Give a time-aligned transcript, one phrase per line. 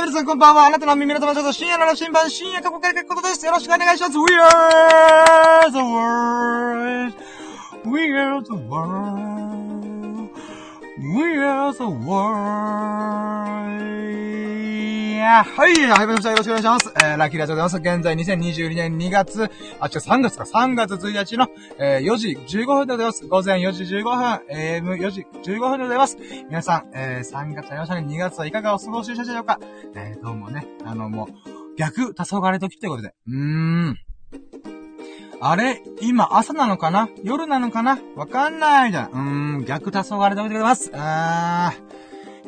[0.00, 0.64] はい、皆さんこんばんは。
[0.64, 3.44] あなたの耳の友達と深夜の羅針盤、深夜過去から書くことです。
[3.44, 4.16] よろしくお願いします。
[4.16, 7.12] We are the world.
[7.84, 10.30] We are the world.
[10.96, 13.39] We are the world.
[15.30, 16.30] はい、はい、ました。
[16.30, 16.92] よろしくお願いします。
[16.96, 17.94] えー、ラッキーラジオでございます。
[17.94, 19.48] 現在2022年2月、
[19.78, 21.46] あ、違う、3月か、3月1日の、
[21.78, 23.26] えー、4時15分でございます。
[23.28, 26.16] 午前4時15分、AM4 時15分でございます。
[26.48, 28.06] 皆さん、えー、3月になりましたね。
[28.08, 29.60] 2月はいかがお過ごしでしょうか
[29.94, 33.14] えー、どうもね、あの、もう、逆、黄昏時ってことで。
[33.28, 33.96] うーん。
[35.42, 39.10] あれ今朝なのかな夜なのかなわかんないじゃん。
[39.10, 40.90] うーん、逆黄昏時でございます。
[40.92, 41.99] あー。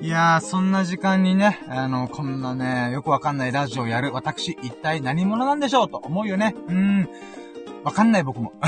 [0.03, 6.57] いやー、そんな時間にね、あの、こんなね、よくわかんないラジオをやる私、一体何者なんでしょうと思うよね。
[6.67, 7.09] うん。
[7.85, 8.53] わかんない僕も。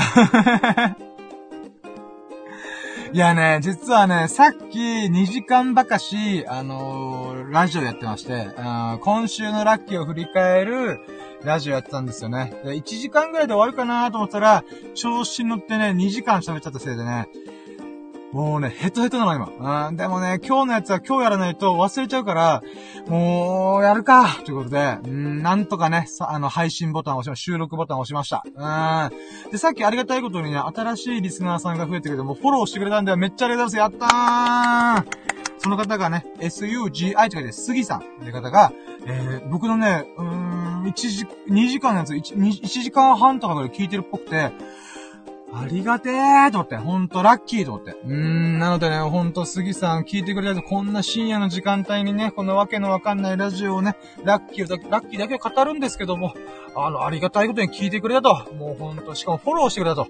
[3.11, 11.01] いやね、実はね、さっき2時間ばかし、あのー、ラジオやってまして、あ今週のラッキーを振り返る
[11.43, 12.53] ラジオやってたんですよね。
[12.63, 17.27] で1時間ぐらいで終わるかなと思ったら、調子に乗ってね、2時間喋っちゃったせいでね、
[18.35, 19.87] もうね、ヘトヘトなの、今。
[19.87, 22.63] うん、でもね、今日のやつは今日やらないと忘れちゃうから、
[23.07, 28.43] もう、やるかということで、うん、なんとかね、さ、あの、配信ボタンを押しま、収録ボタンを押しました。
[28.43, 29.51] うん。
[29.51, 34.01] で、さっきありがたいことにね、新しいリスナーさんが増えてくれて、もフォローしてくれたんで、めっちゃありがとうございます。
[34.01, 34.07] や
[34.97, 35.25] ったー
[35.59, 38.73] その方がね、SUGI って書いて、杉さんって方が、
[39.05, 44.51] えー、僕のね、うーん、1時、2時間のやつ1、1時間半とかぐらい聞いてるっぽくて、
[45.57, 47.91] ありがてえと思って、ほんとラッキーと思って。
[47.91, 56.33] うーん、なのでね、ほんと杉さん聞いてくれたと、こんな深夜の時間帯にね、このわけのわかんないラジオをね、ラッキーだけ、ラッキーだけ語るんですけども、
[56.75, 58.53] あの、ありがたいことに聞いてくれたと。
[58.55, 60.07] もうほんと、しかもフォローしてくれたと。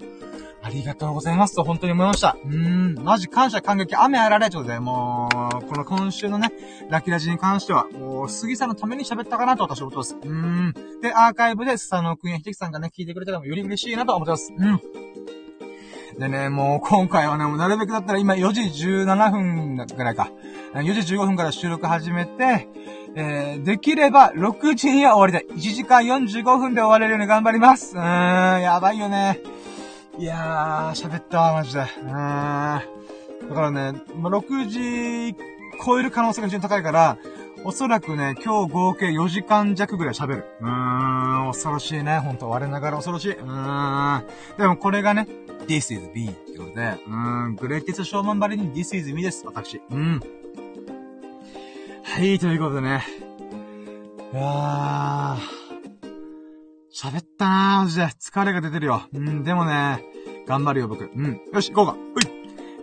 [0.66, 2.36] ありがとうございますと本当に思いました。
[2.44, 5.28] うーん、マジ感謝感激、雨あられということで、も
[5.62, 6.50] う、この今週のね、
[6.90, 10.16] ラキラジに関しては、もう、杉さんのために喋ったかなと私は思ってます。
[10.16, 10.74] うーん。
[11.00, 14.52] で、アーカイブで、スサノくんやひできさんがね、聞いてくれたらより嬉しいなと思ってます。
[14.58, 14.80] うん。
[16.18, 20.32] でね、もう今回はね、もうなるべくだったら今4時17分ぐらいか。
[20.74, 22.66] 4時15分から収録始めて、
[23.14, 25.56] えー、できれば6時には終わりたい。
[25.56, 27.94] 1時間45分で終われるように頑張ります。
[27.94, 29.40] うーん、やばいよね。
[30.18, 31.80] いやー、喋ったわ、マジで。
[31.80, 32.08] うーん。
[32.08, 35.36] だからね、ま6時
[35.84, 37.18] 超える可能性が非常に高いから、
[37.64, 40.44] おそらくね、今日合計4時間弱ぐらい喋る。
[40.60, 42.18] うーん、恐ろしいね。
[42.18, 43.32] ほんと、我ながら恐ろしい。
[43.32, 44.24] うーん。
[44.56, 45.28] でもこれがね、
[45.66, 49.82] This is me ってことで、うーん、グレイティスショーマンバリに This is me です、私。
[49.90, 50.20] うん。
[52.04, 53.04] はい、ということでね。
[54.32, 55.65] いやー、
[56.96, 58.04] 喋ったなー、マジで。
[58.04, 59.02] 疲れが出てるよ。
[59.12, 60.02] うん、でもね、
[60.46, 61.04] 頑張るよ、僕。
[61.04, 61.42] うん。
[61.52, 61.98] よし、行こうか。
[62.14, 62.24] うい。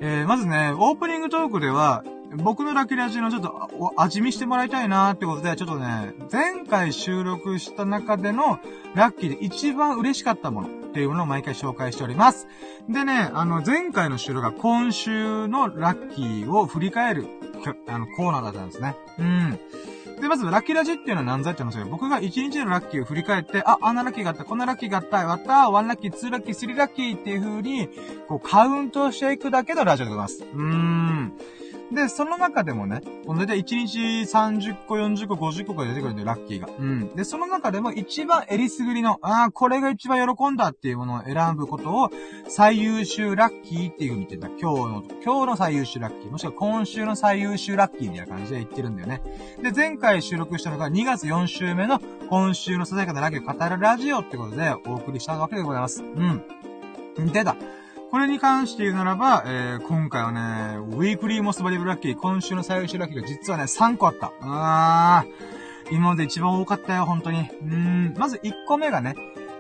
[0.02, 2.04] えー、まずね、オープニングトークでは、
[2.36, 8.60] 僕のラッキーラジのちょっと、味見してもらいたいなーってことで、ちょっとね、前回収録した中での、
[8.94, 12.48] ラッキーで一番嬉しかったものっていうものを毎回紹介しております。
[12.88, 17.26] でね、あの、前回の収録が今週のラッキーを振り返る、
[17.88, 18.96] あの、コーナーだったんですね。
[19.18, 19.60] うん。
[20.24, 21.88] で、まず、ラッキーラジっていうのは何罪って言うんですよ。
[21.92, 27.90] 僕が1日のラッキーを振り返って、あ、あんなラッキーがあった、こんなラッキーがあった、やった、1ラッキー、ツーラッキー、スリーラッキーっていう風に、
[28.30, 30.44] こう、カウントしていくだけのラジオでございます。
[30.44, 31.34] うーん。
[31.92, 34.00] で、その中でもね、この大体1日
[34.32, 36.68] 30個、40個、50個が出てくるんで、ラッキーが。
[36.68, 37.16] うん。
[37.16, 42.10] で、その中でも一番エリスグリの、ああ、これが一番喜んだっていうものを選ぶことを、
[42.48, 44.48] 最優秀ラッキーっていう風に言ってた。
[44.48, 46.32] 今日の、今日の最優秀ラッキー。
[46.32, 49.22] もしくは今週の最優秀ラッキーみたいな感じで言ってるんだよね。
[49.62, 56.04] で、前回収録したのが2月4週目の今週のささやかなラッキーを語るラジオってことでお送りしたわけでございます。
[56.04, 56.44] うん。
[57.32, 57.56] 出た。
[58.14, 64.32] これに関して言うならば、えー、今回はね、ウィークリーモスバリブラッキー、今週の最終ラッキーが実はね、3個あった。
[64.40, 67.40] あー、今まで一番多かったよ、本当に。
[67.40, 69.16] うーん、まず1個目がね、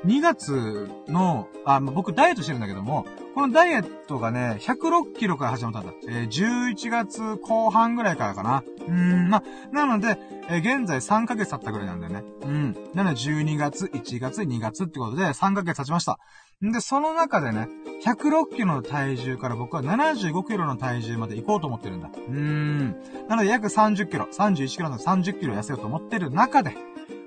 [0.06, 5.94] 2月の、あ、僕ダイエットしてるんだけども、このダイエットがね、106キロから始まったんだ。
[6.08, 8.64] えー、11月後半ぐらいからかな。
[8.88, 10.20] うん、ま、なので、
[10.50, 12.24] えー、現在3ヶ月経ったぐらいなんだよね。
[12.44, 12.74] うん。
[12.94, 16.20] なので12月、1月、2月ってことで3ヶ月経ちました。
[16.64, 17.70] んで、その中でね、
[18.06, 22.10] 106キロの体重から僕は75キロの体重まで行こうと思ってるんだ。
[22.10, 22.96] うーん。
[23.28, 26.76] なので約30キロ、31キロの30キロ痩せようと思ってる中で、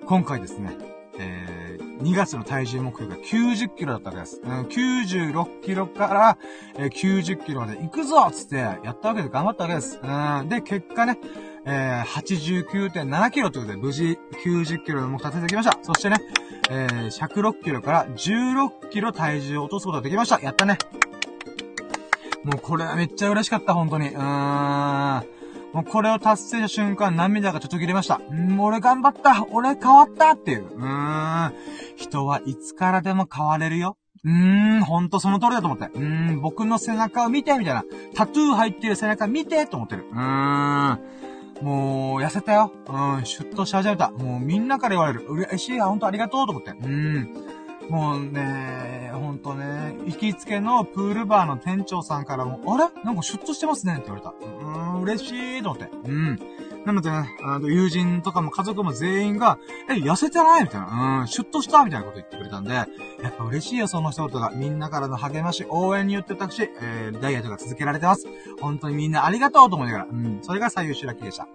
[0.06, 0.95] 今回ですね、
[1.98, 4.40] 2月の体重目標が90キロだったわけです。
[4.44, 6.38] うん、96キロから、
[6.76, 9.98] えー、90キロまで行くぞつってやったわけで頑張ったわけです。
[10.02, 11.18] うん、で、結果ね、
[11.64, 15.78] えー、89.7キロということで、無事90キロの目標達成できました。
[15.82, 16.18] そしてね、
[16.70, 20.40] えー、106キロから16キロ体重を落とすことができました。
[20.40, 20.78] やったね。
[22.44, 24.10] もうこれはめっちゃ嬉しかった、本当に。
[24.10, 25.35] うーん。
[25.76, 28.18] もうこれを達成した瞬間、涙がちょっと切れました。
[28.30, 30.68] うん、俺頑張った俺変わったっていう。
[30.74, 31.52] うーん。
[31.96, 33.98] 人はいつからでも変われるよ。
[34.24, 35.88] うーん、ほんとその通りだと思って。
[35.94, 37.84] うーん、僕の背中を見て、みたいな。
[38.14, 40.06] タトゥー入ってる背中見て、と思ってる。
[40.10, 40.98] うーん。
[41.60, 42.72] もう、痩せたよ。
[42.88, 44.10] うん、シュッとし始めた。
[44.12, 45.26] もうみんなから言われる。
[45.28, 46.70] 嬉しい、ほんとありがとうと思って。
[46.70, 47.34] うん。
[47.88, 53.04] もうね、ほんとね、行きつけのプールバーの店長さんからも、あれ？
[53.04, 54.30] なんかシュッとしてますねって言われた。
[54.30, 55.90] うーん、嬉しいと思って。
[56.04, 56.38] うん。
[56.84, 61.20] なのでね、あの、友人とかも家族も全員が、え、痩せてないみたいな。
[61.20, 62.86] うん、シュッとしたみたいなこと言ってくれたんで、や
[63.28, 64.50] っぱ嬉しいよ、その一言が。
[64.50, 68.26] みんなからの励まし、応援によって私、えー、ダイエットが続けられてます。
[68.60, 70.06] 本当にみんなありがとうと思いながら。
[70.10, 71.48] うん、それが最優秀ラッキーでした。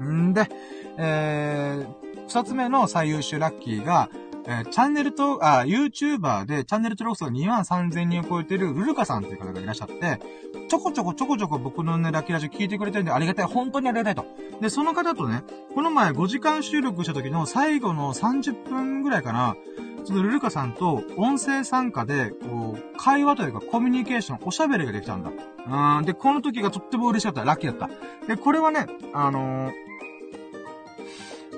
[0.00, 0.30] うん。
[0.30, 0.48] んで、
[0.98, 4.08] えー、二つ目の最優秀ラッキーが、
[4.48, 10.20] えー、チャンネルと、あ、YouTuber でチャンネル登録数が2万3000人を超えてるルルカさんという方がいらっしゃって、
[10.68, 13.46] ちょこちょこちょこちょこ僕のね、ラッキーラジオ聞いてくれてるんでありがたい。
[13.46, 14.24] 本当にありがたいと。
[14.60, 15.42] で、その方とね、
[15.74, 19.56] この前5時間収録した時の最後の30分ぐらいかな、
[20.04, 25.32] そのルルカさんと音声参加で、こう、会話というかコミュニケーション、おしゃべりができたんだ。
[25.98, 27.42] うん、で、この時がとっても嬉しかった。
[27.42, 28.26] ラッキーだった。
[28.28, 29.86] で、これはね、あのー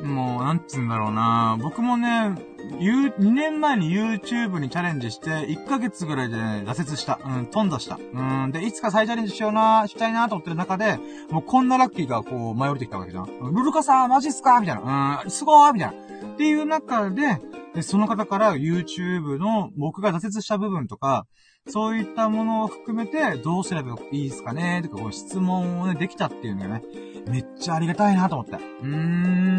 [0.03, 2.35] もう、なんつうんだろうな僕もね、
[2.81, 7.19] ゆ2年前に YouTube にチャレンジして、1ヶ月ぐらいでね、挫折した。
[7.25, 7.99] うん、頓挫した。
[7.99, 10.99] うん、で、いつか再チャレンジしような、したいなと思ってる中で、
[11.31, 13.27] もうこんなラッキーがこう、舞い降りてきたわけじゃん。
[13.27, 14.61] ルルカさん、マジっすか？
[14.61, 15.23] みたいな。
[15.25, 15.95] うん、すごーみたいな。
[16.35, 17.41] っていう中で、
[17.75, 21.27] で、その方から YouTube の僕が挫折した部分とか、
[21.69, 26.83] そういったものを含めて、どうすればいいですかねとか、こう質問をね、できたっていうのがね、
[27.29, 28.53] めっちゃありがたいなと思って。
[28.55, 28.87] うー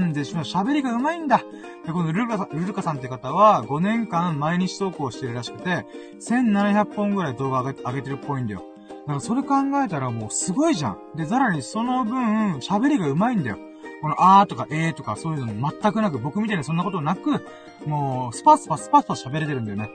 [0.07, 1.43] ん、で、しかも喋りが上手いんだ。
[1.85, 5.85] で、このルルカさん、ルルカさんって方は、5年間毎日投稿してるらしくて、
[6.19, 8.63] 1700本ぐらい動画上げ上げてるっぽいんだよ。
[8.89, 10.97] だからそれ考えたらもうすごいじゃん。
[11.15, 13.57] で、さらにその分、喋りが上手いんだよ。
[14.01, 17.45] このあーとかえーとかそういうの全くなく、僕みたいにそんなことなく、
[17.85, 19.89] もう、スパスパスパスパ喋れてるんだよね。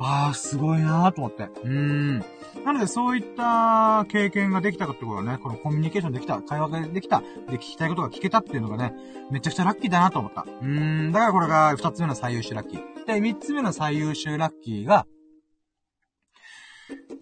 [0.00, 1.44] あー、すごいなーと思って。
[1.44, 2.18] うーん。
[2.64, 8.94] なので、そういった経験ができたかってことはね、このコミュニケーションできた、会話ができた、で、聞きたいことが聞けたっていうのがね、
[9.30, 10.42] めちゃくちゃラッキーだなと思った。
[10.42, 13.06] うーん、だからこれが二つ目の最優秀ラッキー。
[13.06, 15.06] で、三つ目の最優秀ラッキーが、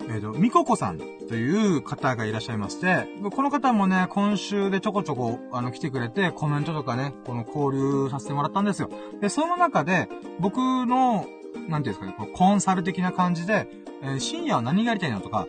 [0.09, 8.91] えっ、ー、と、みここさんという方がいらっしゃいまして、この方もね、今週でちょこちょこ、あの、来てくれて、コメントとかね、この交流させてもらったんですよ。
[9.21, 10.09] で、その中で、
[10.41, 11.27] 僕の、
[11.69, 13.69] なんていうんですかね、こコンサル的な感じで、
[14.03, 15.47] えー、深夜は何がやりたいのとか、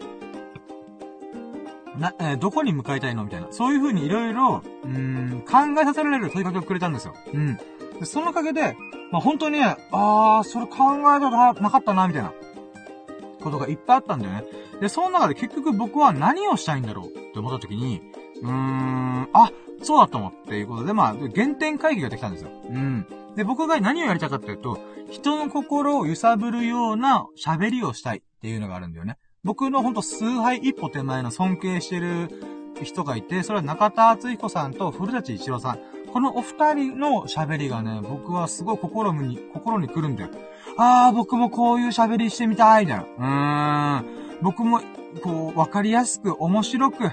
[1.98, 3.48] な、えー、どこに向かいたいのみたいな。
[3.52, 7.14] そういう風にいろいろ、うん、考えさせられる問いかけをくれたんですよ。
[7.34, 7.56] うん。
[8.00, 8.76] で、そのおかげで、
[9.12, 12.34] まあ、本当にね、あー、それ考えたことなかったな、みたいな、
[13.42, 14.44] ことがいっぱいあったんだよね。
[14.82, 18.02] で、その中で結局僕は何をしたいんだろうって思った時に、
[18.42, 19.52] うーん、あ、
[19.84, 22.50] そうだと思っていうことで、まあ、原点会議ができたんですよ。
[22.70, 23.06] うん。
[23.36, 24.80] で、僕が何をやりたかったいうと、
[25.12, 29.18] 人の心を揺さぶるような喋りをしたいっていうのがあるんだよね。
[29.44, 32.30] 僕のほんと数杯一歩手前の尊敬してる
[32.82, 35.80] 人がいて、それは中田敦彦さんと古舘一郎さん。
[36.12, 40.30] このお二人の喋りがね、僕はすごい心に、心に来るんだよ。
[40.78, 44.01] あー、僕もこういう喋りしてみたい、みたいな。
[44.01, 44.42] うーん。
[44.42, 44.82] 僕も、
[45.22, 47.12] こう、わかりやすく、面白く、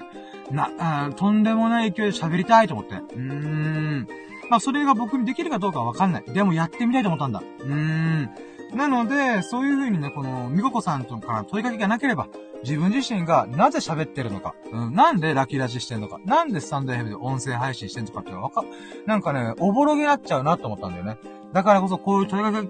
[0.53, 2.95] な、とんでもない勢いで喋りたいと思って。
[2.95, 4.09] うーん。
[4.51, 6.25] まあ、それが僕にできるかどうかはわかんない。
[6.25, 7.43] でもやってみたいと思ったんだ。
[7.61, 8.31] うーん。
[8.75, 12.29] なので、そういう風にね、この、みここさんとから問いかけがなければ、
[12.63, 18.65] 自分自身がなぜ喋ってるのか、うん、なんでラキラジしてんのか、なんでスタンド FM で音声配信してんのかっていうのがわか、
[19.07, 21.19] なんかね、おぼろげになっちゃうなと思ったんだよね。
[21.53, 22.69] だからこそこういう問いかけ、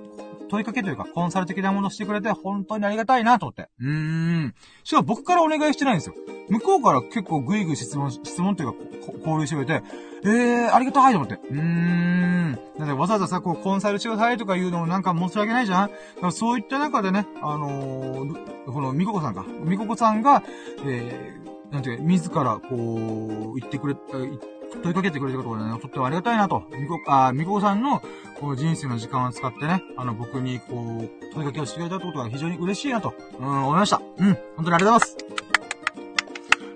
[0.53, 3.71] 問いかけというか、コンサル的なものをしてくれて、本当にありがたいなと思って。
[3.81, 4.55] うーん。
[4.85, 6.15] しかも僕からお願いしてないんですよ。
[6.51, 8.79] 向こうから結構グイグイ質問、質問というか、
[9.21, 9.83] 交流してくれて、
[10.25, 11.37] えー、ありがたいと思って。
[11.51, 12.59] うーん。
[12.79, 19.47] だってわざわざさ、こう、コンサルしてくださいとか言うのもなんか申し訳ないじゃんだからそういった中でね、あのー、この、みここさんか。
[19.65, 20.43] みここさんが、
[20.85, 24.52] えー、なんていうか、自ら、こう、言ってくれ、言って
[24.83, 26.65] 問いかけてくれたことがね、とってもありがたいなと。
[26.79, 28.03] みこ、あ、みこさんの、
[28.41, 34.01] こう人生の時間を使ってね、あの、僕に、こう、問いかけをしてくれたことが非常に嬉しいなと、うん、思いました。
[34.19, 35.17] うん、本当にありがとうございます。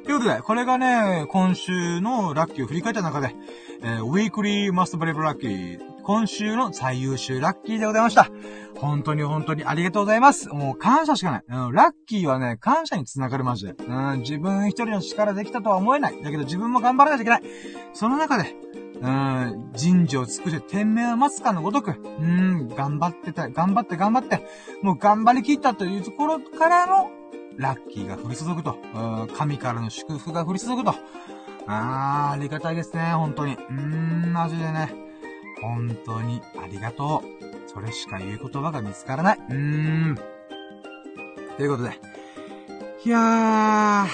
[0.04, 3.34] ということで、これがね、今週のラッキーを振り返った中で、
[3.82, 8.28] えー、ウィークリーマストブレイブラッキー、今週の最優秀ラッキーでございました。
[8.76, 10.48] 本当に本当にありがとうございます。
[10.50, 11.44] もう感謝しかない。
[11.48, 13.72] うん、ラッキーはね、感謝につながるマジで。
[13.72, 16.22] うん、自分一人の力できたとは思えない。
[16.22, 17.42] だけど自分も頑張らないといけない。
[17.92, 18.54] その中で、
[19.02, 24.46] うん、人事を尽くして天命を待つかのごとく、うん、頑張ってた、頑張って頑張って、
[24.82, 27.10] もう頑張りきったというところからの、
[27.56, 30.94] ラッキーが降り注ぐと、うん、神からの祝福が降り注ぐと、
[31.66, 33.54] あー、ありがたいですね、本当に。
[33.54, 33.72] うー
[34.28, 35.05] ん、マジでね。
[35.66, 37.68] 本当にありがとう。
[37.68, 39.38] それしか言う言葉が見つからない。
[39.38, 39.56] うー
[40.12, 40.18] ん。
[41.56, 42.00] ということで。
[43.04, 44.06] いやー、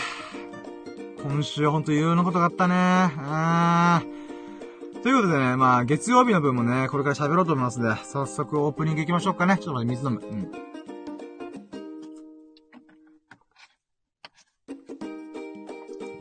[1.23, 2.75] 今週はほんといろいろなことがあったね。
[2.75, 5.02] あー。
[5.02, 9.59] ということでね、まあ、月曜日の分もね、これから喋ろうと思いますので、早速オープニング行きましょうかね。
[9.59, 10.21] ちょっと待って、水飲む。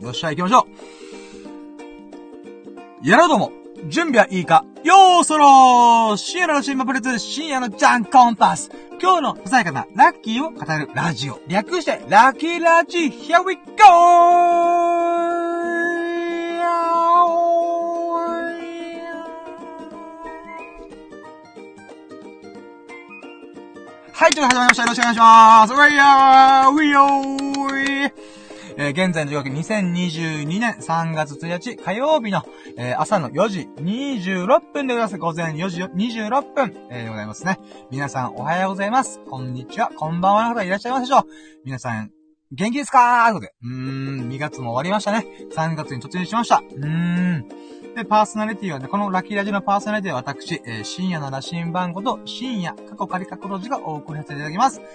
[0.00, 0.04] ん。
[0.04, 0.66] よっしゃ、行きましょ
[3.04, 4.64] うやろうとも準備はいいか？
[4.84, 8.70] よーそろー深夜の新聞プレゼ深夜のジャンコンパス
[9.00, 11.40] 今日のささやかなラッキーを語るラジオ。
[11.48, 13.62] 略して、ラッキーラジ !Here we go!
[24.12, 24.82] はい、ということで始まりました。
[24.84, 25.72] よろしくお願いします。
[25.72, 28.31] うわいやー、ういよー
[28.76, 32.42] えー、現在の時刻2022年3月1日火曜日の、
[32.76, 35.18] えー、朝の4時26分でございます。
[35.18, 37.58] 午前4時26分、えー、でございますね。
[37.90, 39.20] 皆さんおはようございます。
[39.28, 41.24] こんにちは、こんばんはの方いらっしゃいますでしょう。
[41.64, 42.10] 皆さん、
[42.52, 43.26] 元気ですか？
[43.26, 43.52] ーということで。
[43.62, 45.26] うーん、2月も終わりましたね。
[45.54, 46.58] 3月に突入しました。
[46.58, 47.48] うーん。
[47.94, 54.80] で、パーソナリティはね、このラッキーラジのパーソナリティは私、えー、深夜の羅針番号と深夜、過去仮過去の字がお送りさせていただきます。
[54.80, 54.86] よ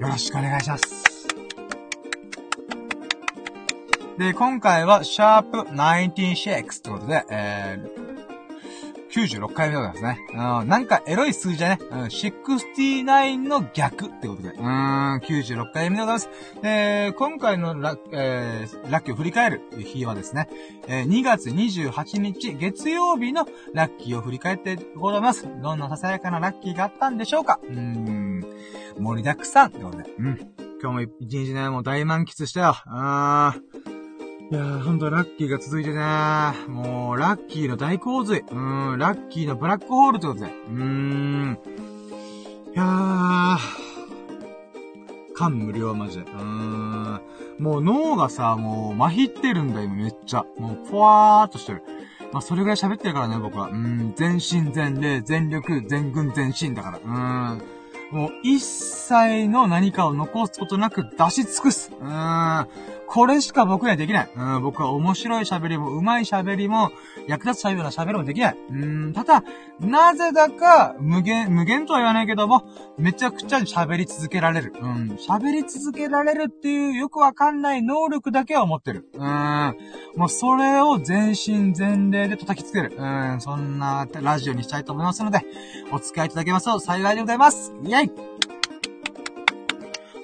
[0.00, 1.13] ろしくお願いします。
[4.18, 8.14] で、今回は、シャープ96ってことで、えー、
[9.10, 10.18] 96回目でございますね。
[10.30, 11.78] うん、なんかエロい数字じゃね。
[11.90, 14.50] うん、69の逆ってことで。
[14.50, 16.28] うん、96回目でございます。
[16.62, 20.48] で、今回のラ,、えー、ラッキーを振り返る日はですね、
[20.86, 25.48] えー、2月28日月曜日のラッキーを振り返ってございます。
[25.60, 28.44] どんなささやかなラッキーがあったんでしょうかうん、
[28.96, 30.04] 盛りだくさんってことで。
[30.18, 30.38] うん。
[30.80, 32.74] 今日も一日ね、もう大満喫したよ。
[32.86, 33.93] あー。
[34.50, 35.96] いやー、ほんとラッキーが続いてね
[36.68, 38.40] もう、ラッキーの大洪水。
[38.40, 40.46] うーん、ラッキーのブラックホールってことで。
[40.46, 41.58] うーん。
[42.74, 43.58] いやー、
[45.34, 46.24] 感無量マジで。
[46.24, 47.20] うーん。
[47.58, 50.44] もう脳がさ、もう、麻痺ってるんだ、今めっちゃ。
[50.58, 51.82] もう、ぽわーっとしてる。
[52.30, 53.68] まあ、それぐらい喋ってるからね、僕は。
[53.68, 56.98] うん、全身全霊、全力、全軍全身だから。
[56.98, 57.62] うーん。
[58.10, 61.90] もう、一切の何かを残すことなく出し尽くす。
[61.98, 62.68] うーん。
[63.06, 64.30] これしか僕にはできない。
[64.36, 66.90] うん、僕は面白い喋りも、上手い喋りも、
[67.28, 68.58] 役立つような喋りもできない。
[68.70, 69.44] うん、ただ、
[69.80, 72.64] なぜだか、無限、無限とは言わないけども、
[72.98, 74.72] めちゃくちゃ喋り続けられる。
[74.80, 79.08] うん、喋り続けられるっていうよくわかんない能力だけは持ってる。
[79.14, 79.76] うん、
[80.16, 82.94] もうそれを全身全霊で叩きつける。
[82.96, 85.40] うん、そんなラジオにしたいと思いますので、
[85.92, 87.72] お付き合いいただけますと幸いでございます。
[87.84, 88.34] イェイ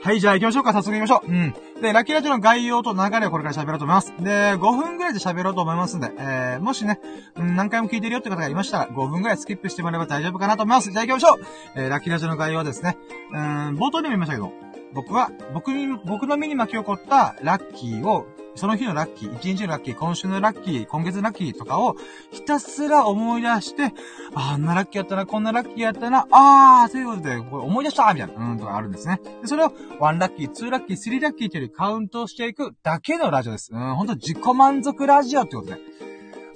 [0.02, 0.72] はい、じゃあ行きましょうか。
[0.72, 1.30] 早速行きましょう。
[1.30, 1.54] うん。
[1.80, 4.12] で、ラッキーラジオの概要と流れをこれから喋ろうと思います。
[4.20, 7.00] で、5分ぐらいで喋ろうと思いますんで、えー、もしね、
[7.36, 10.92] うん、何回も聞いてるよって方がいましたら、5分ぐらいスキップしてもらえば大丈夫かなと思います。
[10.92, 11.46] じゃあ行きましょう
[11.76, 12.98] えー、ラッキーラジオの概要はですね、
[13.32, 13.38] うん、
[13.78, 14.52] 冒頭にも言いましたけど、
[14.92, 21.96] 僕は、僕に、僕の身に巻き起こったラッキーをその日のラッキー、一日のラッキー、今週のラッキー、今月のラッキーとかを、
[22.30, 23.94] ひたすら思い出して、
[24.34, 29.20] あんなラッキーやったな、こんなラッキーやったな、あー、ということで、これ思い出したみたいな、うん、とかあるんですね。
[29.40, 33.70] で、それを、1ラッキー、2ラッキー、3ラッキーというカウントしていくだけのラジオです。
[33.72, 35.78] うん、ほんと自己満足ラジオってことで。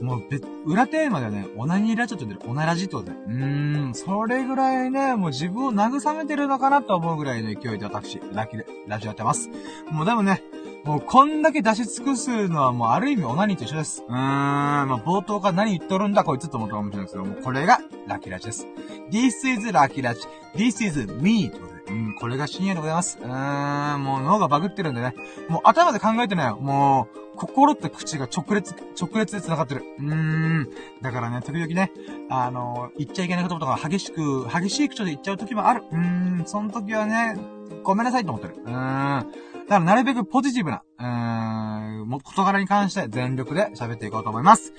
[0.00, 0.22] もう、
[0.66, 3.12] 裏テーマではね、オナニーラジオってる、オナラジとで。
[3.12, 9.50] うーん、それぐらいね、もう自分を慰めてるのかなと思うぐらいの勢いで私、ラッキーで、ラジオやってます。
[9.90, 10.42] もうでもね、
[10.84, 14.04] もうこんだけ出し尽くすのはもうある意味オナニーと一緒です。
[14.06, 18.66] うーん、まあ冒頭から何言っとるんだこいつと思ったかもしれないですけど、もうこれがラキラジです。
[19.10, 20.20] This is ラキラジ。
[20.54, 21.82] This is me ってことで。
[21.88, 23.18] うん、これが深夜でございます。
[23.20, 25.14] うーん、もう脳がバグってるんでね。
[25.48, 26.56] もう頭で考えてないよ。
[26.56, 29.84] もう、心って口が直列、直列で繋がってる。
[29.98, 30.68] うーん。
[31.02, 31.92] だからね、時々ね、
[32.30, 35.82] あの言っちゃいけない言葉とか激しく、激しい口調で言っちゃう時もある。
[35.90, 37.36] うーん、その時はね、
[37.82, 38.56] ごめんなさいと思ってる。
[38.64, 38.72] うーん。
[38.72, 39.24] だか
[39.68, 44.72] らなるべくポジティブな、うーん、も、事柄に関して全力で喋っていこうと思います。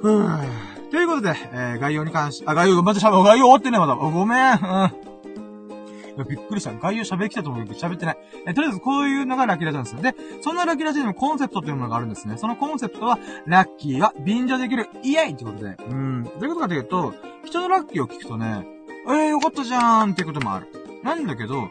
[0.00, 0.90] ふぅ。
[0.90, 3.94] ということで、えー、概要に関し、あ、概要、まず喋、概要終わってね、まだ。
[3.96, 4.52] ごめん。
[4.52, 6.28] うん。
[6.28, 6.72] びっくりした。
[6.72, 8.18] 概要喋りきたと思うけど喋ってない。
[8.46, 10.02] え、とりあえずこういうのがラッキーラジオなんですよ。
[10.02, 12.38] で、そんなラッキーラジオにもコンセプトというものがあるんですね。
[12.38, 15.76] そのコンセプトは、ラッキーは便乗できる、イエイってことで。
[15.90, 16.24] うん。
[16.24, 18.66] どういうことかというと、人のラッキーを聞くとね、
[19.08, 20.68] えー、よかったじゃーんっていうこともある。
[21.02, 21.68] なんだけど、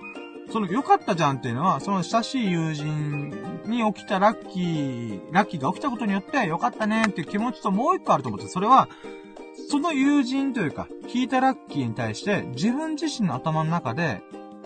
[0.51, 3.31] その良かったじゃんっていうのは、その親しい友人
[3.65, 8.87] に起きたラッキー、ラッキーが起きたことによって良かったねっていう気持ちともう一個あると思って、それは、
[9.69, 14.21] その友人というか、聞いたラッキーに対して自分自身の頭の中で、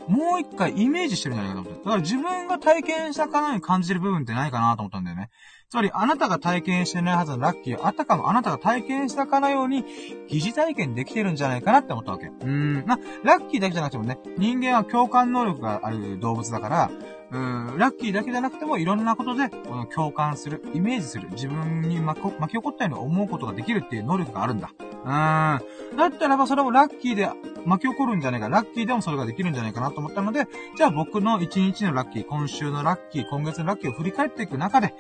[0.08, 1.86] もう一回イメージしてるんじゃないかと思って。
[1.86, 5.30] だから自分が体験したかのように感じる部分ってないかなと思ったんだよね。
[5.70, 9.86] つまり、あなたが体験してないはずのラッキーを、あたかもあなたが体験したかのように、
[10.28, 12.26] 疑似体験できてるんじゃないかなって思ったわけ。
[12.26, 12.84] うーん。
[12.88, 16.92] まあ、ラッキーだけじゃなくてもね、人間は共感能力がある動物だから、
[17.32, 24.72] うん、ラッキーだけじゃなくてもいろんなことで、この共感する、イメージする、自分に巻き起こったように思うことができるっていう能力があるんだ。
[24.80, 25.06] うん。
[25.06, 25.60] だ
[26.08, 27.30] ったらばそれもラッキーで
[27.66, 34.96] 巻き起こるんじゃないか、ラッキーでもそれができるんじゃないかなと思ったので、じゃあ僕の一日のラッキー、今週のラッキー、今月のラッキーを振り返っていく中で、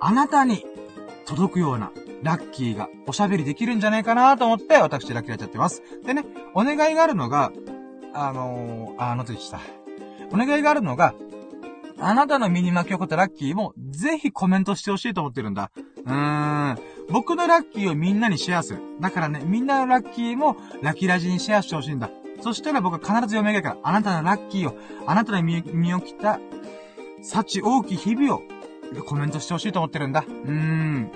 [0.00, 0.64] あなたに
[1.26, 1.90] 届くような
[2.22, 5.82] ラッキーがおしゃべりできるんじゃないかなと思って、私ラッキーやっちゃってます。
[6.04, 6.24] でね、
[6.54, 7.52] お願いがあるのが、
[8.14, 9.60] あのー、あの時した？
[10.32, 11.14] お願いがあるのが、
[12.00, 15.70] あなたの身に巻き起こったラッキーも、ぜひコメントしてほしいと思ってるんだ。
[16.04, 16.78] うーん。
[17.10, 18.80] 僕のラッキーをみんなにシェアする。
[19.00, 22.10] だからね、みんなのラッキーも、ラッキーラジにシェアしてほしいんだ。
[22.40, 24.76] そしたら僕は必ず読み上げるから、あなたのラッキーを、
[25.06, 26.38] あなたの身に起きた、
[27.22, 28.42] 幸大き日々を、
[29.06, 30.24] コメントしてほしいと思ってるんだ。
[30.26, 31.10] うーん。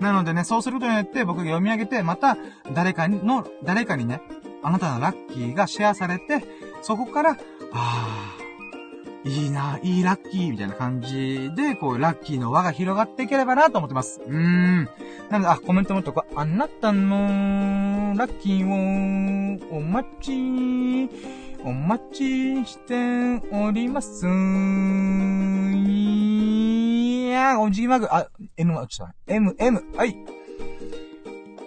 [0.00, 2.36] なのでね、そうすることによって僕が読み上げて、また、
[2.72, 4.22] 誰かの、誰かにね、
[4.62, 6.42] あなたのラッキーがシェアされて、
[6.82, 7.36] そこから、
[7.72, 14.22] あー、いいな、いいラッキーみたいな感じで、こう、ラッキーの輪が広がっていければなと思ってます。
[14.26, 14.84] うーん。
[15.30, 18.66] なので、あ、コメントもっとこう、あなたのラッキー
[19.70, 21.10] をお待ち、
[21.62, 24.26] お待ちしております。
[27.30, 30.16] いやおじぎマグ、あ、N は、ちょっと M、M、はい。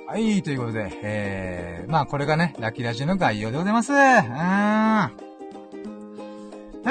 [0.05, 3.93] はい、ということで、えー、まあこれがね、ラッキーラジオの概要でございます。
[3.93, 4.23] うーん。
[4.33, 5.09] は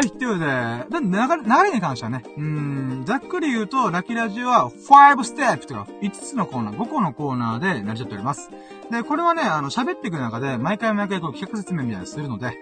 [0.03, 8.49] い、ということで、流れ、流れに関してはね、うん、ざっくり言うと、ラキラジは5ステップというか、5つのコーナー、5個のコーナーで成り立っております。
[8.91, 12.57] で、これはね、あの、喋っていく中で、毎回毎回こう企画説明みたいなするので、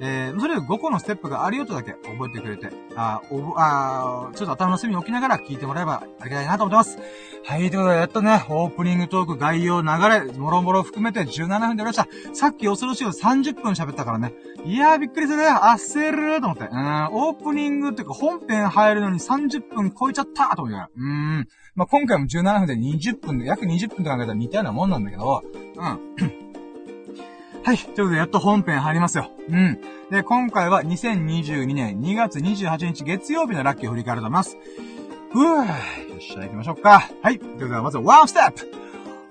[0.00, 6.98] えー、それ5個のステップがあるよとだけ覚えてくれて、あ、おぼ、あちょっと頭の隅に置きながら聞いてもらえばありがたいなと思ってます。
[7.44, 12.06] はい、ということで、やっとね、オープニングトーク、概要、流れ、もろもろ含めて17分でおりました。
[12.34, 14.34] さっき恐ろしいを30分喋ったからね。
[14.64, 15.48] いやー、びっくりするね。
[15.48, 16.64] 焦ると思って。
[16.70, 21.48] うん、オープニングっていうか本編入るのに30分超えちゃったと思ってうん。
[21.74, 25.42] まあ、今回も17分で20分で、約20分と考えたら似たようなもんなんだけど、
[25.76, 26.45] うん。
[27.66, 27.78] はい。
[27.78, 29.28] ということで、やっと本編入りますよ。
[29.48, 29.80] うん。
[30.08, 34.56] で、今回は2022年2月28日月曜日のラッキーを振り返ると思います。
[35.32, 35.66] ふぅ。
[35.66, 37.10] よっしゃ、行きましょうか。
[37.20, 37.40] はい。
[37.40, 38.70] ということで、まずはワンステップ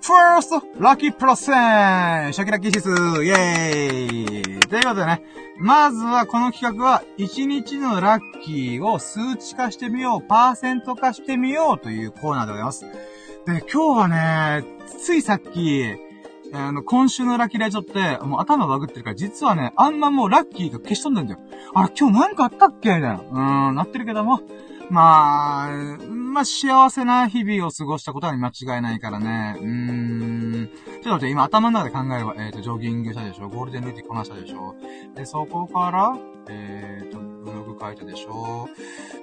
[0.02, 2.34] !First, Lucky Percent!
[2.34, 5.24] シャキラキシスイェーイということでね、
[5.58, 12.82] まずはこの企画は、1日のラッキーを数値化してみよう、パーセント化してみようというコーナーでございます。
[12.84, 14.66] で、今日はね、
[15.00, 16.04] ついさっき、
[16.54, 21.40] あの、今週のラッキーラジオって、もう頭バグってるから、実はね、あんまもうラッキーが消し飛んでんだよ。
[21.74, 22.90] あれ、今日なんかあったっけ？
[22.90, 23.16] みたいな。
[23.16, 24.42] うーん、なってるけども。
[24.90, 25.70] まあ、
[26.08, 29.58] まあ、幸せな日々を過ごしたことは間違いないからね。
[29.60, 30.70] うーん。
[30.86, 33.50] ちょっと待って、今頭の中で考えれば、えっ、ー、と、ジョギングしたでしょ？
[33.50, 34.76] ゴールデンルーティンこなしたでしょ？
[35.16, 36.16] で、そこから、
[36.50, 38.70] えっ、ー、と、ブログ書いたでしょ？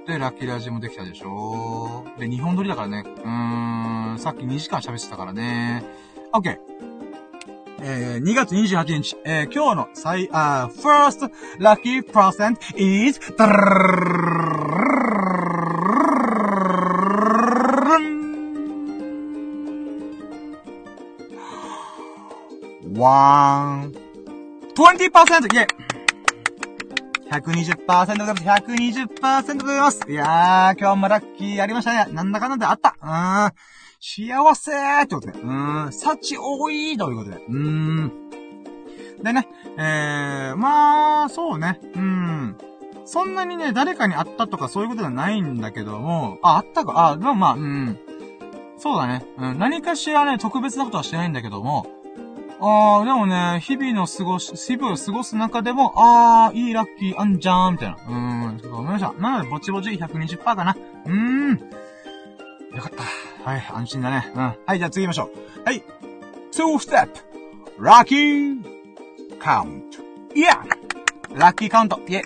[0.08, 2.04] で、ラッキーラジオもできたでしょ？
[2.18, 3.04] で、日本撮りだからね。
[3.06, 5.84] うーん、さっき2時間喋ってたからね。
[6.32, 6.71] オッケー。
[7.84, 13.18] えー、2月28日、えー、今日の最、あ、first lucky percent is,
[22.94, 23.92] ワン、
[24.76, 24.94] 20%!
[24.94, 25.66] イェイ
[27.32, 28.44] !120% でございます。
[28.44, 30.00] 120%でございます。
[30.08, 32.12] いやー、今日もラッキーやりましたね。
[32.12, 32.96] なんだかんだであった。
[33.02, 33.52] うーん。
[34.04, 35.38] 幸せーってことで。
[35.38, 35.92] うーん。
[35.92, 37.36] 幸多いということで。
[37.36, 38.12] うーん。
[39.22, 41.78] でね、えー、まあ、そうね。
[41.94, 42.56] うん。
[43.04, 47.96] そんなにね、誰かに会ったとかそういうことじゃないんだけども、あ、あったか、あ、でもまあ、うん。
[48.76, 49.24] そうだね。
[49.38, 49.58] うん。
[49.60, 51.86] 何かしらね、特別なことはしてないんだけども、
[52.60, 57.96] あー、でもね、日々の過ごし、日々を過ごす中でも、あー、いいラッキーあんじゃーん、みたいな。
[57.96, 59.20] うーん、ちょっとごめんなさい。
[59.20, 60.76] なので、ぼちぼち120%かな。
[61.06, 61.50] うーん。
[62.74, 63.04] よかった。
[63.44, 64.30] はい、安心だね。
[64.34, 64.40] うん。
[64.40, 65.64] はい、じゃあ次行きましょう。
[65.64, 65.82] はい。
[66.52, 67.08] 2 step!
[67.78, 70.36] ラッキーカウント。
[70.36, 70.62] いや
[71.34, 71.98] ラッキーカウント。
[72.06, 72.22] イェ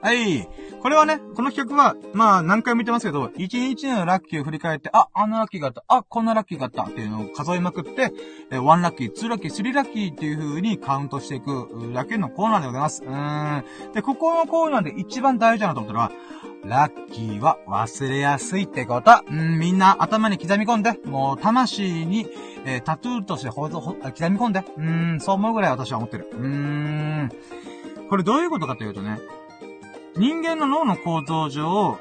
[0.00, 0.48] はい。
[0.84, 8.12] これはね、この企画は、まあ何回も言ってますけど、1日のラッキーを振り返って、あ、あんなラッキーがあった、あ、こんなラッキーがあったっていうのを数えまくって、
[8.50, 13.02] え1ラッキー、2ラッキー、3ラッキーっていう風にカウントしていくだけのコーナーでございます。
[13.02, 13.92] うーん。
[13.94, 16.12] で、ここのコーナーで一番大事だなと思ったのは、
[16.66, 19.10] ラッキーは忘れやすいってこと。
[19.26, 22.26] うん、みんな頭に刻み込んで、もう魂に、
[22.66, 24.62] えー、タトゥーとしてほぞ、ほ、刻み込んで。
[24.76, 26.28] うん、そう思うぐらい私は思ってる。
[26.30, 27.30] うーん。
[28.10, 29.18] これどういうことかというとね、
[30.16, 31.98] 人間の脳の構造上、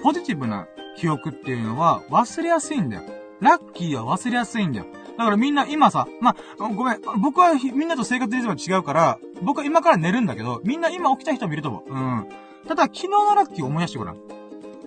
[0.00, 3.02] ポジティブな記憶っていうのは忘れやすいんだよ。
[3.40, 4.86] ラッキーは忘れやすいんだよ。
[5.18, 11.92] だからみんな今さ、まあ、ごめん、僕はみんなと生活リズムが違うから、僕は今から寝るんだけど、みんな今起きた人もいると思う。
[11.92, 12.28] うん。
[12.68, 14.16] ただ昨日のラッキー思い出してごらん。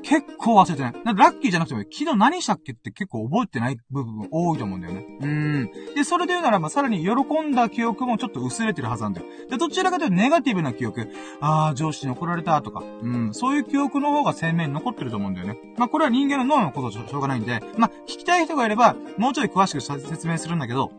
[0.08, 0.94] 結構忘れてない。
[1.18, 5.06] ラッキーじゃなくても、昨日何したっけって結構覚えてない部分多いと思うんだよね。
[5.20, 5.72] うん。
[5.96, 9.28] で、それで言うならば、さらに喜んだ記憶もちょっと薄れてるはずなんだよ。
[9.50, 11.10] で、どちらかというとネガティブな記憶。
[11.42, 12.86] あー、上司に怒られたとか。
[13.02, 13.34] うん。
[13.34, 15.58] そういう記憶の方が鮮明に残ってると思うんだよね。
[15.78, 20.94] まあ、これは人間の脳のことしょうがないんで、まあ、聞きたい人がいれば、もうちょい詳しく説明するんだけど、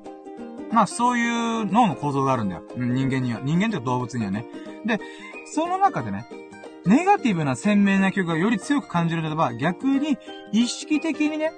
[0.71, 1.27] まあ、そうい
[1.62, 2.62] う脳の構造があるんだよ。
[2.77, 3.40] うん、人間には。
[3.42, 4.44] 人間というか動物にはね。
[4.85, 5.01] で、
[5.47, 6.27] その中でね、
[6.88, 10.16] ネガティブな鮮明な曲がより強く感じるならば、逆に
[10.53, 11.53] 意識的にね、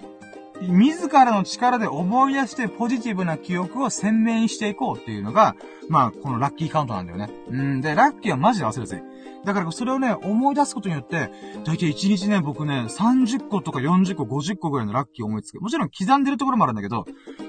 [0.60, 5.54] 自らの力で思い出してポジティブな記憶を鮮明にしていこうっていうのが、
[5.88, 7.30] まあ、このラッキーカウントなんだよね。
[7.48, 9.02] うんで、ラッキーはマジで忘れずい。
[9.44, 11.30] だからそれをね、思い出すことによって、
[11.64, 15.60] だいたい1日ね、僕ね、30個とか40個、50個ぐらいのラッキーを思いつく。
[15.60, 17.06] もちろん刻んでるところもあるんだけど、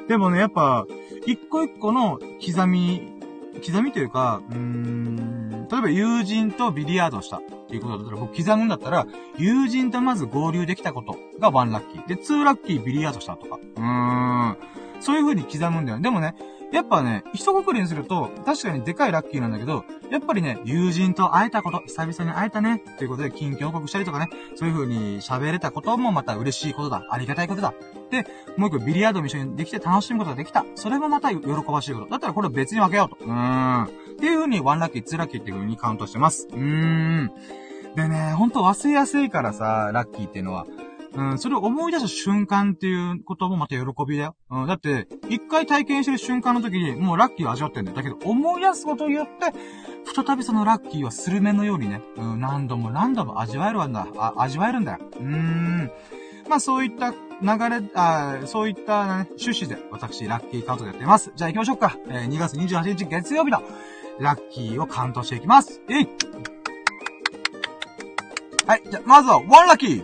[0.07, 0.85] でもね、やっぱ、
[1.25, 3.19] 一個一個の刻み、
[3.65, 9.07] 刻みというか、うーん、例えば友人とビリヤードしたっていうことだったら、僕刻むんだったら、
[9.37, 12.07] 友人とまず合流できたことが1ラッキー。
[12.07, 13.57] で、2ラッキービリヤードしたとか。
[13.77, 14.57] うーん。
[14.99, 16.03] そういう風に刻むんだよね。
[16.03, 16.35] でもね、
[16.71, 27.05] やっぱね、一括りにすると、確かにでかいラッキーなんだけど、やっぱりね、友人と会えたこと、久々に会えたね、ということで、近況報告したりとかね、そういう風に喋れたこともまた嬉しいことだ。
[27.09, 27.73] ありがたいことだ。
[28.09, 28.25] で、
[28.57, 30.65] もう一個ビリヤードも一緒にできて楽しむことができた。
[30.75, 32.09] それもまた喜ばしいこと。
[32.09, 33.25] だったらこれ別に分けようと。
[33.25, 33.89] うーん。
[34.21, 36.47] っていう風に、ワンラッキー、ツーラッキーっていう風にカウントしてます。
[36.51, 37.31] うーん。
[37.95, 40.67] でね、ほんと忘れやすいからさ、ラッキーっていうのは。
[41.13, 44.35] うん、それを思い出す瞬間っていうこともまた喜びだよ。
[44.51, 47.97] うん、だって、一回体験してる瞬間の時に、もうラッキーを味わってんだよ。
[47.97, 49.57] だけど、思い出すことによって、
[50.15, 54.07] 再びそのラッキーはスルメのようにね、うん、何度も何度も味わえるんだ。
[54.17, 54.99] あ、味わえるんだよ。
[55.01, 55.91] うーん。
[56.47, 61.31] まあそういった流れ、あそういった、ね、趣旨で、私、ラッキーカウントでやってます。
[61.35, 61.97] じゃあ行きましょうか。
[62.07, 63.63] えー、2月28日月曜日の、
[64.21, 65.81] ラッキーをカウントしていきます。
[65.89, 66.07] えい
[68.67, 70.03] はい、じゃ、まずは、ワンラッキー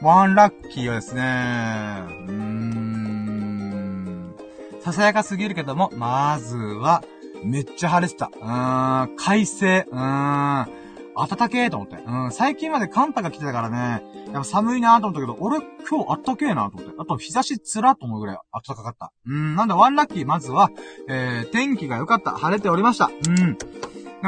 [0.00, 4.34] ワンラッキーはですね、うーん、
[4.80, 7.04] ささやかすぎるけども、まずは、
[7.44, 8.30] めっちゃ晴れてた。
[8.34, 9.84] うーん、快晴。
[9.86, 10.66] うーん、
[11.14, 11.96] 暖けーと思って。
[12.06, 14.02] うん、最近まで寒波が来てたからね、
[14.32, 16.94] やっぱ寒いなーと思ったけど、俺今日暖けーなーと思って。
[16.98, 19.12] あと日差しつらっと思うぐらい暖かかった。
[19.26, 20.70] うん、なんだ、ワンラッキー、まずは、
[21.08, 22.32] えー、天気が良かった。
[22.32, 23.06] 晴れておりました。
[23.06, 23.58] うん。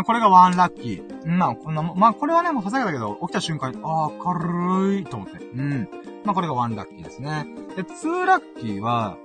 [0.05, 1.27] これがワンラッキー。
[1.27, 5.45] まあ、こんなも、まあ、これはね、もうささやかだけど、起きた瞬間に、ああ、軽いと思って。
[5.45, 5.89] うん。
[6.25, 7.47] まあ、これがワンラッキーですね。
[7.77, 9.17] で、ツーラッキーは、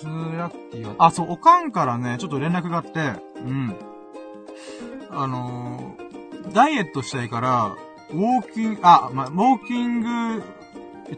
[0.00, 3.76] ツーラッキーは、あ、そう、おかんからね、ちょっと連絡があって、うん。
[5.10, 7.76] あのー、ダイエットしたいから、
[8.12, 10.42] ウォーキング、あ、まあ、ウォーキング、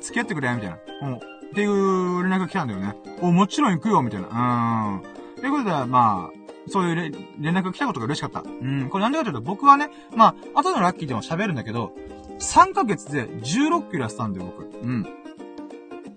[0.01, 0.79] 付き合ってくれみたいな。
[1.03, 1.15] うん。
[1.17, 1.19] っ
[1.55, 2.97] ていう連絡が来たんだよね。
[3.21, 5.01] お、もちろん行くよみたいな。
[5.05, 5.41] うん。
[5.41, 8.41] ということで、まあ、そういう連絡が来たことが嬉しかった。
[8.41, 8.89] うん。
[8.91, 11.93] これなんでかというと、僕はね、まあ、後のラッキーでも喋るんだけど、
[12.41, 14.65] 3ヶ月で16キロ痩せたんだよ、僕。
[14.65, 15.07] うん。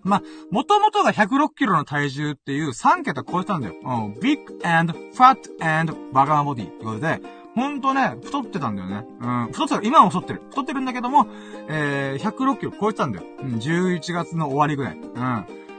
[0.04, 3.76] まあ、もともとが106キロの体重っていう3桁超えたんだよ。
[3.84, 4.20] うん。
[4.22, 7.20] big and fat and バガーボディってことで、
[7.58, 9.04] ほんとね、太ってたんだよね。
[9.20, 9.52] うん。
[9.52, 10.44] 太ってた、今も太ってる。
[10.52, 11.26] 太ってるんだけども、
[11.68, 13.26] えー、106キロ超えてたんだよ。
[13.42, 13.56] うん。
[13.56, 14.94] 11月の終わりぐらい。
[14.94, 15.10] うん。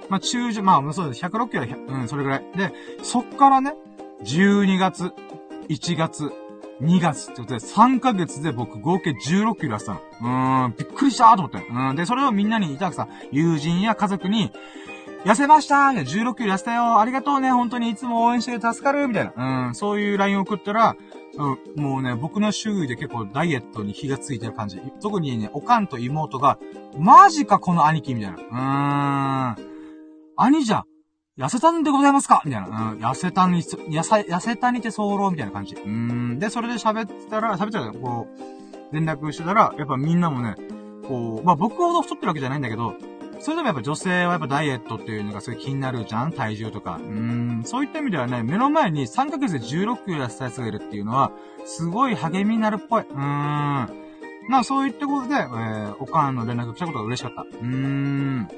[0.08, 1.24] まあ、中旬、まあ、そうです。
[1.24, 2.44] 106キロは、うん、それぐらい。
[2.56, 2.72] で、
[3.04, 3.74] そっからね、
[4.24, 5.12] 12月、
[5.68, 6.32] 1月、
[6.82, 10.00] 2月ってことで、3ヶ月で僕合計16キロ痩せたの。
[10.20, 11.64] うーん、びっくりしたーと思って。
[11.64, 14.50] うん、で、それをみんなにいたくさ、友人や家族に、
[15.24, 19.66] 痩せましたみたいな、16キロ痩せたよありがとうね本当にいつも応援して助かるみたいな。
[19.68, 20.96] うん、そういう LINE 送ったら、
[21.38, 24.81] うん、もうね、僕の周囲で結構ダイエットに火がついてる感じ。
[25.01, 26.59] 特にね、おかんと妹が、
[26.98, 29.57] マジかこの兄貴みたいな。
[29.57, 29.68] うーん。
[30.37, 30.85] 兄じゃ。
[31.38, 32.42] 痩せたんでございますか？
[32.44, 32.66] みたいな。
[32.66, 35.77] うん、痩せたに、痩せ、たにて候みたいな感じ。
[35.77, 36.40] うん。
[36.40, 38.27] で、それで喋ったら、喋ったら、こ
[38.90, 40.57] う、連絡してたら、やっぱみんなもね、
[41.07, 42.96] こう、まあ僕ほど太ってるわけじゃないんだけど、
[43.40, 46.96] それでもやっぱ女性はやっぱダイエットっていうのがすごい気になるじゃん体重とか。
[46.96, 51.33] うん、そういった意味ではね、目の前に3ヶ月で16キロ痩せたやつがいるっていうのは、
[51.64, 53.03] すごい励みになるっぽい。
[53.03, 53.18] うーん。
[54.48, 57.42] まあそういったことで、えー、おかんの連絡来たことが嬉しかった。
[57.42, 58.48] うーん。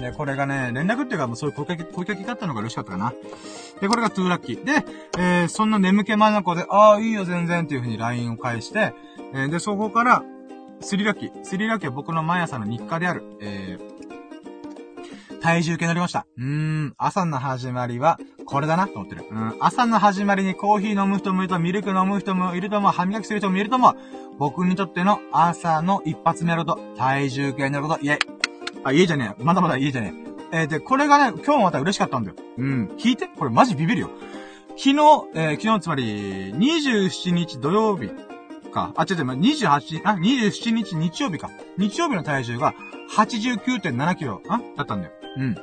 [0.00, 3.12] で、これがね、連絡っていうか、もうそういう声かけ、声かけがあったのが嬉しかったかな。
[3.80, 4.64] で、これが2ラッキー。
[4.64, 4.84] で、
[5.18, 8.94] えー、そんな眠気まなこで、ああ、いいよ、全然っていう風に LINE を返して、
[9.34, 10.24] えー、で、そこから、
[10.82, 11.32] 3ラッキー。
[11.42, 16.26] 3ラッキは僕の毎朝の日課である、えー、体重計乗りました。
[16.36, 19.24] うーん、朝の始まりは、これだなと思ってる。
[19.30, 19.54] うん。
[19.60, 23.94] 朝の始まりにコーヒー飲む人もいると、ミルク飲む人もいるとも、歯磨きする人もいるとも、
[24.38, 28.18] 僕にとっての朝の一発目やると、体重計になること、イェイ。
[28.84, 29.42] あ、家じゃねえ。
[29.42, 30.14] まだまだ家じゃね
[30.52, 30.60] え。
[30.62, 32.36] えー、で、これがね、今日また嬉しかったんだよ。
[32.58, 32.88] うん。
[32.98, 34.10] 聞いてこれマジビビるよ。
[34.76, 34.92] 昨日、
[35.34, 38.10] えー、昨日つまり、27日土曜日
[38.72, 38.92] か。
[38.96, 41.50] あ、違う違う、28、あ、27日日曜日か。
[41.78, 42.74] 日曜日の体重が
[43.16, 45.12] 89.7キロ、あだったんだよ。
[45.38, 45.56] うん。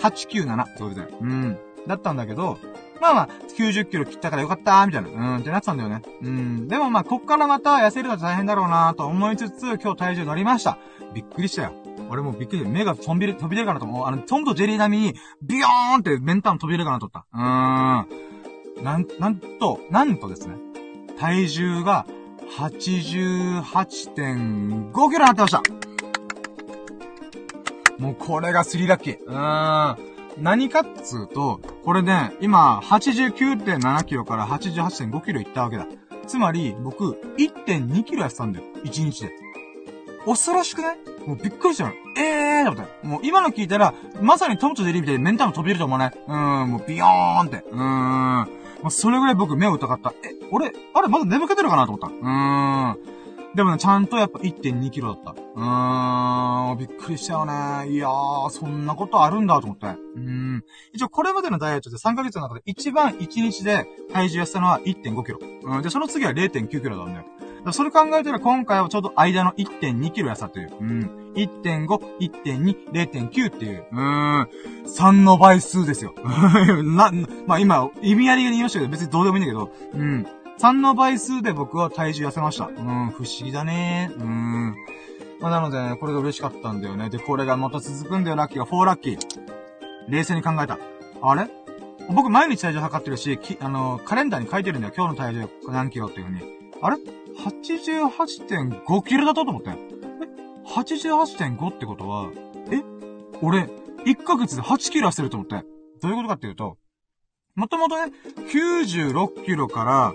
[0.00, 1.02] 897ってことで。
[1.20, 1.58] うん。
[1.86, 2.58] だったんだけど、
[3.00, 5.08] まあまあ、90キロ切ったからよかったーみたいな。
[5.08, 6.02] うん、ってなってたんだよね。
[6.22, 6.68] うん。
[6.68, 10.78] でもまあ、こっからまた痩せるのは大変だろうなーと思いつつ、今日体重乗りました。
[11.12, 11.72] びっくりしたよ。
[12.08, 14.06] 俺もびっくり目が飛びる、飛び出るかなと思う。
[14.06, 17.26] あの、トムとジェリー並みに、ビヨーンってメンタン飛び出るかなと思った。
[17.32, 18.84] うーん。
[18.84, 20.54] なん、なんと、なんとですね。
[21.18, 22.06] 体重が
[22.58, 25.62] 88.5キロになってました。
[27.98, 29.18] もうこれがスリラッキー。
[29.24, 29.96] うーん。
[30.38, 35.86] 何かっつうと、これね、今、89.7キロから88.5キロいったわけだ。
[36.26, 38.64] つまり、僕、1.2キロやってたんだよ。
[38.84, 39.32] 1日で。
[40.24, 40.98] 恐ろしくない？
[41.26, 41.92] もうびっくりしたの。
[42.16, 43.06] えーと思って。
[43.06, 46.12] もう今の聞いたら、まさにトムとデリーみたいにメンタル飛びると思うね。
[46.28, 47.64] うーん、もうビヨーンって。
[47.70, 48.48] うーん。
[48.82, 50.12] もうそれぐらい僕目を疑った。
[50.24, 52.08] え、俺、あれまだ眠けてるかなと思った。
[52.08, 53.12] うーん。
[53.54, 55.30] でもね、ちゃんとやっぱ1.2キロだった。
[55.32, 57.90] うーん、びっくりしたよね。
[57.90, 59.86] いやー、そんなことあるんだと思って。
[60.16, 60.64] うん。
[60.92, 65.38] 一応これまでのダイエットで3ヶ月の中で一番1日で体重痩せたのは1.5キロ。
[65.62, 65.82] うん。
[65.82, 67.26] で、その次は0.9キロなんだよ。
[67.70, 70.72] それ考えたら今回はちょうど間の1.2キロ痩せたという。
[70.80, 71.32] うん。
[71.34, 71.86] 1.5、
[72.18, 73.86] 1.2、0.9っていう。
[73.92, 74.48] うーん。
[74.86, 76.12] 3の倍数ですよ。
[76.82, 77.12] な、
[77.46, 80.26] まあ今、意味ありげに言いましたけど、別にどうでもいいんだけど、うん。
[80.58, 82.66] 3の倍数で僕は体重痩せました。
[82.66, 82.74] うん、
[83.10, 84.10] 不思議だね。
[84.16, 84.74] うん。
[85.40, 87.10] まあ、なのでね、これが嬉しかったんだよね。
[87.10, 88.66] で、これがまた続くんだよ、ラッキーが。
[88.66, 89.18] 4ラッキー。
[90.08, 90.78] 冷静に考えた。
[91.22, 91.48] あれ？
[92.10, 94.94] 僕毎日体重測ってるし、き、あの、カレンダーに書いてるんだよ。
[94.96, 96.42] 今日の体重何キロっていう風に。
[96.82, 96.96] あれ？
[97.38, 99.70] ?88.5 キロだったと思って。
[99.70, 99.74] え
[100.66, 102.30] ?88.5 ってことは、
[102.70, 102.82] え？
[103.42, 103.68] 俺、
[104.04, 105.64] 1ヶ月で8キロ痩せると思って。
[106.00, 106.78] どういうことかっていうと、
[107.54, 108.12] もともとね、
[108.52, 110.14] 96キロから、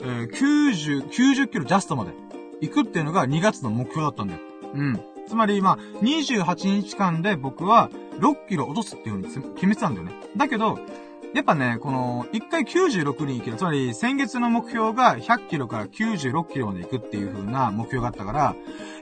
[0.00, 2.12] えー、90、90キロジャストまで
[2.60, 4.40] 行くっていうのが2月の目標だったんだよ。
[4.74, 5.00] うん。
[5.26, 10.12] つまり、まあ、28日間で僕は6キロ落とすっていう風に決めてたんだよね。
[10.36, 10.78] だけど、
[11.34, 13.56] やっぱね、この、一回96に行ける。
[13.56, 18.54] つまり、先月の目標が100キロから96キロまで行くっていう風な目標があったから、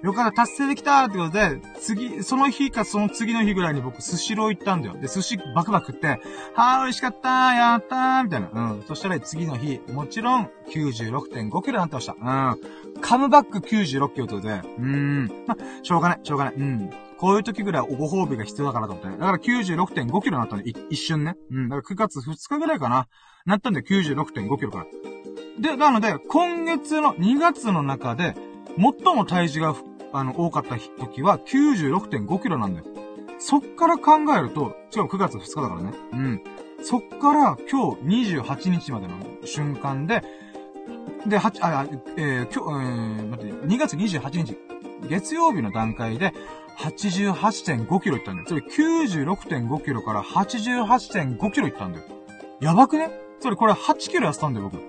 [0.03, 4.95] よかった、達成できたってことで、次、その日かその次の日ぐらいに僕、スシロー行ったんだよ。
[4.95, 8.51] で、寿司バクバク食って、はぁ、美味しかったーやったーみたいな。
[8.51, 8.83] うん。
[8.89, 12.17] そしたら次の日、もちろん、96.5キロになってました。
[12.19, 13.01] うん。
[13.03, 15.45] カムバック96キロってことで、うーん。
[15.47, 16.55] ましょうがない、しょうがない。
[16.55, 16.91] うん。
[17.23, 19.17] こういう時ぐらいご褒美が必要だからと思って。
[19.17, 21.37] だから96.5キロになったんで、一瞬ね。
[21.53, 21.69] うん。
[21.69, 23.07] だから9月2日ぐらいかな。
[23.47, 24.87] なったんで96.5キロから。
[25.61, 28.35] で、なので、今月の2月の中で、
[28.77, 29.77] 最も体重が、
[30.13, 32.87] あの、多かった時は96.5キロなんだよ。
[33.39, 35.93] そっから考えると、違う9月2日だからね。
[36.13, 36.43] うん。
[36.83, 40.25] そっから今日28日までの瞬間で、
[41.29, 44.59] で、8、あ、えー、今日、えー、待って、2月28日、
[45.09, 46.33] 月曜日の段階で、
[46.79, 48.49] 88.5キロいったんだよ。
[48.49, 52.05] それ96.5キロから88.5キロいったんだよ。
[52.61, 53.11] やばくね？
[53.41, 54.83] それこれ8キロ痩せたんだよ、僕。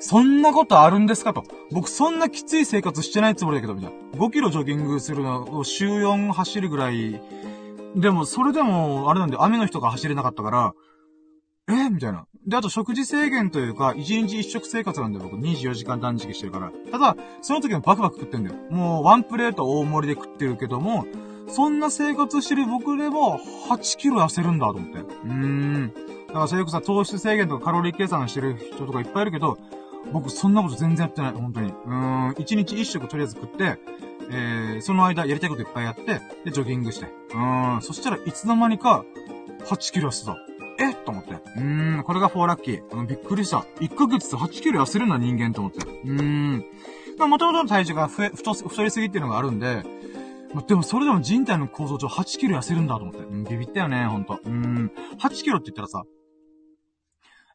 [0.00, 1.44] そんなことあるんですかと。
[1.72, 4.18] 僕そんなきつい生活してないつもりだけど、みたいな。
[4.18, 7.22] 5キロジョギングするのを週4走るぐらい。
[7.96, 10.74] でも、それでも、あれなんで、雨の日とか走れなかったから、
[11.68, 11.88] え？
[11.88, 12.26] みたいな。
[12.46, 15.40] で、あと食事制限というか、一日一食生活なんだよ、僕。
[15.40, 16.72] 24時間断食してるから。
[16.90, 18.56] ただ、その時もバクバク食ってんだよ。
[18.70, 21.06] もう、ワンプレート大盛りで食ってるけども、
[21.48, 24.98] そんな生活してる僕でも、8キロ痩せるんだと思って。
[24.98, 25.92] うーん。
[26.28, 29.56] だからそれこそ糖質制限とかカロリー計算してる人とかいっぱいいるけど、
[30.12, 31.70] 僕そんなこと全然やってない、本当に。
[31.70, 32.34] うーん。
[32.38, 33.78] 一日一食とりあえず食って、
[34.30, 37.06] えー、その間やりたいこといっぱいやって、で、ジョギングして。
[37.06, 37.82] うーん。
[37.82, 39.04] そしたらいつの間にか、
[39.64, 40.36] 8キロ痩せた。
[40.78, 40.94] え？
[40.94, 41.32] と思って。
[41.32, 42.90] うーん、これが4ラッキー。
[42.90, 43.66] うん、びっくりした。
[43.80, 45.78] 1ヶ月で8キロ痩せるな人間と思って。
[45.80, 46.64] うーん。
[47.18, 49.84] まあ、元々の体重が増え、太、太りすぎっていうのがあるんで、
[50.52, 53.20] まあ、でもそれでも人体の構造上8キロ痩せるんだと思って。
[53.20, 54.40] うん、ビビったよね、ほんと。
[54.44, 54.92] うーん。
[55.18, 56.02] 8キロって言ったらさ、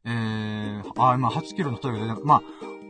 [0.06, 2.42] えー、あ、まあ、8キロの太りが出まあ、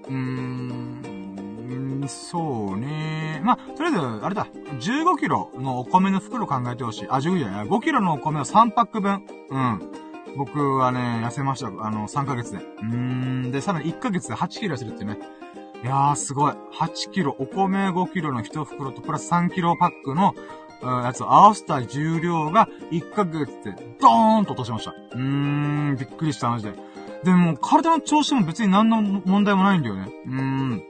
[0.07, 3.41] うーん、そうね。
[3.43, 4.47] まあ、とりあえず、あれだ。
[4.79, 7.07] 15キロのお米の袋考えてほしい。
[7.09, 7.63] あ、15キロや。
[7.63, 9.25] 5キロのお米を3パック分。
[9.49, 10.08] うん。
[10.37, 11.67] 僕はね、痩せました。
[11.67, 12.57] あの、3ヶ月で。
[12.57, 13.51] うーん。
[13.51, 15.17] で、さらに1ヶ月で8キロ痩せるってね。
[15.83, 16.53] いやー、すごい。
[16.73, 20.33] 8キロ、お米5キロの1袋とプラス3キロパックの、
[20.81, 24.91] やつを合わせた重量が1ヶ月でドーンと落としました。
[24.91, 26.73] うーん、びっくりした、マジで。
[27.23, 30.09] でも、体の調子も別に何の問題もないんだよね。
[30.25, 30.83] うーん。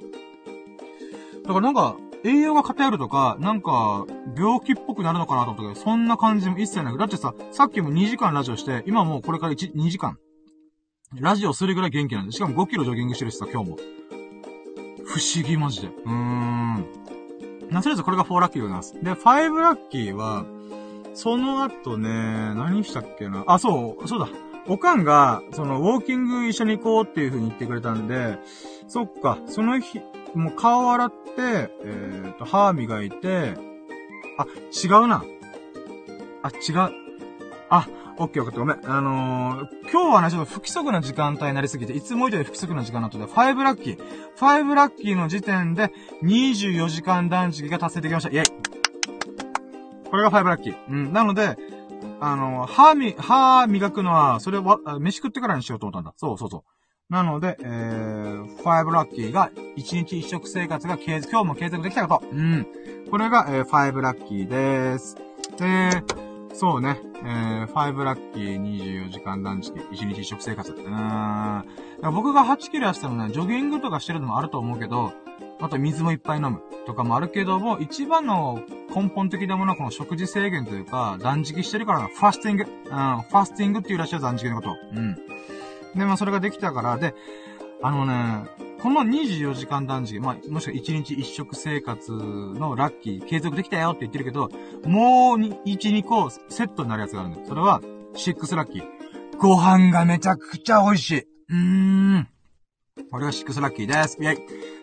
[1.43, 4.05] だからなんか、栄養が偏るとか、なんか、
[4.35, 6.97] 病気っぽくなるのかなと思ったけど、そんな感じも一切なく。
[6.97, 10.17] だってさ、さっきも2時間ラジオして、今もうこれから1、2時間。
[11.15, 12.31] ラジオするぐらい元気なんで。
[12.31, 13.77] しかも5キロジョギングしてるしさ、今日も。
[15.05, 15.87] 不思議マジで。
[15.87, 16.85] うーん。
[17.71, 18.93] な、とりあえずこれが4ラッキーでございます。
[18.93, 20.45] で、5ラッキーは、
[21.13, 22.09] その後ね、
[22.55, 23.43] 何したっけな？
[23.47, 24.27] あ、そう、そうだ。
[24.67, 28.37] おかんが、その、ウォーキング一緒に行こうっていう風に言ってくれたんで、
[28.87, 29.99] そっか、その日、
[30.35, 33.55] もう顔洗って、えっ、と、歯磨いて、
[34.37, 35.23] あ、違うな。
[36.43, 36.91] あ、違う。
[37.69, 37.87] あ、
[38.17, 38.79] オッケーオッケーごめん。
[38.83, 43.97] あのー、今日はね、ちょっと不規則な時間帯になりすぎて、いつも以上に不規則な時間なので、5ラッキー。
[44.37, 45.91] 5ラッキーの時点で、
[46.23, 48.29] 24時間断食が達成できました。
[48.29, 48.47] イェイ
[50.09, 50.75] これが5ラッキー。
[50.89, 51.13] うん。
[51.13, 51.57] なので、
[52.19, 56.13] あのー、歯み、歯磨くのは、それは、飯食ってからにしようと思ったんだ。
[56.17, 56.78] そうそうそう。
[57.09, 62.27] なので、えー、5ラッキーが、1日1食生活が継続、今日も継続できたこと。
[62.31, 62.67] うん。
[63.09, 65.17] これが、えー、5ラッキーです。
[65.57, 66.03] で、
[66.53, 70.71] そうね、えー、5ラッキー24時間断食、1日1食生活。
[70.71, 72.13] うーん。
[72.13, 75.11] 僕が8キロやっててもね、ジョギングとかしてるのもあると思うけど、
[75.61, 78.61] あと水もいっぱい飲むとかもあるけども、一番の
[78.95, 82.63] 根本的なものはこの食事制限というか、断食してるからファスティング。
[82.63, 84.75] うん、ファスティングっていうらしいよ断食のこと。
[84.93, 85.17] うん。
[85.95, 87.15] で、まあそれができたから、で、
[87.81, 88.45] あのね、
[88.81, 94.49] この24時間断食、まあ、もしくは1日1食生活のラッキー、継続できたよって言ってるけど、
[94.85, 97.45] もう1、2個セットになるやつがあるんだよ。
[97.47, 97.81] それは、
[98.13, 98.83] 6ラッキー。
[99.37, 101.19] ご飯がめちゃくちゃ美味しい。
[101.19, 102.27] うーん。
[103.11, 104.17] これが6ラッキーです。
[104.21, 104.37] イェイ。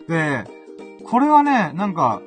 [0.07, 0.43] で、
[1.05, 2.21] これはね、なんか、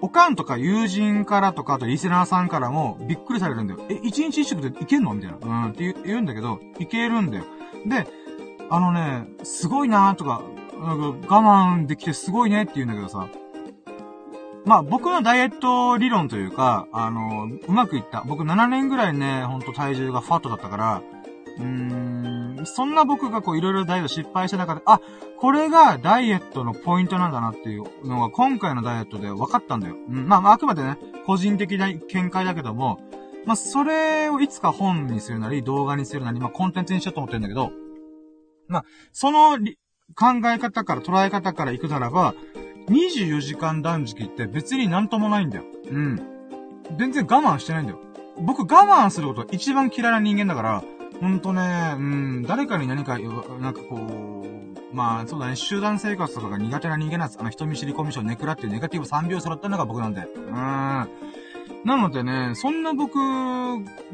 [0.00, 3.80] おかんとか友人からとか、あとリスナーさんからもびっくりされるんだよ。
[3.88, 5.14] え、1日1食でいけんの？
[5.14, 5.38] みたいな。
[5.40, 7.44] うん、って言うんだけど、いけるんだよ。
[7.86, 8.06] で、
[8.70, 10.42] あのね、すごいなーとか、
[10.80, 13.28] なんか我慢できてすごいねって言うんだけどさ、
[14.64, 18.22] まあ僕のダイエット理論というか、あの、うまくいった。
[18.26, 21.02] 僕7年ぐらいね、ほんと体重がファットだったから、
[21.58, 21.64] うー
[22.62, 25.00] ん、そんな僕がこういろいろダイエット失敗した中で、あ、
[25.38, 29.96] これがダイエットのポイントなんだなっていうのが今回のダイエットで分かったんだよ。
[30.08, 33.00] うん、まあ、あくまでね、個人的な見解だけども、
[33.44, 37.72] まあ、それをいつか本にするなり、動画にするなり、まあ、コンテンツにしようと思ってるんだけど、
[38.68, 39.58] まあ、その
[40.14, 42.34] 考え方から、捉え方から行くならば、
[42.88, 45.64] 24時間断食って別になんともないんだよ。
[45.90, 46.20] うん。
[46.98, 48.00] 全然我慢してないんだよ。
[48.40, 50.84] 僕我慢すること一番嫌いな人間だから、
[51.20, 57.40] ほんとね、うん、誰かに何か、なんかこう、まあ、そうだね、集団生活とかが苦手な人間なんです。
[57.40, 60.22] あの、人見知りコミュ障ネクラっていうネガティブ3秒揃ったのが僕なんで。
[60.22, 61.08] うん。
[61.84, 63.18] なのでね、そんな僕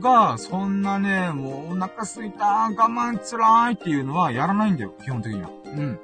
[0.00, 5.50] が、そんなね、もうお腹すいた、我慢つらいっていうのはやらないんだよ、基本的には。
[5.66, 6.00] うん。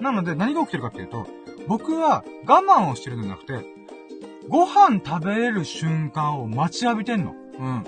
[0.00, 1.26] なので、何が起きてるかっていうと、
[1.66, 3.64] 僕は我慢をしてるんじゃなくて、
[4.48, 7.34] ご飯食べれる瞬間を待ちわびてんの。
[7.58, 7.84] うん。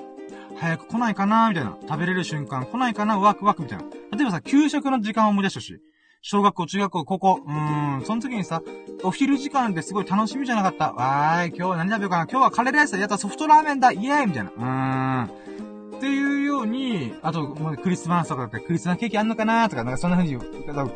[0.57, 1.79] 早く来ないかなみたいな。
[1.89, 3.85] 食べれる瞬間来ないかなワクワクみたいな。
[4.13, 5.81] 例えばさ、給食の時間を思い出したし、
[6.23, 8.63] 小学校、中学校、高校、うーん、その時にさ、
[9.03, 10.93] お昼時間ってすごい楽しみじゃなかった。
[10.93, 12.99] わーい、今日は何食べようかな今日はカレーライスだ。
[12.99, 14.51] やったソフトラーメンだイエーイみたいな。
[14.51, 15.97] うーん。
[15.97, 20.39] っていうように、あと、もうクリスマスとかだってクリスマスケーキあんのかなとか、なんかそんな風に、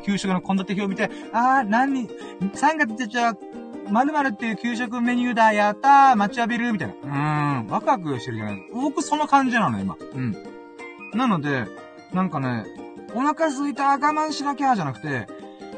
[0.04, 3.36] 給食の献立表を見て、あー、何、3月ってじゃあ、
[3.90, 6.94] 〇〇っていう給食メニューだ、やったー、待ちわびる、みたいな。
[6.94, 8.62] うーん、ワクワクしてるじゃない。
[8.74, 9.96] 僕その感じなの、今。
[10.14, 10.36] うん。
[11.14, 11.66] なので、
[12.12, 12.64] なんかね、
[13.14, 15.26] お腹空いた、我慢しなきゃ、じゃなくて、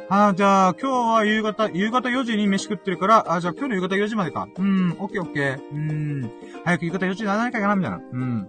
[0.08, 4.48] あじゃあ、今日は夕方、夕方4時に飯食ってるから、あじゃあ今日の夕方4時までか。
[4.56, 5.72] うん、オッケーオッケー。
[5.72, 6.30] うん、
[6.64, 7.96] 早く夕方4時にならないかな、みたいな。
[7.96, 8.48] うん。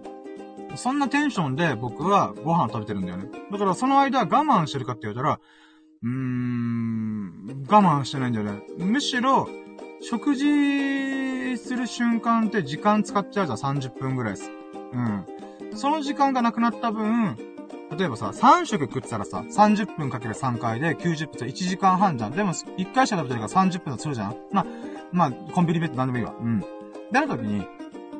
[0.76, 3.28] そんなテンションで僕はご飯を食べてるんだよね。
[3.50, 5.40] だからその間我慢してるかって言われたら、
[6.02, 8.62] うーん、我慢してないんだよね。
[8.78, 9.48] むしろ、
[10.00, 14.50] 食事する瞬間って時間使っちゃうじゃん、30分ぐらいです。
[14.92, 15.26] うん。
[15.76, 17.36] その時間がなくなった分、
[17.96, 22.32] 例えばさ、3食食ってたらさ、30分かける3回で90分1時間半じゃん。
[22.32, 24.66] でも、1回しか食べてるから30分とするじゃんまあ、
[25.12, 26.34] まあ、コンビニベッドなんでもいいわ。
[26.38, 26.60] うん。
[26.60, 26.66] で、
[27.14, 27.66] ある時に、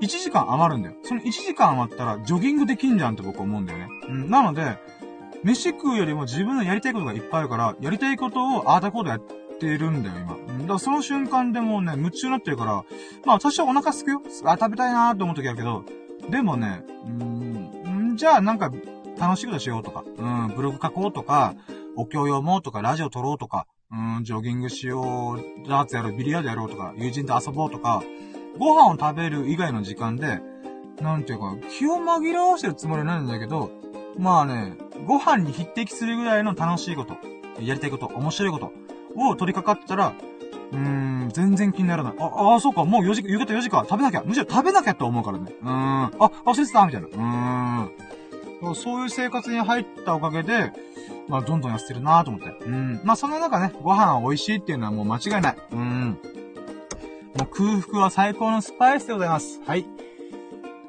[0.01, 0.97] 1時間余るんだよ。
[1.03, 3.89] その1時間余ったら、ジョギングできんじゃんって僕思うんだよね。
[4.09, 4.31] うん。
[4.31, 4.79] なので、
[5.45, 9.21] 飯食うよりも自分のやりたいことがいっぱいあるから、やりたいことをああだこうだやっ
[9.61, 10.35] てるんだよ、今。
[10.35, 10.59] うん。
[10.63, 12.85] だからその瞬間でもね、夢中になってるから、
[13.25, 14.23] まあ多少お腹すくよ。
[14.45, 15.85] あ、食べたいなーって思う時あるけど、
[16.31, 18.71] でもね、うん、じゃあなんか、
[19.19, 21.55] 楽しいことしようとか、うん、ブログ書こうとか、
[21.97, 28.03] お経読もうとか、ラジオ撮ろうとか、うん、ジョギングしよう、ダーツやろう、ビリヤードやろうとか、友人と遊ぼうとか、
[28.59, 30.41] ご飯を食べる以外の時間で、
[31.01, 33.71] なんていうか、気を紛らわしてるつもりなんだけど、
[34.19, 37.17] まあね、ご飯に匹敵するぐらいの楽しいこと、
[37.61, 38.73] やりたいこと、面白いこと
[39.17, 40.15] を取り掛かったら、
[40.71, 42.15] うーん、全然気にならない。
[42.19, 44.23] あ、あ、そうか、もう4時、夕方4時か、食べなきゃ。
[44.25, 45.53] むしろ食べなきゃって思うからね。
[45.63, 46.11] うーん、あ、
[46.45, 47.07] 忘れてたみたいな。
[47.07, 48.08] うーん。
[48.75, 50.73] そういう生活に入ったおかげで、
[51.29, 52.49] まあ、どんどん痩せてるなと思って。
[52.65, 53.01] うん。
[53.05, 55.57] まあ、その中ね、ご飯は美味しいっていうのはもう間違いない。
[55.73, 56.19] うん。
[57.37, 59.61] もう空腹は最高のスパイスでございます。
[59.67, 59.87] はい。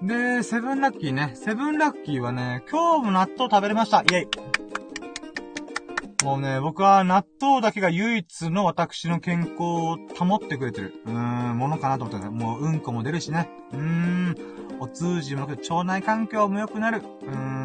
[0.01, 1.33] で、セブンラッキーね。
[1.35, 4.01] セブンラッキーはね、今日も納豆食べれました。
[4.01, 4.27] イェイ。
[6.23, 11.13] もうね、僕は納豆だけが唯一の私の健康を保ってくれてる、うー
[11.53, 13.49] ん、ものかなと思ったら、もううんこも出るしね。
[13.71, 14.35] うーん、
[14.79, 17.01] お通じも良く、腸内環境も良くなる。
[17.21, 17.58] うーん、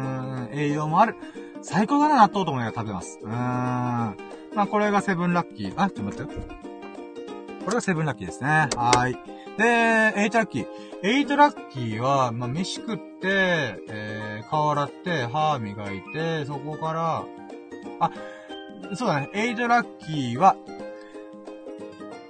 [0.55, 1.15] 栄養もある。
[1.61, 3.19] 最高だな、納豆と思いながら食べます。
[3.21, 3.31] うーん。
[3.31, 4.15] ま
[4.55, 5.73] あ、これが seven lucky。
[5.75, 6.41] あ、ちょっと待ってよ。
[7.65, 8.69] これが seven lucky ですね。
[8.75, 9.17] はい。
[9.57, 17.25] で、 eight lucky。eight lucky は、まあ、飯食って、えー、顔洗って、歯磨いて、そこから、
[17.99, 18.11] あ、
[18.95, 20.55] そうだね、 eight lucky は、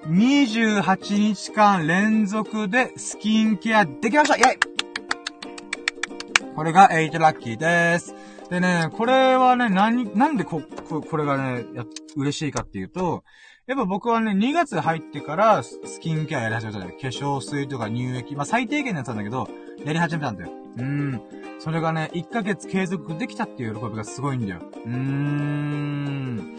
[0.07, 4.64] 28日間連続でスキンケアできましたイェイ
[6.55, 8.15] これが eight lucky です。
[8.49, 11.85] でね、これはね、何、なんでこ、ここれがね、や、
[12.15, 13.23] 嬉しいかっていうと、
[13.67, 16.93] やっぱ僕はね、2月入ってからスキンケアやり始めたんだよ。
[16.99, 18.35] 化粧水とか乳液。
[18.35, 19.49] まあ、最低限のやつなんだけど、
[19.83, 20.51] やり始めたんだよ。
[20.77, 21.21] うん。
[21.59, 24.61] それがね、1ヶ月継続できたっていう喜びがすごいんだよ。
[24.85, 26.55] うーん。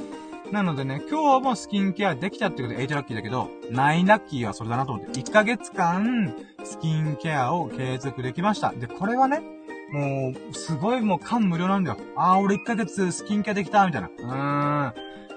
[0.50, 6.34] なのでね、今日もスキンケアできたってことで8ラッキーだけど、9ラッキーはそれだなと思って、1ヶ月間、
[6.64, 8.72] スキンケアを継続できました。
[8.72, 9.55] で、これはね、
[9.92, 11.98] もう、すごいもう感無量なんだよ。
[12.16, 14.08] あー、俺1ヶ月スキンケアできた、みたいな。
[14.08, 14.26] うーん。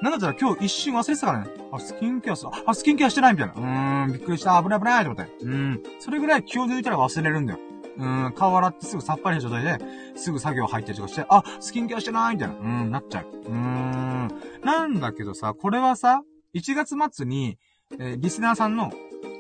[0.02, 1.52] なんだったら今日一瞬忘れてたからね。
[1.72, 3.54] あ、スキンケアす、あ、スキンケアしてないみたいな。
[3.54, 5.32] うーん、びっくりした、危ない危ないと思って。
[5.44, 5.84] うん。
[6.00, 7.60] それぐらい気を抜いたら忘れるんだよ。
[7.98, 9.78] うん、顔洗ってすぐさっぱりな状態で、
[10.16, 13.26] すぐ作業入ったりとかして、あ、スキンケアしてないみたいな、うん、なっちゃう。
[13.26, 14.30] うーん。
[14.64, 16.24] なんだけどさ、これはさ、
[16.56, 17.58] 1月末に、
[18.00, 18.92] えー、リスナーさんの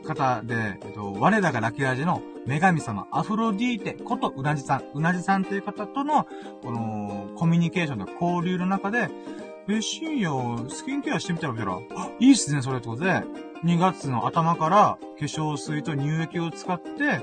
[0.09, 6.27] 方で、えっと、我らがラキラジの女神様、アフロディーテことうなじさん、うなじさんという方との、
[6.63, 9.09] この、コミュニケーションの交流の中で、
[9.67, 13.23] え、深夜、スキンケアしてみたら見たら、あ、いいっすね、それってことで、
[13.63, 17.21] 2月の頭から化粧水と乳液を使って、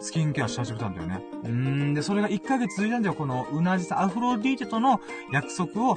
[0.00, 1.22] スキンケアし始めたんだよね。
[1.44, 3.14] うーん、で、それが1ヶ月続いたんだよ。
[3.14, 5.00] この、うなじさん、アフロディーテとの
[5.32, 5.96] 約束を、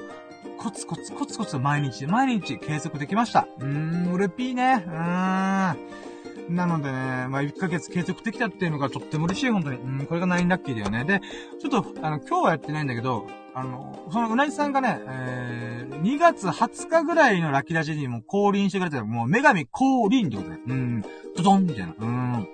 [0.57, 3.47] コツコツコツコツ毎日、毎日継続できました。
[3.59, 3.65] うー
[4.09, 4.85] ん、うれぴーね。
[4.87, 6.08] うーん。
[6.49, 9.77] なのでね、まあ、1ヶ月継続できたっていうのがとっても嬉しい、本当に。
[9.77, 11.05] うん、これが9ラッキーだよね。
[11.05, 11.21] で、
[11.61, 21.01] ちょっと、あの、今日はやってないんだけど、あの、そのうなじさんがね、えー、2月20日ぐらいのラッキーラジにも降臨してくれてる、もう女神降臨ってことで、うん、
[21.35, 21.93] ドドンみたいな。
[21.99, 22.47] うん。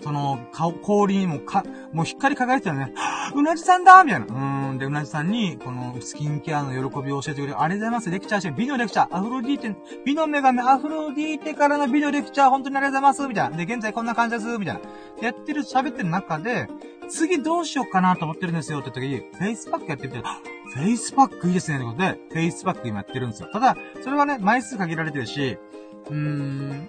[0.00, 2.94] その、顔、氷にもか、もう光り輝いてたよね。
[3.34, 4.70] うなじさんだみたいな。
[4.70, 4.78] うん。
[4.78, 7.60] で、うなじさんに、この、スキンケアの喜びを教えてくれる。
[7.60, 8.10] ありがとうございます。
[8.10, 9.16] レクチャーして、美のレクチャー。
[9.16, 13.28] アフロディーテ、美の女神アフロディーテからの美のレクチャー、本当にありがとうございます。
[13.28, 13.56] みたいな。
[13.56, 14.58] で、現在こんな感じです。
[14.58, 14.80] みたいな。
[15.20, 16.68] やってる、喋ってる中で、
[17.08, 20.22] 次どうしようかなと思ってるんですよって時に、フェイスパックやってみて、
[20.74, 23.48] フェイスパックいいですねってことで、フェイスパック今やってるんですよ。
[23.52, 25.58] ただ、それはね、枚数限られてるし、
[26.08, 26.88] うーん、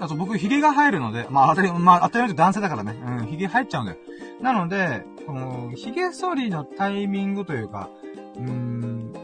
[0.00, 3.98] あと僕、髭が入るので、まあ当たり、まあ当たり前と男性だからね、うん、髭入っちゃうんだよ。
[4.40, 7.88] なので、この、髭剃りのタイミングというか、
[8.36, 9.14] うーん、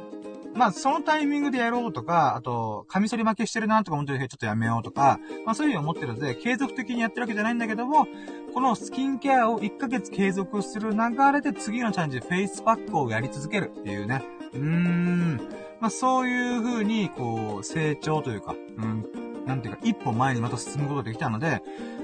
[0.54, 8.06] まあそのタイミングでやろうとか、あと、カミソリ負けしてるなとか思ってるちょっとやめようとか、まあそういうふうに思ってるので、継続的にやってるわけじゃないんだけども、
[8.52, 10.98] このスキンケアを1ヶ月継続する流
[11.32, 14.22] れで次のチャレンジ、フェイスパックをやり続けるっていうね。
[14.52, 15.36] うーん。
[15.80, 21.60] まあそういう風に、こう、成長というか、うん、なんていうか、一歩前にまた進むことができたので、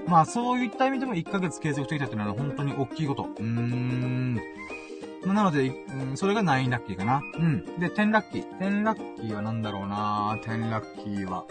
[0.09, 3.23] まあそういった意味でも1ヶ月継続できたっていうのは本当に大きいこと。
[3.25, 4.35] うーん。
[5.25, 7.23] なので、うん、それが9ラッキーかな。
[7.39, 7.65] うん。
[7.79, 8.59] で、10ラッキー。
[8.59, 11.45] 10ラッキーは何だろうな10ラッキーは。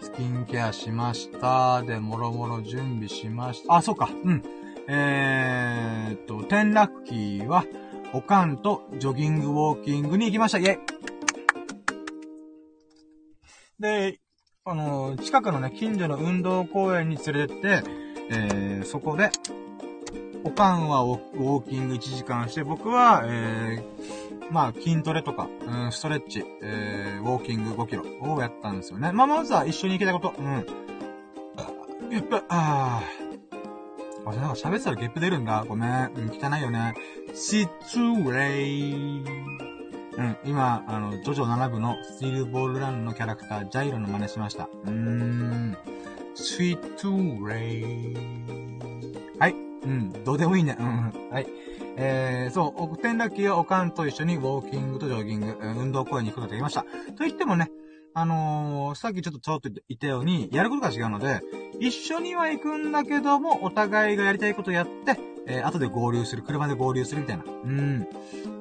[0.00, 1.82] スキンケアしました。
[1.82, 3.76] で、もろもろ準備しました。
[3.76, 4.10] あ、そうか。
[4.24, 4.42] うん。
[4.88, 7.64] えーっと、10ラッキーは、
[8.12, 10.58] おかんとジョギングウォーキングに行きました。
[10.58, 10.78] イェイ
[13.80, 14.20] で、
[14.66, 17.82] あの、近くのね、近所の運動公園に連れてって、
[18.30, 19.28] えー、そこで、
[20.42, 29.12] おかんはウォーキング1時間して、僕は、えー、まあ、筋トレとか、うん、ストレッチ、えー、ウォーキング5キロをやったんですよね。
[29.12, 30.64] まあ、まずは一緒に行けたこと、うん。
[32.10, 33.02] やっぱ、あ
[34.24, 34.30] あ。
[34.30, 35.62] あ、なんか喋ってたらゲップ出るんだ。
[35.68, 35.90] ごめん。
[35.90, 36.94] うん、汚いよね。
[37.34, 39.73] シツレイ。
[40.16, 44.68] うん、今、あの、ジョジョ7部のスティールボールランのキャラクター、ジャイロの真似しました。
[44.84, 45.76] うーん。
[46.34, 46.78] sweet
[47.42, 48.78] ray.
[49.38, 49.52] はい。
[49.52, 50.24] うん。
[50.24, 50.76] どうでもいいね。
[50.78, 51.30] うん。
[51.30, 51.46] はい。
[51.96, 56.82] えー、そう、奥天ラッキーはおかんと一緒にウォーキングとジョギング、運動公園に行くことができました。
[56.82, 57.70] と言ってもね、
[58.14, 61.40] あのー、さっきちょっとちょっと言ったように、やることが違うので、
[61.80, 67.44] 一緒には行くんだけども、お互いがやりたいことやって、えー、後で合流する、車で合流するみたいな。
[67.44, 68.06] うん。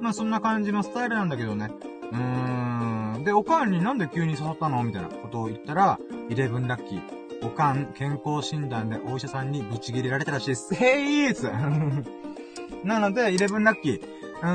[0.01, 1.71] まあそんな感じのスタイルなんだけどね。
[2.11, 3.23] うーん。
[3.23, 7.23] で、おかんになんで急に誘ったのみたいなことを言ったら、イレブンラッキー。
[7.45, 10.73] おかん、健康診断でお医者さんにブチ切れられたらしいです。
[10.75, 11.43] へいーつ
[12.85, 14.01] なので、イレブンラッキー。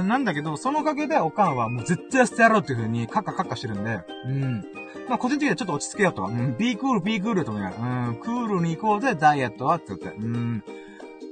[0.01, 4.65] うん、なんだけど、そのおかげでおかんはもう絶対捨てやろうっていう風にカッカカッカしてるんで、うん。
[5.09, 6.25] まあ、個人的にはちょっと落ち着けようと。
[6.25, 10.63] うん、ビークール、ビークールと思いながら、うん、クールに行こうぜ、ダイエットはって言って、うん。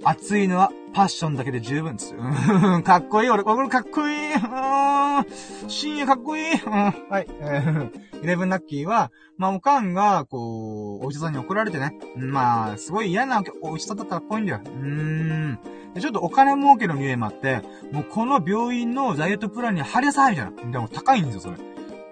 [0.08, 2.14] 熱いのはパッションだけで十分です。
[2.14, 4.34] うん、かっこいい、俺、俺かっこいい。
[4.34, 6.52] うん、深夜かっこいい。
[6.52, 7.26] うん、はい。
[7.40, 11.98] えー、イレブンラッキーは、まあ、おかんが、こう、お医者さんに怒られてね。
[12.16, 14.60] まあ、すごい嫌なお医者さんだったらっぽいんだよ。
[14.64, 15.58] うーん。
[15.98, 20.70] ちょっとお金儲けの匂いもあって、もうこの病院のダイエットプランに貼りなさいみたいな。
[20.70, 21.56] でも高いんですよ、それ。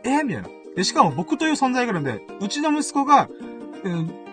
[0.05, 0.49] えー、みたいな。
[0.75, 3.29] で、しかも僕という存在があるんで、うちの息子が、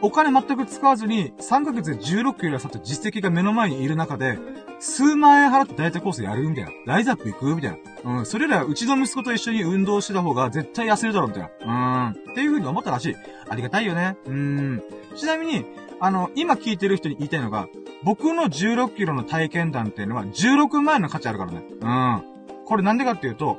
[0.02, 4.38] お金全く使わずに、3ヶ月で16キロ痩せた実績が目の前にいる中で、
[4.80, 6.72] 数万円払ってダイエットコースやるみたいな。
[6.86, 8.12] ライズアップ行くみたいな。
[8.20, 12.08] うん、それらうちの息子と一緒に運動してた方が絶対痩せるだろうみたいな。
[12.08, 13.16] うん、っていう風に思ったらしい。
[13.48, 14.18] ありがたいよね。
[14.26, 14.84] うん。
[15.16, 15.66] ちなみに、
[16.00, 17.68] あの、今聞いてる人に言いたいのが、
[18.04, 21.64] 僕の16キロの体験談っていうのは16万円の価値あるからね。
[21.80, 22.66] うん。
[22.66, 23.58] これなんでかっていうと、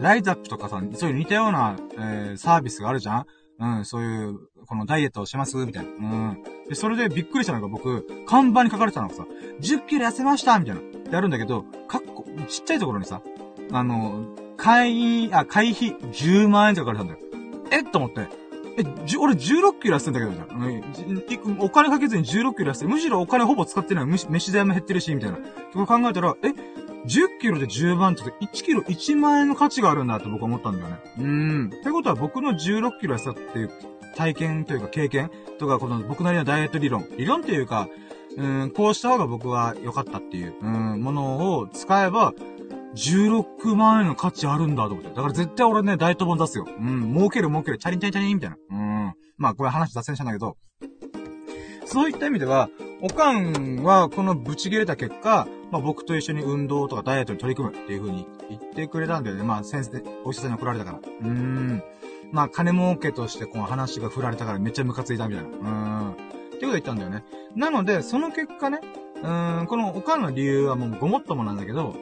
[0.00, 3.26] ライズアップとかさ、そういう似たような、えー、サービスがあるじゃん
[3.60, 5.90] うん、そういう、このダイエットをしますみたいな。
[5.90, 5.94] う
[6.32, 6.42] ん。
[6.68, 9.26] で、それでびっくりしたのが僕、看板に書かれてたのがさ、
[9.60, 10.80] 10キロ痩せましたみたいな。
[10.80, 13.20] ってあるんだけど、かっこ、ちっちゃいところにさ、
[13.72, 17.28] あの、会員、あ、会費10万円って書かれてたんだよ。
[17.70, 18.28] えっと思って。
[18.78, 21.58] え、じ、俺16キロ痩せてんだけどじゃん。
[21.60, 24.06] お金かけずに16キロ痩せて、むしろお金ほぼ使ってない。
[24.06, 25.38] 飯代も減ってるし、みたいな。
[25.72, 26.48] とか考えたら、え、
[27.06, 30.98] 10キロで10万って1キロ1万円の価値があるんだって僕は思ったんだよね。
[31.18, 31.66] うーん。
[31.66, 33.70] ってことは僕の16キロ痩せたっていう
[34.16, 37.04] 体験というか経験とか、この僕なりのダイエット理論。
[37.16, 37.88] 理論っていうか、
[38.36, 42.34] うん、こうした方が僕は良かったっていう、うん、ものを使えば、
[42.98, 45.10] 16万円の価値あるんだと思って。
[45.10, 46.66] だから絶対俺ね、ダイト本出すよ。
[46.66, 48.56] うん、儲ける儲ける、チャリンチャリンチャリンみたいな。
[48.70, 48.74] う
[49.10, 49.14] ん。
[49.36, 50.56] まあ、これ話脱線したんだけど、
[51.86, 52.68] そういった意味では、
[53.00, 59.42] おかんはこのブチ切れた結果、まあ僕と一緒に運動とかダイエットに取り組むっていう風に言ってくれたんだよね。
[59.42, 60.98] まあ先生、お医者さんに怒られたから。
[60.98, 61.82] うーん。
[62.32, 65.48] まあ金儲けとしてこの話が振られたからめっちゃムカついたみたいな。
[65.48, 65.66] うー
[66.10, 66.12] ん。
[66.12, 67.24] っていうこと言ったんだよね。
[67.54, 68.80] なので、その結果ね、
[69.22, 71.94] うーん、このおかんの理由はもうごもっともなんだけど、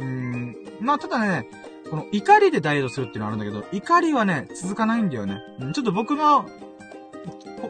[0.00, 1.46] うん、まあ、ただね、
[1.90, 5.40] この怒りでダイエットするっていうのはあるんだけど、怒りはね、続かないんだよね。
[5.60, 6.48] うんちょっと僕の、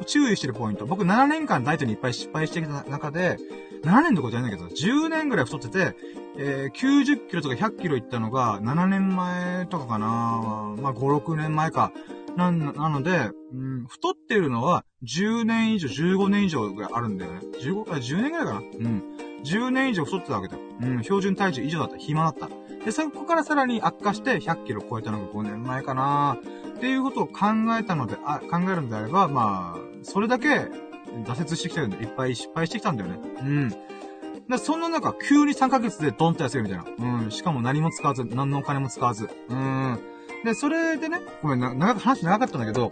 [0.06, 0.86] 注意してるポイント。
[0.86, 3.36] 僕7年間ダイエットにいっぱい失敗してきた中で、
[3.82, 5.96] 7年どころじゃないんだけど、10年ぐらい太ってて、
[6.38, 10.06] えー、90キロとか100キロいったのが、7年前とかかな
[10.80, 11.92] まあ、5、6年前か。
[12.36, 17.40] な、なので、うん、太ってるのは、10年以上、15年以上ぐらいあるんだよね。
[17.60, 19.02] 15、あ、10年ぐらいかなうん。
[19.44, 20.62] 10年以上太ってたわけだよ。
[20.82, 21.96] うん、標準体重以上だった。
[21.96, 22.48] 暇だった。
[22.84, 26.38] で、そこからさらに悪化して100キロ超えたのが5年前かな
[26.76, 27.46] っていうことを考
[27.78, 30.68] えたので、あ、考えるのであれば、まあ、それだけ
[31.24, 33.18] 挫折してきたんで、いっぱい失敗してきたんだよね。
[33.40, 33.68] うん。
[34.48, 36.84] で、そんな中、急に3ヶ月でドンと痩せるみたいな。
[37.22, 37.30] うん。
[37.30, 39.28] しかも何も使わず、何のお金も使わず。
[39.48, 39.98] うん。
[40.44, 42.90] で、それでね、ごめんな、長く、話長かったんだけど、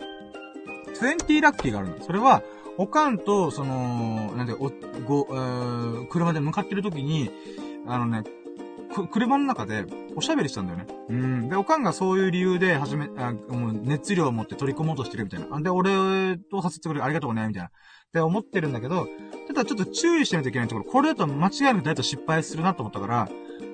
[1.01, 2.05] 20ラッキーがあるんだ。
[2.05, 2.43] それは、
[2.79, 4.71] おかんと、その、なんで、お、
[5.05, 7.31] ご、えー、車で向かってる時に、
[7.87, 8.23] あのね、
[9.11, 9.85] 車の中で
[10.17, 10.87] おしゃべりしたんだよね。
[11.09, 11.49] うん。
[11.49, 15.59] で、おかんがそういう理由で始め、あもう熱量を持って取り込もうとしてるみたいな。
[15.59, 17.69] んで、俺とさせてくれるありがとうね、みたいな。
[17.69, 17.71] っ
[18.13, 19.09] て思ってるんだけど、
[19.49, 23.29] ただちょっと注意しないといけないところ、これだと間違いなくダイエット失敗するなと思ったから、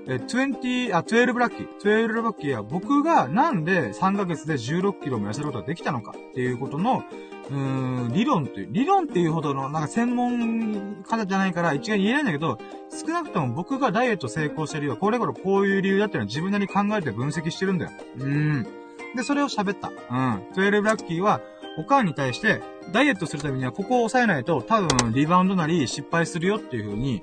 [0.07, 1.69] え、20、あ、12ラッキー。
[1.81, 7.05] 12ラッキーは僕がなんで3ヶ月で16キロも痩せることができたのかっていうことの、
[7.51, 12.59] うーん、理論っていう、理論っていうほどの、なんか専門家じゃないから一概に言えないんだけど、
[12.91, 14.97] 少なくとも僕がダイエット成功してるよ。
[14.97, 17.91] これこれこういう理由だっていうのは自分なりに考えて分析してるんだよ。
[18.19, 18.67] うーん。
[19.15, 19.89] で、それを喋った。
[19.89, 20.43] うん。
[20.55, 21.41] 12ラッキーは、
[21.77, 27.23] おかんに対して、ダイエットするためにはここを抑えないと、多分リバウンドなり失敗するよっていう風に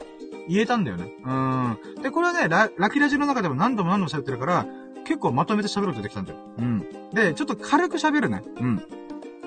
[0.49, 1.13] 言えたんだよね。
[1.24, 2.01] うん。
[2.01, 4.65] で、これはね、ララキラジの中でも何度も何度も喋ってるから、
[5.05, 6.39] 結構まとめて喋ることできたんだよ。
[6.57, 6.86] うん。
[7.13, 8.43] で、ちょっと軽く喋るね。
[8.59, 8.84] うん。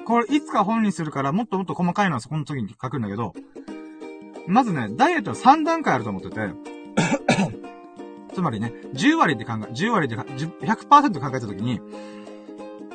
[0.07, 3.33] これ、いつか本にするから、もっともっと細かいのはそこの時に書くんだけど、
[4.47, 6.51] まずね、ダイエットは3段階あると思ってて、
[8.35, 11.81] つまりね、10割で考え、10割で、100%考えた時に、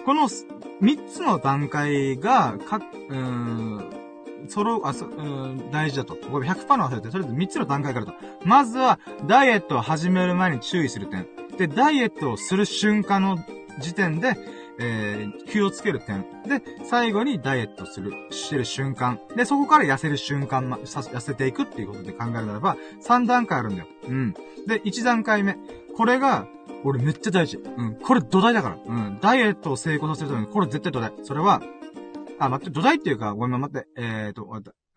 [0.05, 3.99] この3つの段階が、か、うーん、
[4.47, 6.15] そろ、あ、そ、うん、大事だと。
[6.15, 8.13] これ100%の忘れて、とりあえず3つの段階からと。
[8.43, 11.27] まずは、ダイエットを始める前に注意する点。
[11.57, 13.37] で、ダイエットをする瞬間の
[13.79, 14.37] 時点で、
[14.79, 16.25] えー、気をつける点。
[16.47, 19.19] で、最後にダイエットする、してる瞬間。
[19.35, 23.87] で、そこから痩せる瞬間ま、痩せていくっていうことで考えるならば、3段階あるんだよ。
[24.07, 24.33] うん。
[24.67, 25.57] で、1段階目。
[25.95, 26.47] これが、
[26.85, 27.57] 俺めっちゃ大事。
[27.57, 27.95] うん。
[27.95, 28.77] これ土台だから。
[28.85, 29.19] うん。
[29.21, 31.11] ダイエットを成功させるために、これ絶対土台。
[31.23, 31.61] それは、
[32.39, 34.47] あ、待って、土台っていうか、ごめん、待って、えーと、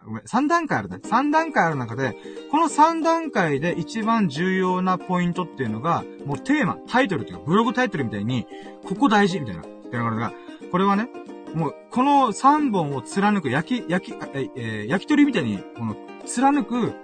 [0.05, 0.97] ごめん、3段階あるね。
[0.97, 2.17] 3段階ある中で、
[2.51, 8.47] この3段階で一番重要なポイントっていうのが、もうテーマ、タイトルっていうか、ブログタイトルみたいに、
[8.85, 9.63] ここ大事みたいな。
[9.63, 10.33] っていうのが、
[10.71, 11.09] これはね、
[11.55, 16.95] もう、この3本を貫く、焼き、焼き、え、えー、焼き鳥みたいに、この、貫く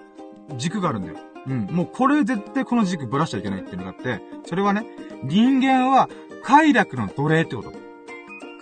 [0.56, 1.18] 軸があるんだよ。
[1.46, 1.66] うん。
[1.70, 4.86] もうこれ絶対この軸ぶらしちゃいけないっていうのがあって、それはね、
[5.24, 6.08] 人間は
[6.42, 7.72] 快楽の奴隷ってこと。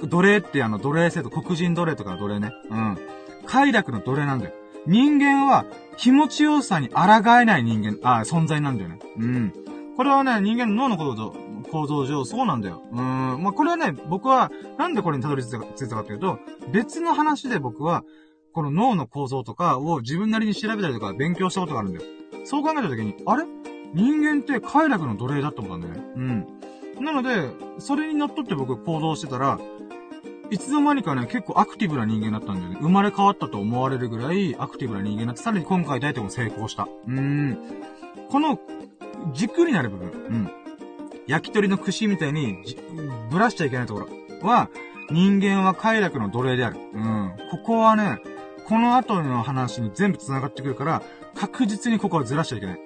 [0.06, 2.52] 奴隷ってあの奴隷制度、黒人奴隷とかの奴隷ね。
[2.70, 2.98] うん。
[3.46, 4.52] 快楽の奴隷なんだよ。
[4.86, 5.64] 人間は
[5.96, 7.02] 気持ちよさに抗
[7.40, 8.98] えない人間、あ、存在なんだよね。
[9.18, 9.52] うん。
[9.96, 11.34] これはね、人間の脳の構造、
[11.72, 12.82] 構造上そうなんだよ。
[12.92, 12.98] うん。
[13.42, 15.50] まあ、これはね、僕は、なんでこれにたどり着い
[15.88, 16.38] たかというと、
[16.70, 18.04] 別の話で僕は、
[18.52, 22.06] この脳の構造とかを自分なりに調べたりとか勉強したことがあるんだよ。
[22.44, 23.44] そう考えたときに、あれ？
[23.94, 26.12] 人間って快楽の奴隷だって思ったんだよね。
[26.96, 27.04] うん。
[27.04, 29.58] なので、それにのっとって僕行動してたら、
[30.50, 32.76] いつの間にかね、結構アクティブな人間だったんだよね。
[32.80, 36.84] 生まれ変わったと思われるぐらいアクティブな人間になって、さらに今回大体も成功した。
[36.84, 37.58] うーん。
[38.30, 38.58] この、
[39.32, 40.08] 軸になる部分。
[40.08, 40.50] うん。
[41.26, 42.58] 焼き鳥の串みたいに、
[43.30, 44.68] ぶらしちゃいけないところは、
[45.10, 46.76] 人間は快楽の奴隷である。
[46.94, 47.32] うん。
[47.50, 48.20] ここはね、
[48.66, 51.02] この後の話に全部繋がってくるから、
[51.34, 52.80] 確実にここはずらしちゃいけない。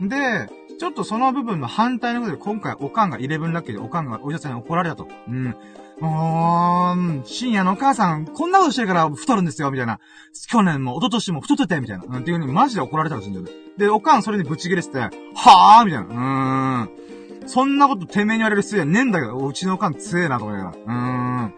[0.00, 0.08] うん。
[0.08, 0.48] で、
[0.78, 5.08] ちょっとその部分の反対のことで今回おかんが11ラッキーでおかんがお医者さんに怒られたと。
[5.28, 5.56] うん。
[6.00, 10.00] もう、深夜のお母さん、こんなことしてるから太るんですよ、みたいな。
[10.48, 12.04] 去年も、一昨年も太ってて、みたいな。
[12.04, 13.52] うんっていう風にマジで怒られたらしいんだよね。
[13.78, 16.86] で、おかんそれにぶち切れてて、はぁみたいな。
[16.86, 17.48] うーん。
[17.48, 20.76] そんなことてめえに言われる必要ねえんだけど、うちのおかん強えなと思いながら。
[20.76, 20.92] うー
[21.46, 21.54] ん。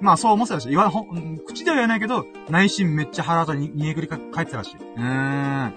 [0.00, 1.06] まあそう思ってたし、言わ、ほ、
[1.46, 4.76] 口では言えないけど、内心めっちゃ腹とに、煮えくりか、帰ってたらしい。
[4.76, 5.74] うーん。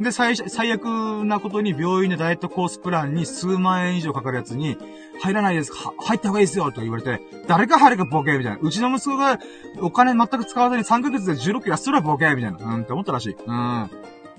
[0.00, 0.84] で、最、最悪
[1.24, 4.78] なことに病院でダイエットコースプランに数万円以上かかるやつに、
[5.20, 5.92] 入らないですか？
[5.98, 8.58] 入った方がいいですよと言われて、誰か入るかボケみたいな。
[8.60, 9.38] うちの息子が
[9.80, 12.58] お金全く使わずに3ヶ月で16キロ痩せるボケみたいな。
[12.58, 13.36] うんって思ったらしい。
[13.46, 13.90] うん。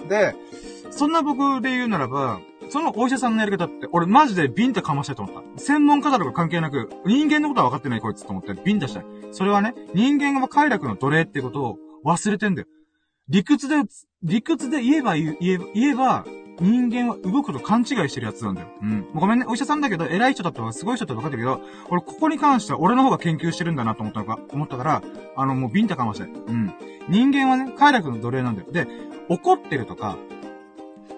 [0.10, 0.36] で、
[0.90, 2.40] そんな僕で言うならば、
[2.70, 5.60] そのお医者さんのやり方って、俺マジでビンタかましたいと思った。
[5.62, 9.06] 専門家だとか関係なく、人間のことは分かってないこいつと思ってビンタしたい。
[9.32, 12.68] それはね、人間が快楽の奴隷ってことを忘れてんだよ。
[13.30, 13.76] 理屈で、
[14.24, 16.26] 理屈で言えば言えば、言えば、
[16.60, 18.68] 人間は動くと勘違いしてるやつなんだよ。
[18.84, 19.08] うん。
[19.16, 25.04] ごめんね、お医者さんだけど、偉い人だったらすごい人だって分かってるけど、俺ここに関しては俺の方が研究してるんだなと思ったのか、思ったから、
[25.36, 26.42] あの、もうビンタかもしれない。
[26.42, 26.74] うん。
[27.10, 28.72] 人間はね、快楽の奴隷なんだよ。
[28.72, 28.88] で、
[29.28, 30.18] 怒ってるとか、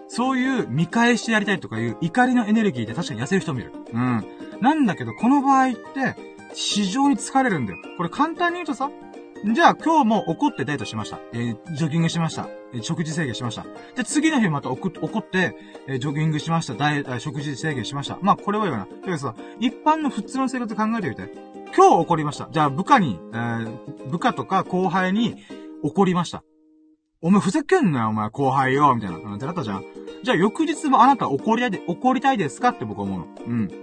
[0.08, 3.74] そういう見返してやりたいとかいう怒りのエネルギーで確かに痩せる人もいる。
[3.92, 4.24] うん。
[4.62, 6.16] なんだけど、この場合って、
[6.54, 7.80] 非常に疲れるんだよ。
[7.98, 8.90] これ簡単に言うとさ、
[9.46, 11.20] じゃあ今日も怒ってデートしました。
[11.34, 12.48] えー、ジョギングしました。
[12.74, 13.66] えー、食事制限しました。
[13.96, 16.76] で、次の日また怒って、えー、ジョギングしました。
[16.76, 18.18] ダイ、食事制限しました。
[18.22, 18.86] まあ、これはいいかな。
[18.86, 21.30] だけどさ、一般の普通の生活考えてみて。
[21.76, 22.48] 今日怒りました。
[22.52, 25.44] じゃあ部下に、えー、部下とか後輩に
[25.82, 26.44] 怒りました。
[27.22, 29.18] お前ふざけんなよ、お前後輩よ、みたいな。
[29.18, 29.86] ってなったじゃん。
[30.24, 32.70] じゃあ翌日もあなた怒りたいで、怒りたいですか？
[32.70, 33.28] って僕は思うの。
[33.46, 33.83] うん。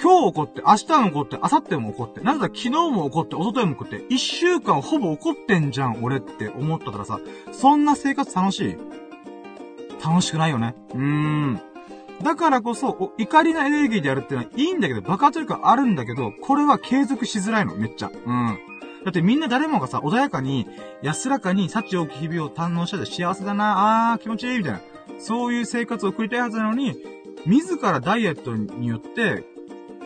[0.00, 7.20] 今日怒って、明日も怒って、明後日も怒って、なぜだ昨日も怒って、一昨日も怒って、一週間ほぼ怒ってんじゃん、俺って思ったからさ、
[7.52, 8.76] そんな生活楽しい？
[10.04, 10.76] 楽しくないよね。
[10.94, 11.60] うーん。
[12.22, 18.10] だからこそ、怒りのエネルギーでやるってのはいいんだけど、爆発力あるんだけど、これは継続しづらいの、めっちゃ。
[18.10, 18.58] うん。
[19.04, 20.66] だってみんな誰もがさ、穏やかに、
[21.02, 24.80] 安らかに、幸多き日々を堪能したで幸せだな、あー、気持ちいい、みたいな。
[25.18, 26.96] そういう生活を送りたいはずなのに、
[27.46, 29.44] 自らダイエットによって、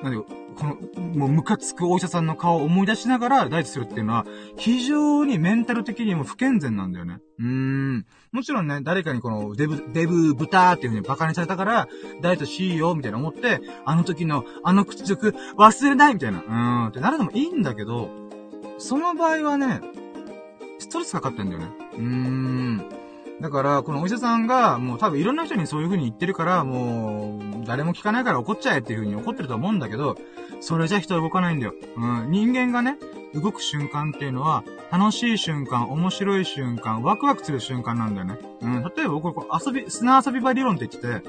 [0.03, 0.77] なんで、この、
[1.17, 4.27] もうムカつくお医者さんの顔を思い出しながらダイエットするっていうのは、
[4.57, 7.19] 非常にメンタル的にも不健全なんだよね。
[7.39, 8.07] うーん。
[8.33, 11.89] もちろんね、誰かにこの、デブ、デブ豚っていう風に馬鹿にされたから、
[12.21, 18.11] ダイエットしよう、みたいな思って、あの時の、あの屈辱、忘れないみたいな、うーん、ってなるのもいいんだけど、
[18.79, 19.81] その場合はね、
[20.79, 21.69] ストレスかかってんだよね。
[21.95, 23.02] うーん。
[23.41, 30.17] だから、このお医者さんが、もう多分いろんな人にそういう風に言ってるから、もう、誰も聞かないから怒っちゃえっていう風に怒ってると思うんだけど、
[30.61, 31.75] それじゃ人は動かないんだよ。
[31.97, 32.31] うん。
[32.31, 32.99] 人間がね、
[33.35, 38.39] 動く瞬間っていうのは、楽しい瞬間、面白い瞬間、ワクワクする瞬間なんだよね。
[38.61, 38.83] うん。
[38.83, 41.29] 例えば僕、遊び、砂遊び場理論って言ってて、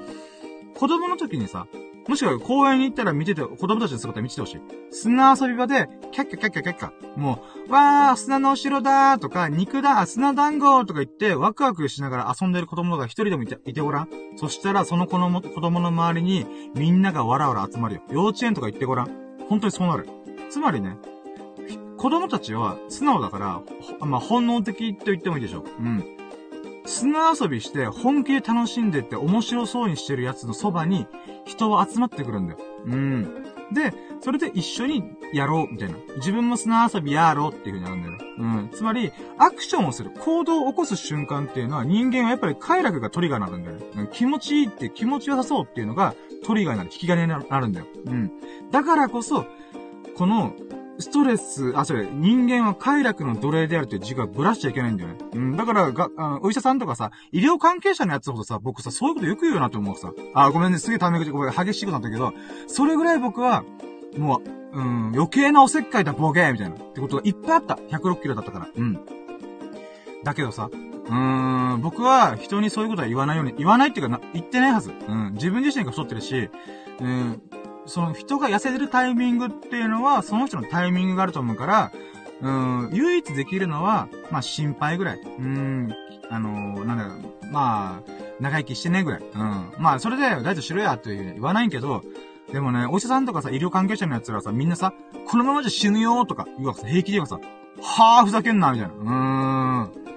[0.75, 1.67] 子供の時にさ、
[2.07, 4.61] もしくは公園に行ったら見てて、子供たちの姿見ててほしい。
[4.91, 6.91] 砂遊び場で、キャッキャキャッキャキャッキャ。
[7.17, 14.09] もう、わー、砂のお城だーとか、肉だ、砂団子とか言って、ワクワクしながら遊んでる子供が一人でもいて、いてごらん。
[14.35, 16.45] そしたら、その子の子供の周りに、
[16.75, 18.01] みんながわらわら集まるよ。
[18.11, 19.09] 幼稚園とか行ってごらん。
[19.47, 20.07] 本当にそうなる。
[20.49, 20.97] つまりね、
[21.97, 23.61] 子供たちは素直だから、
[24.05, 25.63] まあ、本能的と言ってもいいでしょう。
[25.79, 26.03] うん。
[26.85, 31.07] 砂遊びして本気で楽しんでって面白そうにしてるやつのそばに
[31.45, 32.59] 人は集まってくるんだよ。
[32.85, 33.43] うん。
[33.73, 35.03] で、それで一緒に
[35.33, 35.95] やろう、みたいな。
[36.17, 38.31] 自分も砂遊びやろうっていう風になるんだよ。
[38.37, 38.69] うん。
[38.71, 43.77] つまり、アクションをする、行動を起こす瞬間っていうのは人間はやっぱり快楽がトリガーになるんだよ。
[43.95, 46.15] うん、気持ちいいって気持ちよさそうっていうのが
[46.45, 47.87] トリガーになる、引き金になるんだよ。
[48.05, 48.31] うん。
[48.71, 49.45] だからこそ、
[50.15, 50.53] この、
[50.99, 55.15] ストレス、あ、それ、人間は快楽の奴隷であるっていう自我をぶらしちゃいけないんだよね。
[55.33, 60.13] うん、だから、が、あお医者さんとかさ、医療関係者のやつほどさ、僕さ、そういうことよく言うなと思うさ。
[60.35, 62.33] あ、ごめんね、すげえため口、ごめん、激しいことなんだけど、
[62.67, 63.63] それぐらい僕は、
[64.17, 66.75] もう、うん、余計なおせっかいだ、ボケーみたいな。
[66.75, 67.75] ってことがいっぱいあった。
[67.75, 68.67] 106キロだったから。
[68.75, 68.99] うん。
[70.23, 74.91] だけどさ、うーん、僕は人にそういうことは言わないように、言わないっていうか、言ってないはず。
[75.07, 76.49] うん、自分自身が太ってるし、
[76.99, 77.41] うん、
[77.85, 81.91] その人が痩せてるタイミングっていうのは、その人のタイミングがあると思うから、
[82.41, 85.19] うん、唯一できるのは、まあ、心配ぐらい。
[85.19, 85.93] うん、
[86.29, 89.21] あのー、なんだろう、まあ、長生きしてねぐらい。
[89.21, 89.73] うん。
[89.77, 92.03] まあ、それで、大丈夫しろやって言わないけど、
[92.51, 94.93] でもね、お医者さんとかさ、医療関係者のやつらさ、みんなさ、
[95.27, 97.39] このままじゃ死ぬよとかうわ、平気で言うわさ、
[97.81, 98.93] はぁ、ふざけんな、みたいな。
[98.93, 100.12] うーん。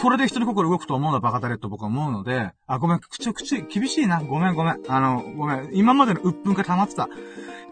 [0.00, 4.20] それで人の心動くと思うのはバカタレと僕は思うので、あ、ごめん、口、口、厳しいな。
[4.20, 4.80] ごめん、ごめん。
[4.86, 5.70] あの、ごめん。
[5.72, 7.08] 今までの鬱憤が溜まってた。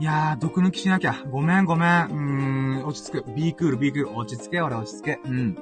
[0.01, 1.23] いやー、毒抜きしなきゃ。
[1.31, 1.91] ごめん、ごめん。
[1.91, 3.33] うーん、落ち着く。
[3.33, 4.19] ビークール、ビークール。
[4.19, 5.21] 落ち着け、俺落ち着け。
[5.25, 5.55] うん。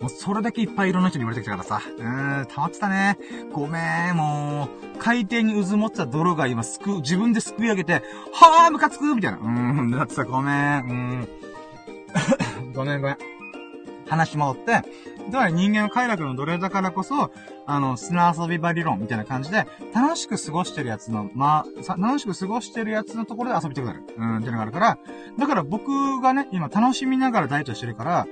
[0.00, 1.82] もうそれだけいっぱいいろんな人に言われてきたからさ。
[1.84, 3.18] うーん、溜まってたね。
[3.52, 7.94] ごめん、もう、海底に渦持ってた泥が今すく、自分ですくい上げて、
[8.32, 9.38] はー、ムカつくみたいな。
[9.38, 9.46] うー
[9.86, 11.28] ん、だってさ、ごめん、うーん。
[12.74, 13.37] ごめん、ごめん。
[14.08, 14.82] 話戻って、
[15.30, 17.30] つまり人間の快楽の奴隷だからこそ、
[17.66, 24.02] あの、砂遊び場理論みたいな感じで、楽しく過ごしてるやつの、まあ、楽しく過ごしてるやつのところで遊びたくなる。
[24.16, 24.98] うん、っていうのがあるから、
[25.38, 28.26] だから僕がね、今楽しみながらダイエットしてるから、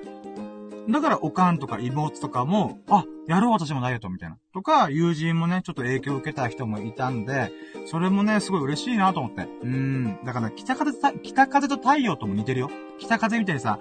[0.88, 4.38] だから、おかんとか妹とかも、あ、やろう私もダイエットみたいな。
[4.54, 7.50] とか、友人もね、ちょっと影響を受けた人もいたんで、
[7.86, 9.48] それもね、すごい嬉しいなと思って。
[9.62, 10.18] うん。
[10.24, 12.70] だから、北風と、北風と太陽とも似てるよ。
[12.98, 13.80] 北風みたいにさ、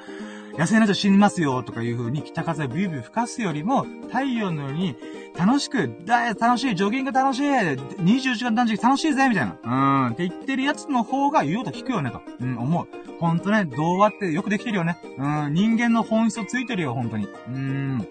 [0.58, 4.96] 野生の人死にますよとかいう風に北風ビュービュー吹かすよりも、太陽のように
[5.38, 9.58] 楽しく、だ楽しい、ジョギング楽しい、24時間断食楽しいぜみたいな。
[9.64, 12.22] うん、って言ってるやつの方が言うと聞くよねと。
[12.40, 12.88] うん、思う。
[13.20, 14.98] ほんとね、童話ってよくできてるよね。
[15.18, 17.28] うん、人間の本質をついてるよ、ほんとに。
[17.50, 18.08] うん。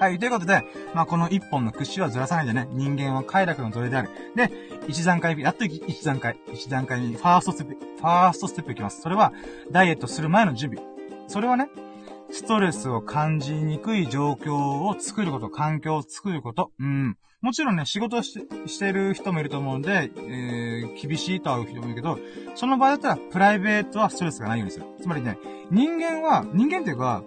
[0.00, 0.64] はい、ということで、
[0.94, 4.08] まあ、この一本の屈指はずらさないでね、人間は快楽の奴隷である。
[4.34, 4.50] で、
[4.88, 9.02] 一段階、やっと一段階、一段階にファーストステップ、ファーストステップいきます。
[9.02, 9.32] それは、
[9.70, 10.93] ダイエットする前の準備。
[11.26, 11.68] それはね、
[12.30, 16.72] ストレスを感じにくい状況を作ること、環境を作ること。
[16.78, 17.16] うん。
[17.40, 22.18] もちろんね、仕事ししてる人もいると思うんで、えー、厳しいとは言う人もいるけど、
[22.54, 24.86] その場合だったら、プライベートはストレスがないようにする。
[25.00, 25.38] つまりね、
[25.70, 27.22] 人間は、人間っていうか、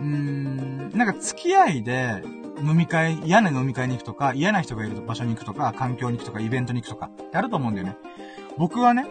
[0.00, 2.22] うーん、なんか付き合いで、
[2.60, 7.96] 飲み会、嫌な飲み会に行くとか、嫌な人がいる場所に行くとか、環境に行くとか、イベントに行くとか、ってあると思うんだよね。
[8.58, 9.06] 僕はね、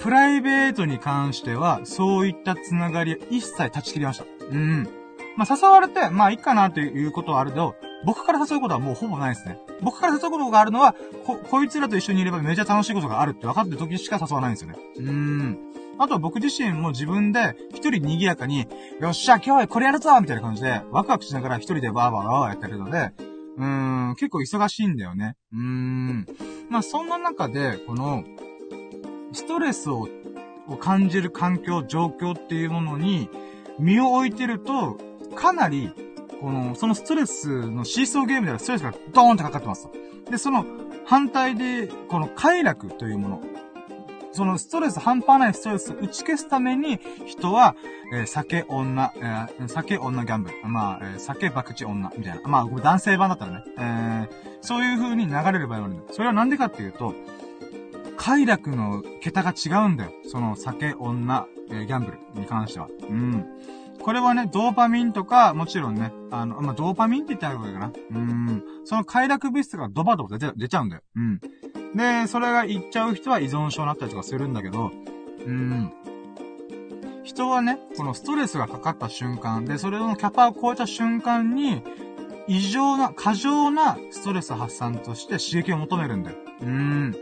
[0.00, 4.24] プライベートに関しては、そういったつながり一切断ち切りました。
[4.50, 4.88] うん。
[5.36, 7.74] まあ、誘われて、まあ、いいかなということはあるけど、
[8.04, 9.58] 僕から誘うことはもうほぼないですね。
[9.80, 14.76] 僕から誘うことがあるのは、こ、こいつらと一緒にいればめちゃ楽しいことがあるって分かってる時しか誘わないんですよね。
[14.96, 15.58] うーん。
[15.98, 18.66] あとは僕自身も自分で一人賑やかに、
[19.00, 23.12] よっしゃ、今日はこれやるぞみたいな感じで、ワクワクしながら一人でバーバーバーやってるので、
[23.56, 25.36] うーん、結構忙しいんだよね。
[25.52, 26.26] うーん。
[26.68, 28.24] まあ、そんな中で、この、
[29.34, 30.08] ストレスを
[30.80, 33.28] 感じる環境、状況っていうものに
[33.78, 34.98] 身を置いてると、
[35.34, 35.90] かなり、
[36.40, 39.88] この、そのストレスのシーソーゲームではストレスがドーンってかかってます
[40.30, 40.64] で、その
[41.06, 43.42] 反対で、この快楽というもの。
[44.32, 47.76] そのストレス、半端ないストレスを打ち消すために、人は、
[48.12, 50.56] えー、酒、女、えー、酒、女、ギャンブル。
[50.66, 52.48] まあ、えー、酒、博打、女、みたいな。
[52.48, 53.64] まあ、男性版だったらね。
[53.78, 54.28] えー、
[54.60, 56.12] そういう風に流れる場合もあるんだ。
[56.12, 57.14] それはなんでかっていうと、
[58.16, 60.12] 快楽の桁が違うんだよ。
[60.30, 62.88] その酒、女、えー、ギャンブルに関しては。
[63.08, 63.46] うん。
[64.02, 67.92] これはね、ドーパミンとか、もちろんね、あの、まあ、ドーパミンって言ったらいいかな。
[68.10, 68.62] うん。
[68.84, 71.02] その快楽物質がドバドバ出ちゃ出ちゃうんだよ。
[71.16, 71.40] うん。
[71.94, 74.90] で、それがいっちゃう人は依存症になったりとかするんだけど、
[75.46, 75.92] うん。
[77.22, 81.82] 人はね、このストレスがかかった瞬間で、それのキャパを超えた瞬間に、
[82.46, 86.36] 異常な、過剰なストレス発散として刺激を求めるんだよ。
[86.60, 87.16] うん。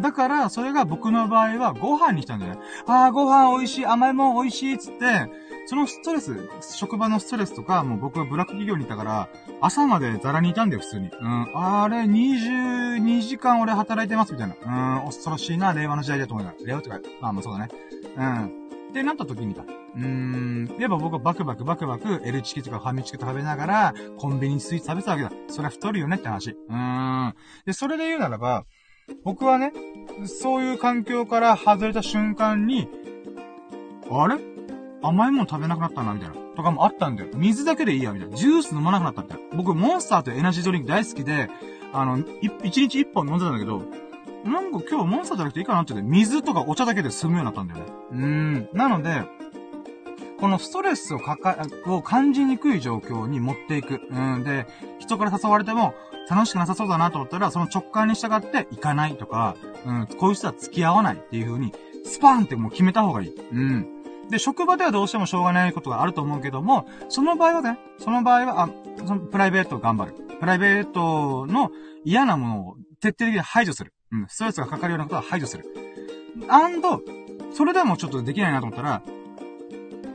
[0.00, 2.60] だから、それが僕の場合はご飯にしたんだよね。
[2.86, 5.30] ああ、ご飯美味しい、甘いもん美味しいっつって、
[5.66, 9.28] そのストレス、職場のストレスとか、もう僕はブラック企業にいたから、
[9.60, 11.08] 朝までザラにいたんだよ、普通に。
[11.08, 15.00] うん、あれ、22時間俺働いてます、みたいな。
[15.00, 16.66] うん、恐ろしいな、令和の時代だと思いながら。
[16.66, 17.68] 令和とか、まあまあそうだね。
[18.16, 18.66] うん。
[18.90, 19.64] ってなった時にか。
[19.96, 20.76] うーん。
[20.78, 25.30] やっぱ僕はバクバクバクバク、L チキとかファミチキと食べながら、コンビニスイーツ食べてたわけだ。
[25.48, 26.50] それは太るよねって話。
[26.50, 27.34] うーん。
[27.64, 28.64] で、それで言うならば、
[29.24, 29.72] 僕はね、
[30.26, 32.88] そういう環境から外れた瞬間に、
[34.10, 34.36] あれ？
[35.02, 36.34] 甘いもの食べなくなったな、みたいな。
[36.56, 37.28] とかもあったんだよ。
[37.34, 38.36] 水だけでいいや、みたいな。
[38.36, 39.34] ジュース飲まなくなったって。
[39.54, 41.50] 僕、モンスターとエナジードリンク大好きで、
[41.92, 42.18] あの、
[42.62, 43.82] 一日一本飲んでたんだけど、
[44.44, 47.92] なんか今日モンスターじゃなくていいかなって言って、水とかお茶だけで済むようになったんだよね。
[48.10, 48.68] うーん。
[48.72, 49.22] なので、
[50.40, 54.00] このストレスをかか、を感じにくい状況に持っていく。
[54.10, 54.44] うん。
[54.44, 54.66] で、
[54.98, 55.94] 人から誘われても、
[56.28, 61.72] 楽しくなさそうだなと思ったら、その直感に従って行かないとか、うん、こういう人は付き合わないっていう風に、
[62.04, 63.34] スパーンってもう決めた方がいい。
[63.52, 63.96] うん。
[64.28, 68.70] で、職場ではどうしてもしょうがないことがあると思うけども、その場合はね、その場合は、あ、
[69.06, 70.14] そのプライベートを頑張る。
[70.40, 71.70] プライベートの
[72.04, 73.92] 嫌なものを徹底的に排除する。
[74.12, 75.64] うん、ストレスがかかるようなことは排除する。
[76.48, 77.00] アンド、
[77.52, 79.02] それでもちょっとできないなと思ったら、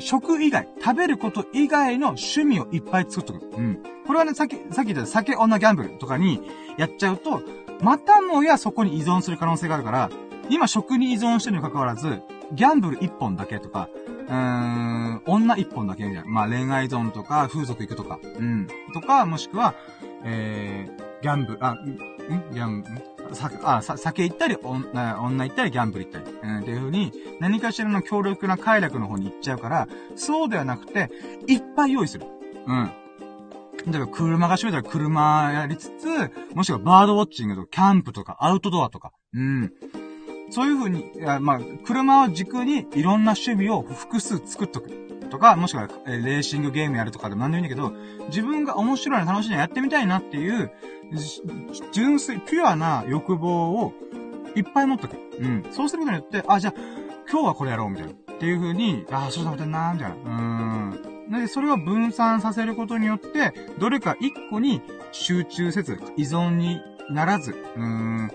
[0.01, 3.45] 食以外、食べること以外の趣味をいっぱい作っとく。
[3.57, 3.79] うん。
[4.05, 6.41] これはね、さっき、さっき言った酒、女ギャンブルとかに
[6.77, 7.41] やっちゃうと、
[7.81, 10.09] またもやそこに依存する可能性があるから、
[10.49, 12.21] 今食に依存してるにもかかわらず、
[12.53, 13.89] ギャンブル一本だけとか、
[14.27, 16.29] うーん、女一本だけみたいな。
[16.29, 18.67] まあ恋愛依存とか、風俗行くとか、うん。
[18.93, 19.75] とか、もしくは、
[20.23, 21.97] えー、ギャンブル、あ、ん？
[22.53, 22.83] ギャン、
[23.33, 31.11] さ、あ、さ、酒行ったり、女行ったり、ギャンブル行ったり、うん、っていう風に、何かしらの強力な快楽の方に行っちゃうから、そうではなくて、
[31.47, 32.25] いっぱい用意する。
[32.67, 32.91] うん。
[33.87, 39.73] 例えば、車が閉めたら車やりつつ、もしくはバードウォッチングとか、キャンプとか、アウトドアとか、うん。
[40.51, 45.10] そういう風に、まあ、車を軸にいろんな趣味を複数作っとく。
[45.31, 50.71] とか、もしくは、えレーシングゲームやるとかでも何でもいいんだけど、自分が面白いな、楽しいな、やってみたいなっていう、
[51.91, 53.93] 純粋、ピュアな欲望を
[54.55, 55.17] いっぱい持っとく。
[55.39, 55.65] うん。
[55.71, 56.73] そうすることによって、あ、じゃあ、
[57.31, 58.11] 今日はこれやろう、みたいな。
[58.11, 60.15] っていう風に、あ、そう食べてんな、みたいな。
[60.15, 61.41] うん。
[61.41, 68.31] で、それを分散させることによって、どれか一個に集中せず、依存にならず、うーん、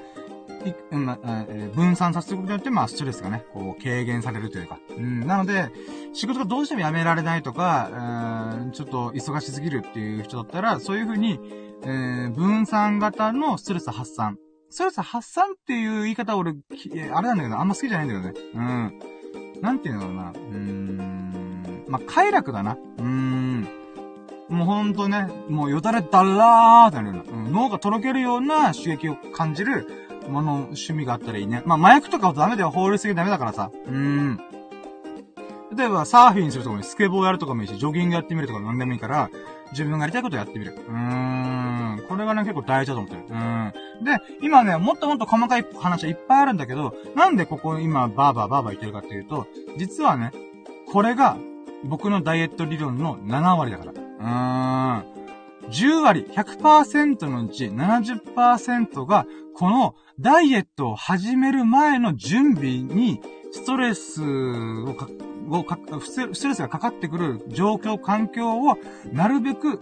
[0.90, 4.78] まえ分散させることによって、まあ、ストレスがね、こう、軽減されるというか。
[4.96, 5.70] うん、なので、
[6.12, 11.38] 仕事がどうしても辞められないとか、うん、ちょっと忙しすぎるっていう人だったら、そういうふうに、
[11.82, 14.38] えー、分散型のストレス発散。
[14.70, 18.50] ストレス発散っていう言い方俺、あれなんだけど、あんま好きじゃないんだけどね。
[18.54, 19.61] うん。
[19.62, 20.30] なんていうのかな。
[20.30, 21.84] うーん。
[21.88, 22.72] まあ、快楽だな。
[22.72, 23.68] うーん。
[24.48, 31.62] もうほんとね、もうよだれだらーってなるような、うん、脳がとろけるような刺激を感じるもの、趣味があったらいいね。
[31.66, 32.70] まあ、麻薬とかダメだよ。
[32.70, 33.70] 法律的にダメだからさ。
[33.87, 34.41] うーん。
[35.77, 39.31] 例えば、サーフィンするとかもスケボーやるとかもいいし、ジョギングやってみるとか何でもいいから、
[39.72, 40.72] 自分がやりたいことやってみる。
[40.72, 42.03] うーん。
[42.09, 43.24] これがね、結構大事だと思ってる。
[43.29, 43.72] うん。
[44.05, 49.47] で、今ね、もっともっと細かい話はいっぱいあるんだけど、なんでここ今、バーバーバーバー言ってるかっていうと、
[49.77, 50.33] 実はね、
[50.93, 51.37] これが、
[51.85, 53.93] 僕のダイエット理論の7割だから。
[53.93, 55.16] うーん。
[55.71, 63.21] 10割、100%のうち70%が、このダイエットを始める前の準備に、
[63.53, 65.09] ストレスをか、
[65.51, 68.79] をか、ストレスがかかってくる状況、環境を、
[69.12, 69.81] なるべく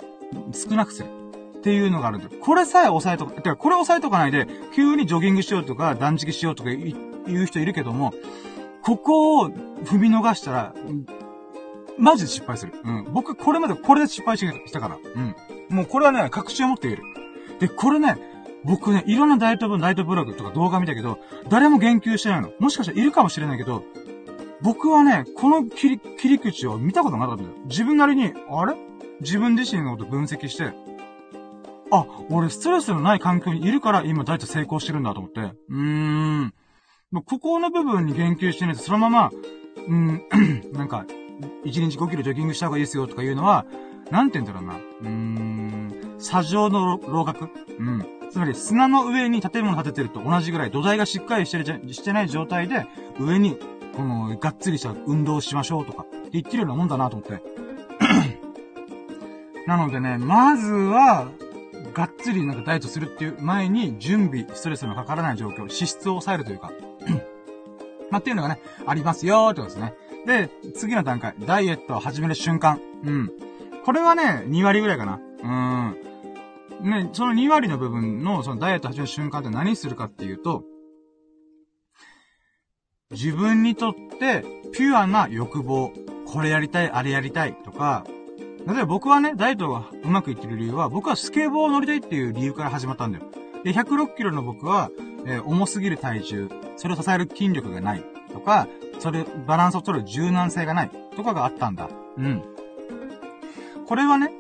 [0.53, 1.09] 少なくする。
[1.59, 2.29] っていうのがあるんで。
[2.29, 6.95] これさえ押さえとか、てかこれ押さえとかないで、急にジョギングしようとか、断食しようとか言
[7.43, 8.13] う人いるけども、
[8.83, 10.75] ここを踏み逃したら、
[11.97, 12.75] マジで失敗する。
[12.85, 13.07] うん。
[13.15, 14.97] 僕、これまでこれで失敗してきたから。
[14.97, 15.35] うん。
[15.69, 17.03] もうこれはね、確信を持っている。
[17.61, 18.17] で、これね、
[18.65, 22.51] 僕ね、いろんなダイエット分、ダイエットブログとか動画見たけど、誰も言及してないの。
[22.59, 23.85] もしかしたらいるかもしれないけど、
[24.63, 27.59] 僕はね、この切り、切り口を見たことなかったんだよ。
[27.67, 28.75] 自分なりに、あれ？
[29.21, 30.73] 自分自身のこと分析して、
[31.91, 35.41] あ、俺ストレスのない環境にいるから今ダイエット成功してるんだと思って。
[35.41, 36.55] うーん。
[37.27, 39.31] ここの部分に言及してないとそのまま、
[39.87, 40.23] うん、
[40.73, 41.05] なんか、
[41.65, 43.67] 1日5キロジョギングした方がいいですよとかいうのは、
[44.11, 44.77] なんて言うんだろうな。
[44.77, 47.49] うーん、砂上の楼閣
[47.79, 48.07] うん。
[48.31, 52.87] つまり砂の上に建物建ててると同じぐらい土台がしっかりしてるじゃしてない状態で、
[53.19, 53.57] 上に、
[53.97, 57.43] この、がっつりした運動しましょうとか、って言ってるようなもんだなと思って。
[59.67, 61.29] なのでね、まずは、
[61.95, 66.73] がっつりなんかダイエットするっていう前に、準備、ストレスのかからない状況、脂質を抑えるというか、
[68.11, 69.95] まあ、っていうのがね、ありますよーってことですね。
[70.27, 72.81] で、次の段階、ダイエットを始める瞬間。
[73.05, 73.33] うん。
[73.85, 75.21] これはね、2割ぐらいかな。
[75.43, 76.91] うん。
[76.91, 80.65] ね、その2割の部分の、そのダイエット始める瞬間って何するかっていうと、
[83.11, 85.93] 自分にとってピュアな欲望、
[86.27, 88.05] これやりたい、あれやりたいとか、
[88.67, 93.25] 例えば僕はね、ダイエットがうまくいってる理由は、僕はスケボーを乗りたいっていう理由から始まったんだよ。
[93.65, 94.91] で、106キロの僕は、
[95.27, 98.67] えー、重すぎる体重、それを支える筋力がないとか、
[98.99, 101.91] それ、バランスを取る柔軟性がないとかがあったんだ。
[102.17, 102.54] うん。
[103.87, 104.31] これはね、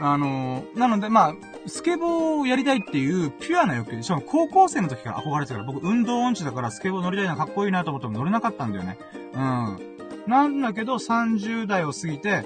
[0.00, 1.34] あのー、なので、まあ、
[1.66, 4.02] スケボーをやりたいっていうピュアな欲求。
[4.02, 8.98] しかも高校生の時から憧れてたから、僕運動音痴だからスケボー乗りたいなかっこいいなと思っても乗れなかったんだよね。
[9.34, 9.96] うん。
[10.26, 12.44] なんだけど、30代を過ぎて、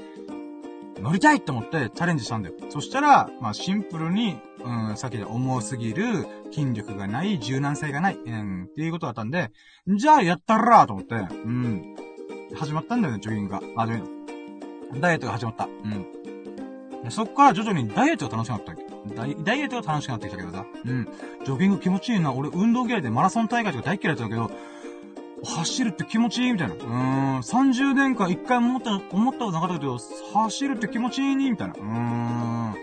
[1.01, 2.55] 乗りたいって思ってチャレンジしたんだよ。
[2.69, 9.51] そしたら、まあシンプルに、うん、さっきで重すぎる、筋力がない、柔軟性がない、うん、っていうことだったんで、
[9.89, 11.17] じゃあやったらーと思って、う
[11.49, 11.97] ん。
[12.55, 13.63] 始まったんだよね、ジョギングが。
[13.77, 14.03] あ、で、
[14.99, 15.65] ダイエットが始まった。
[15.65, 16.20] うん。
[17.05, 19.15] でそっから徐々にダイエットが楽しくなったわけ。
[19.15, 20.67] ダイダイエットが楽しくなってきたけどさ。
[20.85, 21.09] うん。
[21.45, 22.33] ジョギング気持ちいいな。
[22.33, 24.51] 俺運動嫌いでマラソン大会とか大嫌いだったけど、
[25.45, 26.75] 走るって気持ちいいみたいな。
[26.75, 27.39] うーん。
[27.39, 29.99] 30年間一回も思った、思ったことなかったけど、
[30.35, 31.75] 走るって気持ちいいみたいな。
[31.75, 32.75] うーん。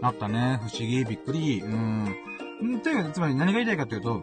[0.00, 0.60] なったね。
[0.62, 1.60] 不思議、びっくり。
[1.60, 2.80] うーん。
[2.82, 4.22] というか、つまり何が言いたいかというと、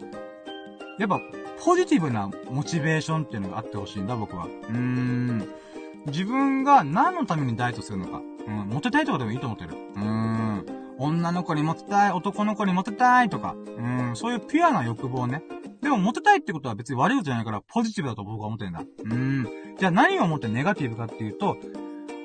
[0.98, 1.22] やっぱ、
[1.64, 4.46] ポジティブなモチベーションっていうのがあってほしいんだ、僕は。
[4.46, 5.48] うーん。
[6.08, 8.22] 自分が何のためにダイエットするのか。
[8.48, 8.56] うん。
[8.70, 9.72] モテたいとかでもいいと思ってる。
[9.96, 10.66] うーん。
[10.98, 13.56] 女の子にモテたい、男の子にモテたいとか。
[13.78, 14.16] うん。
[14.16, 15.44] そういうピュアな欲望ね。
[15.82, 18.82] でも、モテたいってことは別に悪いことじゃないから、ポジティブだと僕は思ってるんだ。
[18.82, 19.48] うーん。
[19.78, 21.58] じゃあ何を思ってネガティブかっていうと、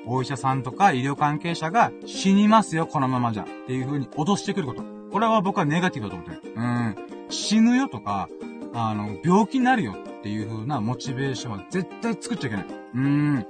[0.05, 3.43] お医者さんとか医療関係者が死にますよ、このままじゃ。
[3.43, 4.83] っていう風に脅してくること。
[5.11, 6.53] これは僕はネガティブだと思ってる。
[6.55, 6.95] うん。
[7.29, 8.29] 死ぬよとか、
[8.73, 12.65] あの、病気になるよっていう風なモチベーションは絶対作っちゃいけない。
[12.95, 13.45] うん。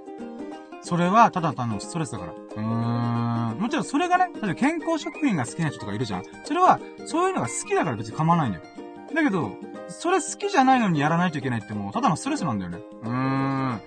[0.82, 2.34] それはただ単のストレスだから。
[2.56, 3.58] うーん。
[3.60, 6.24] もちろんそれがね、例えば健康食品が好きな人とかいるじゃん。
[6.44, 8.66] それは、そういうのが好きだから別に構わないんだよ。
[9.14, 9.52] だけど、
[9.90, 12.80] それ好きじゃないのにやらないといけないってもう、ただのストレスなんだよね。
[13.04, 13.82] うーん。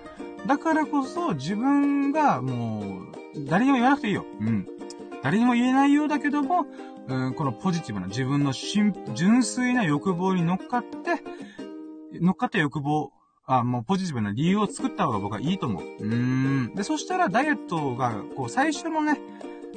[0.45, 4.25] だからこそ、自分が、もう、誰にも言わなくていいよ。
[4.39, 4.67] うん。
[5.23, 6.67] 誰にも言えないようだけども、
[7.07, 11.23] うん、このポジティブな自分の純粋な欲望に乗っかって、
[12.19, 13.11] 乗っかった欲望、
[13.47, 15.83] あ、もうポジティブな理由を作った方が僕はいいと思う。
[15.83, 16.75] うーん。
[16.75, 19.19] で、そしたらダイエットが、こう、最初のね、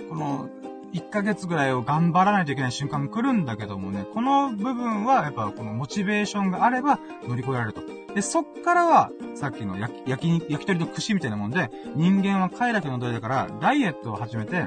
[0.08, 0.48] この、
[0.92, 7.82] 1ヶ月ぐらいを頑張らないといけない瞬間来るんだけどもね、この部分はやっぱこのモチベーションがあれば乗り越えられると。
[8.14, 14.66] で、そっからは、さっきの焼き、焼き、焼き鳥の串みたいなもんで、人間は快楽の土いだから、ダイエットを始めて、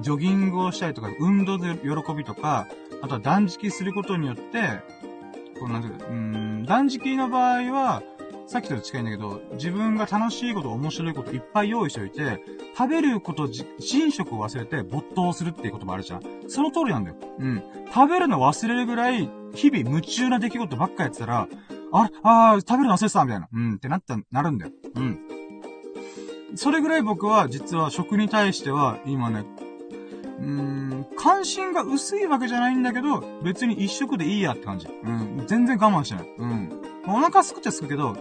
[0.00, 2.66] ジョギングをしたりとか、運動で喜びとか、
[3.00, 4.82] あとは断食することによって、
[5.58, 8.02] こうなんていううん、断食の場合は、
[8.48, 12.42] さっきと近いんだけど、自分が楽しいこと、面白いこといっぱい用意しておいて、
[12.76, 16.22] 食べること、寝食を忘れて没頭するっていうこともあるじゃん。
[16.48, 17.16] その通りなんだよ。
[17.38, 17.62] うん。
[17.92, 21.46] 食べるの忘れるぐらい、日々夢中な出来事ばっかやってたら、
[21.92, 23.48] あれあー、食べるの忘れてたみたいな。
[23.52, 24.72] うん、ってなった、なるんだよ。
[24.94, 25.18] うん。
[26.54, 29.44] それぐらい僕は、実は食に対しては、今ね、
[30.38, 34.86] うーん、関心が薄いわけじゃないんだけど、別に一食でいいやって感じ。
[34.86, 36.34] うん、全然我慢してない。
[36.38, 36.82] うん。
[37.06, 38.16] お腹すくってすくけど、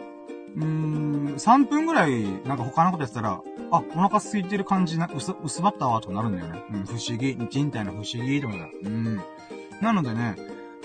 [0.59, 3.41] ーん、3分ぐらい、なんか他のことやってたら、
[3.71, 6.63] あ、お腹空いてる感じな、薄、薄まったわ、とかなるんだよね。
[6.71, 7.37] うん、不思議。
[7.49, 8.69] 人体の不思議、とかだ。
[8.83, 9.21] うん。
[9.81, 10.35] なのでね、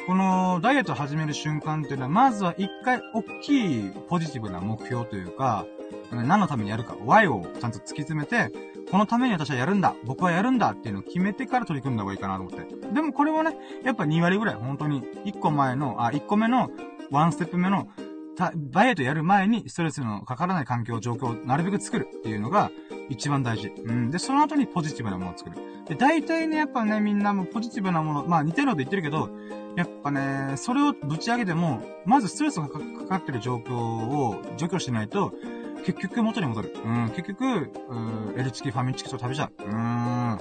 [0.06, 5.64] この、ダイエットを始める瞬間っていうのは、まずは一回、大きい、ポジティブな目標というか、
[6.10, 8.52] 何のためにやるか、Y をちゃんと突き詰めて、
[8.90, 12.92] このために私はやるんだ、僕はやるんだっていうのを決めてから取り組んだ方がいいかなと思って。
[12.92, 16.70] でもこれはね、やっぱ2割ぐらい、本当に、1個前の、あ、1個目の、
[17.10, 17.88] ワンステップ目の、
[18.36, 22.70] たダイエットやる前にストレスのかからない環境、状況をなるべく作るっていうのが
[23.08, 23.68] 一番大事。
[23.68, 24.10] うん。
[24.10, 25.56] で、その後にポジティブなものを作る。
[25.86, 29.30] で、大体ね、やっぱね、みんなもポジティブなもの、まあ似てるので言ってるけど、
[29.76, 32.78] やっぱね、それをぶち上げても、まずストレスがか
[33.08, 35.32] かってる状況を除去しないと、
[35.84, 36.74] 結局元に戻る。
[36.84, 39.52] うん、結局、うー L チキ、ファミチキと食べちゃう。
[39.62, 40.40] うーん。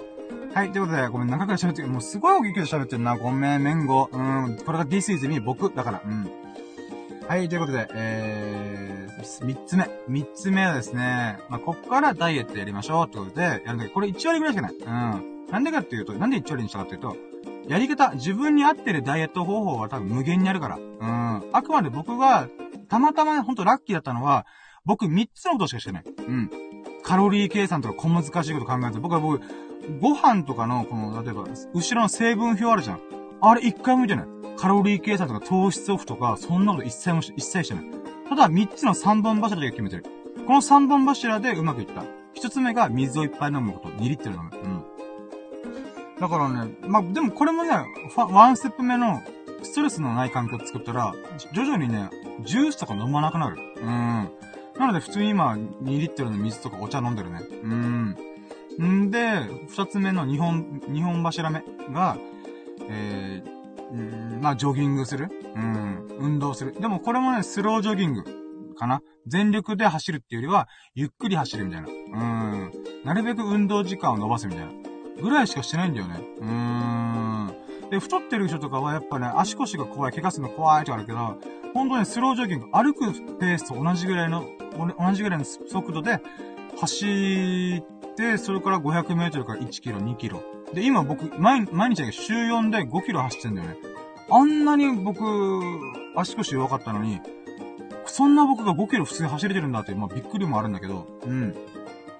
[0.54, 1.88] はい、ということで、ごめん、長く喋ってる。
[1.88, 3.18] もうすごい大きいけど喋ってるな。
[3.18, 4.10] ごめん、メンゴ。
[4.12, 5.74] うん、これが This is me、僕。
[5.74, 6.30] だから、うん。
[7.28, 9.90] はい、ということで、えー、三つ目。
[10.08, 14.74] 三つ目はですね、まあ、こっからダイエットやりましょうってことで、やるんだけど、これ1割ぐらいしかない。
[14.74, 15.48] うん。
[15.48, 17.16] なんでかっていうと、なんで1割にしたかっていうと、
[17.68, 20.78] やり方、自分に合ってるダイエット方法は多分無限にあるから。
[20.78, 21.50] うん。
[21.54, 22.50] あくまで僕が、
[22.90, 24.46] たまたまほんとラッキーだったのは、
[24.84, 26.04] 僕3つのことしかしてない。
[26.06, 26.50] うん。
[27.04, 29.42] カロリー計算とか小難しいこと考えて、僕は僕、
[30.00, 33.21] ご飯とかの、この、例えば、後ろの成分表あるじゃん。
[33.42, 34.26] あれ一回も見てない。
[34.58, 37.86] カロリー計算とか糖質オフとか、そんなこと一切もし、一切してない。
[38.30, 40.06] ただ、3つの3本柱で決めてる。
[40.46, 42.04] この3本柱でうまくいった。
[42.40, 43.90] 1つ目が水をいっぱい飲むこと。
[43.90, 44.52] 2リットル飲む。
[44.58, 44.84] うん。
[46.20, 47.72] だからね、まあ、でもこれもね、
[48.16, 49.22] ワンステップ目の
[49.64, 51.14] ストレスのない環境を作ったら、
[51.54, 52.10] 徐々にね、
[52.44, 53.58] ジュースとか飲まなくなる。
[53.78, 53.86] うん。
[54.80, 57.42] なので普通に今、2リットルの水とかお茶飲んでるね。
[57.64, 58.18] うん。
[58.82, 62.18] んで、二つ目の日本、日本柱目が、
[62.92, 65.30] えー、んまあ、ジョギングする？
[65.56, 66.08] うん。
[66.20, 66.74] 運動する。
[66.80, 69.02] でもこれもね、スロージョギングかな？
[69.28, 71.88] 全力で走るっていうよりは、ゆっくり走るみたいな。
[71.88, 72.72] うん。
[73.04, 74.72] なるべく運動時間を伸ばすみたいな。
[75.22, 76.20] ぐらいしかしてないんだよね。
[76.40, 77.54] うーん。
[77.92, 81.38] で、太ってる人とかはやっぱね、足腰が怖い、怪我するの怖いとかあるけど、
[81.74, 84.46] 本当にスロージョギング、歩くペースと同じぐらいの、
[84.98, 86.20] 同じぐらいの速度で
[86.80, 90.42] 走って、それから500メートルから1キロ、2キロ。
[90.74, 93.78] で、今僕、毎、毎日週4で5キロ走ってんだよね。
[94.30, 95.22] あんなに僕、
[96.16, 97.20] 足腰弱かったのに、
[98.06, 101.56] そんな僕が5キロ普通に走れてるんだって、まあびっくりもあるんだけど、うん。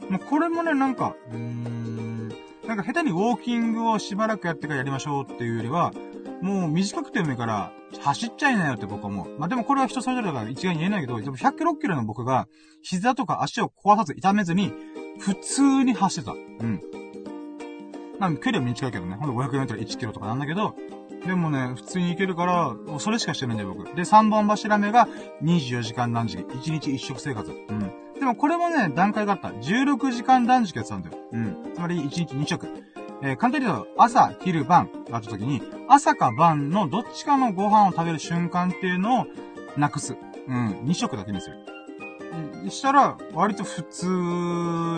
[0.10, 2.30] もうこれもね、なんか、うーん、
[2.68, 5.94] なんか下手にウォーキングをしばらくやってからやりましょうっていうよりは、
[6.42, 7.72] もう短くてもいいから、
[8.02, 9.40] 走っちゃいなよって僕は思う。
[9.40, 12.48] まあ、でもこれは人それぞれだから一概に言えないけど、でも100キロ6キロの僕が、
[12.82, 14.74] 膝とか足を壊さず痛めずに、
[15.20, 16.34] 普通に走ってた。
[16.34, 16.82] うん。
[18.22, 19.16] まあ、距離は短いけどね。
[19.16, 20.76] ほんと500メートル1キロとかなんだけど、
[21.26, 23.96] でもね、普通に行けるから、それしかしてないんだよ、僕。
[23.96, 25.08] で、3本柱目が
[25.42, 26.44] 24時間断食。
[26.44, 27.50] 1日1食生活。
[27.50, 27.92] うん。
[28.20, 29.48] でもこれもね、段階があった。
[29.48, 31.18] 16時間断食やってたんだよ。
[31.32, 31.74] うん。
[31.74, 32.68] つまり1日2食。
[33.24, 39.26] えー、簡単に言うと、朝、昼、晩があった時に、朝か晩のどっちかのご飯を食べる瞬間っていうのを
[39.78, 40.16] なくす。
[40.48, 40.82] うん。
[40.86, 41.71] 2食だけにする。
[42.70, 44.08] したら、割と普通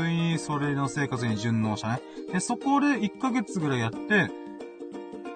[0.09, 2.01] にそれの生活に順応したね。
[2.31, 4.29] で、そこで1ヶ月ぐらいやって、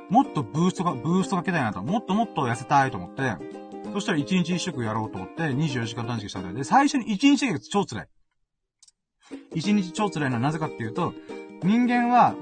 [0.10, 1.82] もっとブーストが、ブーストかけたいなと。
[1.82, 3.36] もっともっと痩せたいと思って、
[3.94, 6.56] そしたら1日1食やろうと思って、24時間断食したんだよ。
[6.56, 8.08] で、最初に1日が超辛い。
[9.56, 11.14] 1日超辛いのはなぜかっていうと、
[11.64, 12.36] 人間は、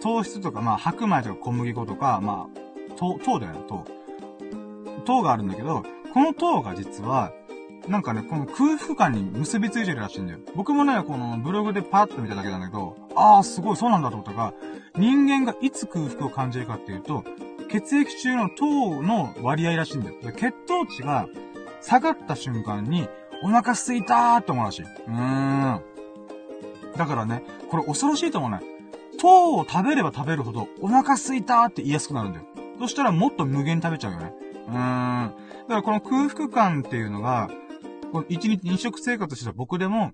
[0.00, 3.84] 糖質とか、まあ、白米とか小麦粉とか、まあ、糖、糖だよね、糖。
[5.04, 7.32] 糖があるんだけど、この糖が実は、
[7.88, 10.38] なんかね、この空腹感に結びついてるらしいんだよ。
[10.54, 14.54] 僕もね、このブログでパーッと見ただけなんだけど、ああ、すごい、そうなんだと思ったが、
[14.96, 17.24] 人間がいつ空腹を感じるかっていうと、
[17.70, 20.16] 血液中の糖の割合らしいんだよ。
[20.36, 21.28] 血糖値が
[21.80, 23.08] 下がった瞬間に、
[23.42, 24.82] お腹すいたーって思うらしい。
[24.82, 25.82] うーん。
[26.96, 28.60] だからね、これ恐ろしいと思うね。
[29.20, 32.46] 糖を食べれば食べるほど、お腹すいたーって言いやすくなるんだよ。
[32.78, 34.32] そしたらもっと無限に食べちゃうよね。
[34.68, 35.32] うーん。
[35.68, 37.50] だからこの空腹感っていうのが、
[38.14, 40.12] この一日二食生活してた僕でも、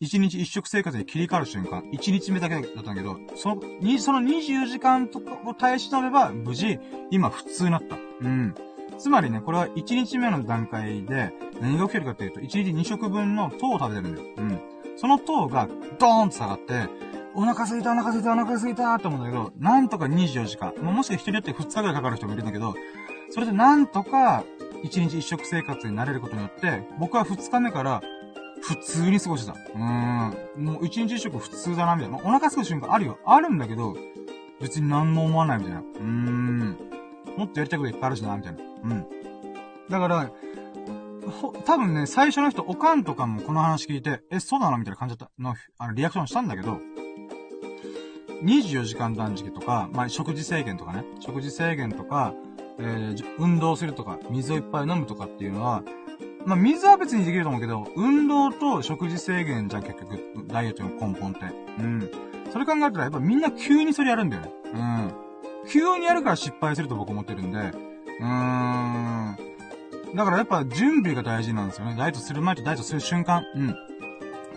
[0.00, 6.78] 一日一食生活に切り替わる瞬間、一日目だけだったんだけど、その、に、その24時間とかを耐え忍べば、無事、
[7.10, 7.96] 今普通になった。
[7.96, 8.54] うん。
[8.98, 14.28] つまりね、これは1日目の段階で、何が起きるかっていうと、1日2食分の糖を食べてるんだよ。
[14.36, 14.60] うん。
[14.98, 16.86] その糖が、ドーンと下がって、
[17.34, 20.74] お腹すいた、お腹すいた、お腹すいたって思うんだけど、なんとか24時間。
[20.82, 22.74] もしか人によって2日ぐらいかかる人もいるんだけど、
[23.30, 24.44] それでなんとか、
[24.84, 28.00] 1日1食生活になれることによって、僕は2日目から、
[28.60, 29.58] 普通に過ごしてた。
[29.74, 30.64] うん。
[30.64, 32.18] もう1日1食普通だな、みたいな。
[32.18, 33.18] まあ、お腹すく瞬間あるよ。
[33.24, 33.96] あるんだけど、
[34.60, 35.80] 別に何も思わないみたいな。
[35.80, 36.76] うーん。
[37.36, 38.58] もっとやりたいこといっぱいあるしな、みたいな。
[38.82, 39.06] うん。
[39.88, 40.30] だから、
[41.40, 44.78] ほ、多分ね、最初の人、おかんとかもこの話聞いて、え、そうなの？
[44.78, 46.80] みたいな感じだったの、あの、リアクションしたんだけど、
[48.42, 52.34] 24時間断食とか、まあ、食事制限とかね、食事制限とか、
[52.78, 55.82] えー、運動するとか、水をいっぱい飲むとかっていうのは、
[56.46, 61.40] まあ、水は別にできると思うけど、運動と食事制限じゃん、結局、ダイエットの根本って。
[61.78, 62.10] うん。
[62.52, 64.52] それ考えたら、やっぱみんな急にそれやるんだよね。
[64.72, 65.12] うん。
[65.68, 69.36] 急にやるから失敗すると僕思ってるんで、うーん。
[70.14, 71.94] だからやっぱ準備が大事なんですよね。
[71.98, 73.44] ダイエットする前とダイエットする瞬間。
[73.54, 73.76] うん。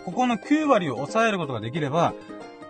[0.04, 2.14] ここの9割を抑えることができれば、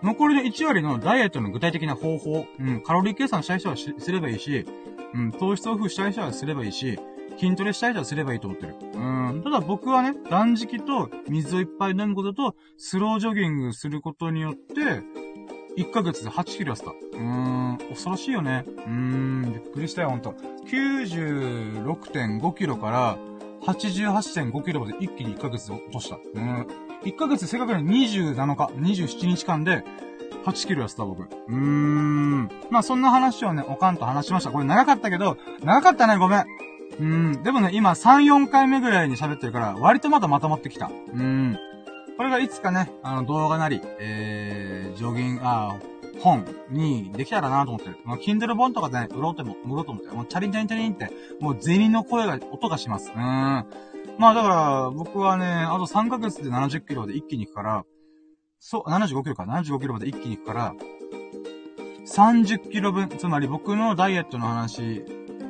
[0.03, 4.67] 残りの1割のダイエットの具体的な方法、うん、カロリー計算したい人はすればいいし、
[5.15, 6.99] うん、糖質オフしたい人はすればいいし、
[7.39, 8.77] 筋トレしたい人はすればいいと思ってる。
[8.95, 9.43] うん。
[9.43, 15.03] ただ僕はね、断食と水をいっぱい飲むことと、スロージョギングすることによって、
[15.77, 16.91] 1ヶ月で8キロ痩せた。
[16.91, 17.19] うー
[17.73, 18.65] ん、恐ろしいよね。
[18.67, 20.35] うーん、びっくりしたよ、ほんと。
[20.67, 23.17] 96.5キロから
[23.63, 26.19] 88.5キロまで一気に1ヶ月で落とした。
[26.35, 26.67] うん。
[27.05, 29.85] 1ヶ月で正確に27日、27日間で
[30.45, 31.23] 8キロ痩せた僕。
[31.23, 32.51] うーん。
[32.71, 34.51] まあそんな話をね、おかんと話しました。
[34.51, 36.45] これ長かったけど、長かったね、ごめん。
[37.01, 37.43] うん。
[37.43, 40.91] でもね、今3、4回目ぐらいに喋ってるから、割とまだまとまってきた。
[41.13, 41.59] うん。
[42.17, 45.77] これがいつかね、あの、動画なり、えー、ジョギング、あ
[46.21, 47.99] 本にできたらなと思ってる。
[48.05, 51.11] まあ、Kindle 本とかでね、売ろうとも、売ろうと思って、もうチャリンチャリンチャリンって、
[51.41, 53.11] もう銭の声が、音がします。
[53.11, 53.67] うーん。
[54.19, 57.85] まあだから、僕はね、あと3ヶ月で70キロで一気に行くから、
[58.65, 60.75] そう、75キロか、75キロまで一気に行くから、
[62.07, 65.05] 30キロ分、つまり僕のダイエットの話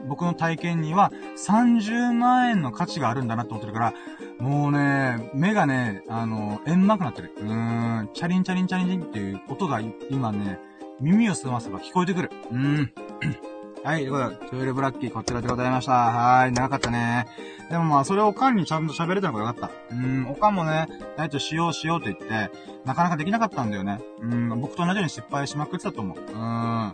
[0.09, 3.93] 僕の体験には30万円の価値があるんだなと思ってるから、
[4.39, 7.33] もうね、目がね、あの、円満くなってる。
[7.37, 10.59] うーん、チャリンチャリンチャリンっていう音が今ね、
[10.99, 12.31] 耳を澄ませば聞こえてくる。
[12.51, 12.93] うーん。
[13.85, 15.93] はい、ということで、トゥエルブラッキーこちらでございました。
[15.93, 17.27] はい、長かったね。
[17.69, 19.95] でもまあ、それをおかんにちゃんと喋れたのがよかった。
[19.95, 20.87] うん、おかんもね、
[21.17, 22.53] ダイエットしようしようと言って、
[22.85, 24.01] なかなかできなかったんだよね。
[24.21, 26.17] うん、僕と同じように失敗しまくってたと思う。
[26.17, 26.93] うん。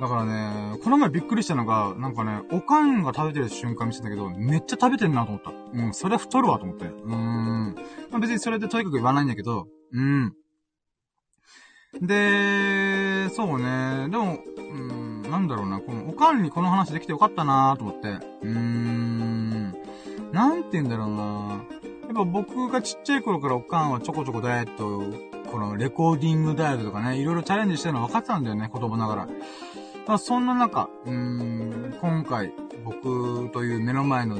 [0.00, 5.50] だからね、この前びっくりしたのが、なんかね、おかんが食べてる瞬間見せたけど、めっちゃ食べてんなと思った。
[5.50, 6.86] うん、それは太るわと思って。
[6.86, 7.74] うん。
[8.10, 10.32] まあ、別にそれでとにかく言わないんだけど、うん。
[12.00, 18.08] で、そうね、でも、うん、なんだろうな、この、おかんにこの話できてよかったなと思って。
[18.08, 19.74] うーん、
[20.32, 21.62] なんて言うんだろうな
[22.06, 25.02] やっぱ僕がちっちゃい頃からおかんはちょこちょこダイエット、
[25.50, 29.28] このレコーディングダイエットとかね、いろいろチャレンジしてるの分かってたんだよね、子供ながら。
[30.06, 32.52] まあ、そんな中、うーん、今回、
[32.84, 34.36] 僕という目の前の、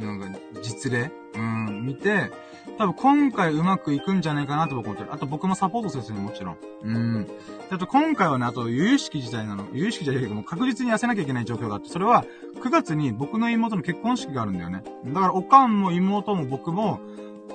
[0.00, 2.30] なんか、実例、うん、見て、
[2.78, 5.12] 多分今回うまくいくんじゃないかなと僕思ってる。
[5.12, 6.56] あと僕もサポートするんですよ、もちろん。
[6.84, 7.26] うん。
[7.70, 9.66] あと今回はね、あと、有意識自体なの。
[9.72, 12.24] 有意識じゃないけども確実に痩せなきゃいけない状況があって、それは、
[12.62, 14.84] 9月に僕の妹の結婚式があるんだよね。
[15.06, 17.00] だから、おかんも妹も僕も、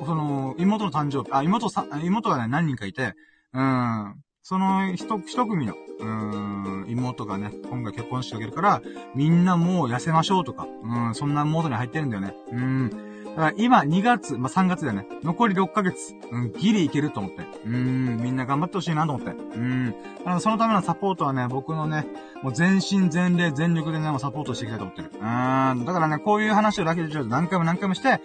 [0.06, 3.16] その、妹の誕生日、あ、妹さ、妹がね、何人かいて、
[3.54, 4.16] うん。
[4.42, 8.82] その、一、一組の、うーん、妹がね、今回結婚式を挙げるから、
[9.16, 12.36] みんなもう痩せましょうとか、うん、そんなモードに入ってるんだよね。
[12.52, 13.13] うん。
[13.58, 15.08] 今2月、まあ、3月だよね。
[15.24, 16.16] 残り6ヶ月。
[16.32, 17.42] うん、ギリいけると思って。
[17.66, 19.32] うん、みんな頑張ってほしいなと思って。
[19.32, 19.96] うん。
[20.26, 22.06] あの、そのためのサポートはね、僕のね、
[22.42, 25.12] もう全身全霊全力でね、もうサポートしていきたいと思ってる。
[25.14, 25.86] うん。
[25.86, 28.22] だからね、こういう話をだけでちょっと何回も何回もして、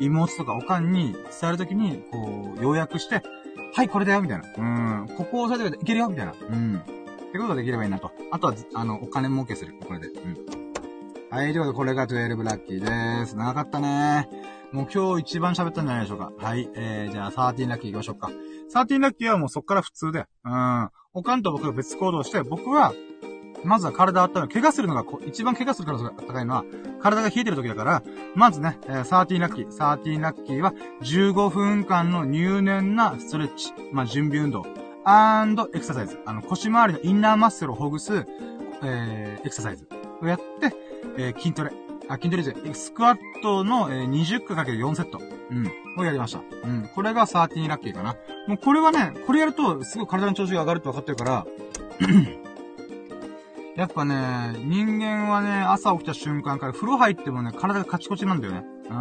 [0.00, 3.22] 妹とかおかんに伝えるときに、こう、要約して、
[3.74, 4.44] はい、これだよ、みたいな。
[4.56, 5.08] うん。
[5.16, 6.34] ここを押さえていけるよ、みたいな。
[6.50, 6.76] うん。
[6.76, 6.80] っ
[7.32, 8.10] てことができればいいなと。
[8.30, 9.74] あとは、あの、お金儲けする。
[9.86, 10.08] これで。
[10.08, 10.10] う
[10.58, 10.61] ん。
[11.32, 13.38] はい、ということで、これが12ラッキーです。
[13.38, 14.28] 長かったね。
[14.70, 16.30] もう今日一番喋ったんじゃないでしょうか。
[16.36, 18.30] はい、えー、じゃあ13ラッキー行きましょうか。
[18.74, 20.90] 13ラッキーはもうそっから普通で、うん。
[21.14, 22.92] おかんと僕が別行動して、僕は、
[23.64, 24.48] まずは体温める。
[24.48, 26.64] 怪我するのが、一番怪我する可能性が高いのは、
[27.00, 28.02] 体が冷えてる時だから、
[28.34, 29.68] まずね、えー、13ラッキー。
[29.68, 33.72] 13ラッキーは、15分間の入念なストレッチ。
[33.90, 34.66] まあ、準備運動。
[35.04, 36.18] アンドエクササイズ。
[36.26, 38.26] あの、腰回りのインナーマッスルをほぐす、
[38.82, 39.88] えー、エクササイズ
[40.20, 41.72] をやって、えー、筋トレ。
[42.08, 45.20] あ、筋トレじゃスクワットの、えー、20回かける4セット。
[45.50, 45.70] うん。
[45.98, 46.40] をやりました。
[46.64, 46.88] うん。
[46.94, 48.16] これが13ラッキーかな。
[48.46, 51.46] もうこれはね、これやると、すごい体の調子が上がるって分かってるから、
[53.76, 58.64] やっぱね、人間はね、朝起きた瞬間から風呂入ってもね、体がカチコチなんだよね。
[58.90, 58.94] うん。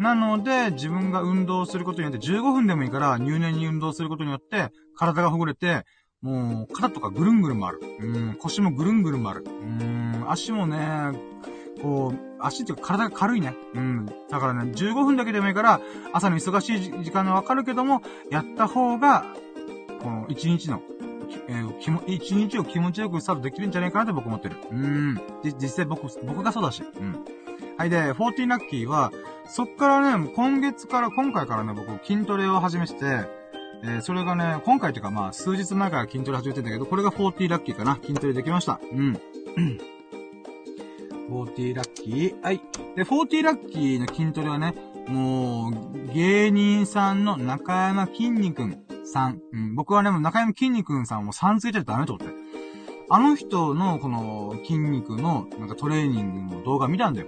[0.00, 5.84] なので、自分が運動することによって、15分でもいいから、入念に運動することによって、体がほぐれて、
[6.22, 7.80] もう、肩とかぐるんぐるん回る。
[8.00, 9.44] うん、腰もぐるんぐるん回る。
[9.46, 11.12] うん、足もね、
[11.82, 13.54] こう、足っていうか体が軽いね。
[13.74, 14.06] うん。
[14.28, 15.80] だからね、15分だけでもいいから、
[16.12, 19.24] 朝の忙しい時間でわかるけども、やった方が、
[20.02, 20.82] この一日の、
[21.48, 24.56] えー、気も、一日を気持ちよくスタートできるんじゃないかなって僕思ってる。
[24.70, 25.20] うん。
[25.58, 26.82] 実際僕、僕がそうだし。
[26.82, 27.24] うん。
[27.78, 29.10] はい、で、14ラッキーは、
[29.46, 33.39] そっからね、今月から、今回からね、僕、筋トレを始めてて、
[33.82, 37.98] えー、それがね、今回というかまあ、数日前から筋トレ始めてんだけど、これが40ラッキーかな。
[38.02, 38.80] 筋トレできました。
[38.92, 39.18] うん。
[41.30, 42.42] 40ラッキー。
[42.42, 42.60] はい。
[42.96, 44.74] で、40ラッキーの筋トレはね、
[45.08, 45.72] もう、
[46.12, 49.40] 芸人さんの中山きんに君さん。
[49.52, 52.34] うん、僕はね、中山きんに君さんも3ついてたダメと思って。
[53.12, 57.26] あの人のこの筋肉のなんかトレーニングの動画見たんだよ。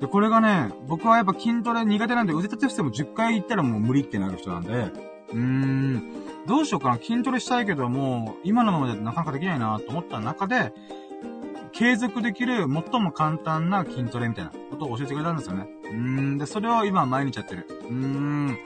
[0.00, 4.90] で、これがね、僕はやっぱ筋トレ苦手なんで腕立て伏せも10回行ったらもう無理ってなる人なんで、
[5.32, 6.02] うーん、
[6.46, 6.96] どうしようかな。
[6.96, 10.72] 筋トレしたいけども、今のままでなかなかできないなと思った中で、
[11.72, 15.68] 継続できる最も簡単な筋トレみたいなことを教えてくれたんですよね。
[15.84, 17.66] うーん、で、それを今毎日やってる。
[17.68, 18.58] うーん。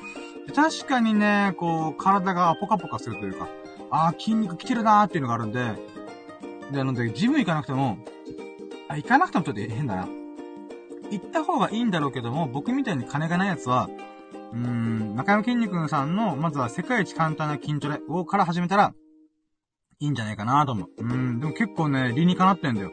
[0.55, 3.49] 確かにね、こう、体がポカポカするというか、
[3.91, 5.73] ああ、筋肉来てるなーっていうのがあるんで、
[6.73, 7.99] で、あの、で、ジム行かなくても、
[8.89, 10.09] あ、行かなくてもちょっと変だな。
[11.11, 13.89] 行った方がいいんだろうけども、僕みたいに金がないやつは、
[14.55, 18.95] うん、中山筋肉さんの、まずは世界一簡単な筋トレをから始めたら、
[20.01, 20.89] いいんじゃないかなと思う。
[20.99, 22.93] うん、でも結構ね、理にかなってんだよ。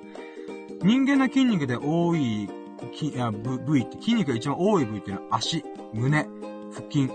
[0.82, 2.50] 人間の筋肉で多い、
[2.94, 5.64] きや部位って、筋肉が一番多い部位っていうのは足、
[5.94, 6.28] 胸、
[6.74, 7.10] 腹筋。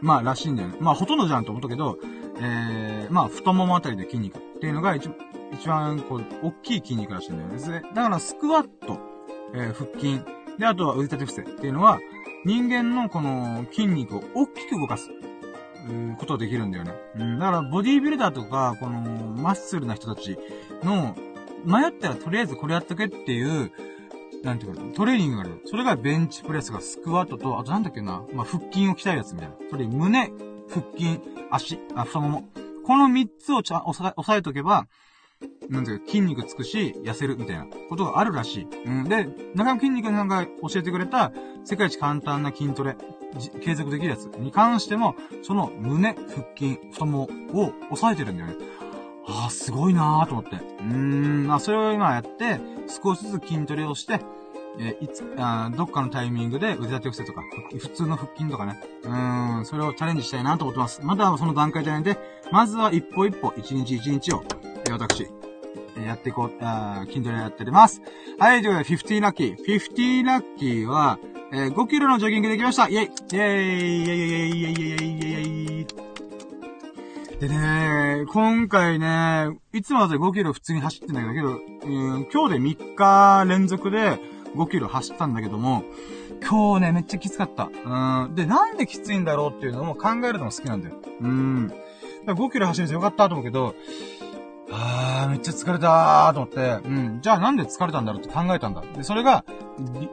[0.00, 0.78] まあ、らしいんだよね。
[0.80, 1.98] まあ、ほとんどじゃんと思ったけど、
[2.40, 5.08] えー、まあ、太ももあたりで筋肉っていうのが一
[5.52, 7.82] 一番、こう、大きい筋肉らしいんだよね。
[7.94, 8.98] だから、スクワット、
[9.54, 10.20] えー、腹筋、
[10.58, 12.00] で、あとは腕立て伏せっていうのは、
[12.44, 15.10] 人間のこの筋肉を大きく動かす。
[16.18, 16.92] ことができるんだよね。
[17.16, 17.38] うん。
[17.38, 20.38] だから、ボディービルダーとか、この、マッスルな人たち
[20.82, 21.16] の、
[21.64, 23.72] 迷ったらとりあえずこれやっとけっていう、
[24.42, 25.62] なんていうか、トレーニングがある。
[25.66, 29.54] それがベンチプレスがスクワットと、あとなんだっけな、まあ、腹筋を鍛えるやつみたいな。
[29.70, 30.32] それ、胸、
[30.68, 31.20] 腹筋、
[31.50, 32.48] 足、あ、太もも。
[32.84, 34.86] この3つをちゃ、押さ、押さえとけば、
[35.68, 38.66] なんていうか、筋肉つくし、痩せるみたいなことがあるらしい。
[38.86, 39.04] うん。
[39.04, 41.32] で、中野筋肉さんが教えてくれた、
[41.64, 42.96] 世界一簡単な筋トレ、
[43.62, 48.56] 継続できるやつに関しても、その胸、腹筋、太ももを抑えてるんだよね。
[49.26, 50.56] ああ、すごいなーと思って。
[50.56, 52.60] うーん、まあ、それを今やって、
[53.02, 54.20] 少しずつ筋トレをして、
[54.78, 57.42] えー、いつ、あどっかのタイミングで腕立て伏せとか、
[57.78, 58.80] 普通の腹筋とかね。
[59.04, 61.00] うーん、それをチャレンジしたいなと思ってます。
[61.02, 62.18] まだその段階じゃないんで、
[62.50, 64.44] まずは一歩一歩、一日一日を、
[64.86, 65.28] えー、私、
[66.04, 68.00] やっていこう、あ筋トレやっております。
[68.38, 69.56] はい、ということで、50ラッキー。
[69.56, 71.18] 50ラッキーは、
[71.52, 76.12] えー、5キロのジョギングできましたイェイイェイイェイイェイイェイイェイイェイイェイイェイ
[77.42, 84.20] でね、今回ね、いつもだと5キロ普通に走ってんだけど、うん、今日で3日連続で
[84.56, 85.84] 5キロ走ったんだけども、
[86.42, 87.64] 今日ね、めっちゃきつかった。
[87.64, 88.34] うん。
[88.34, 90.96] で、なんできついんだろうっていうのも考えるのも好きなんだよ。
[91.20, 91.72] うん。
[92.26, 93.74] 5キロ走れてよかったと思うけど、
[94.70, 97.18] あー、めっちゃ疲れたーと思って、うん。
[97.20, 98.82] じゃあなんで疲れたんだろうって考えたんだ。
[98.96, 99.44] で、それが、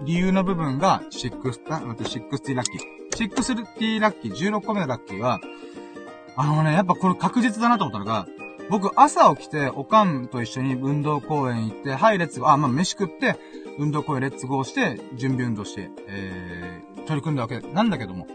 [0.05, 3.29] 理由の部分が、6、待って、60ラッキー。
[3.29, 5.39] 60ラッキー、16個目のラッキーは、
[6.35, 8.27] あのね、やっぱこれ確実だなと思ったのが、
[8.69, 13.35] 僕朝起きて、おかんと一緒に運動公園行って、はい、レッツ、あ、まあ、飯食って、
[13.79, 18.27] 運動公園レッツゴーして、準備運動して、えー、取り組んだわけなんだけども、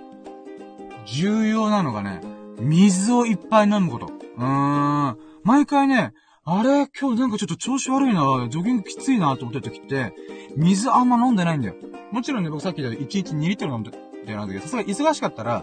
[1.06, 2.22] 重要なのがね、
[2.58, 4.06] 水をいっぱい飲むこと。
[4.06, 5.18] うーん。
[5.42, 6.14] 毎回ね、
[6.46, 10.14] あれ今日なんかちょっと調子悪いな、ジョギングきついなと思ってる時って、
[10.56, 11.74] 水あんま飲んでないんだよ。
[12.10, 15.62] もちろんね、僕さっき言った1日2リットル飲んでるなんだけど、さすが忙しかったら、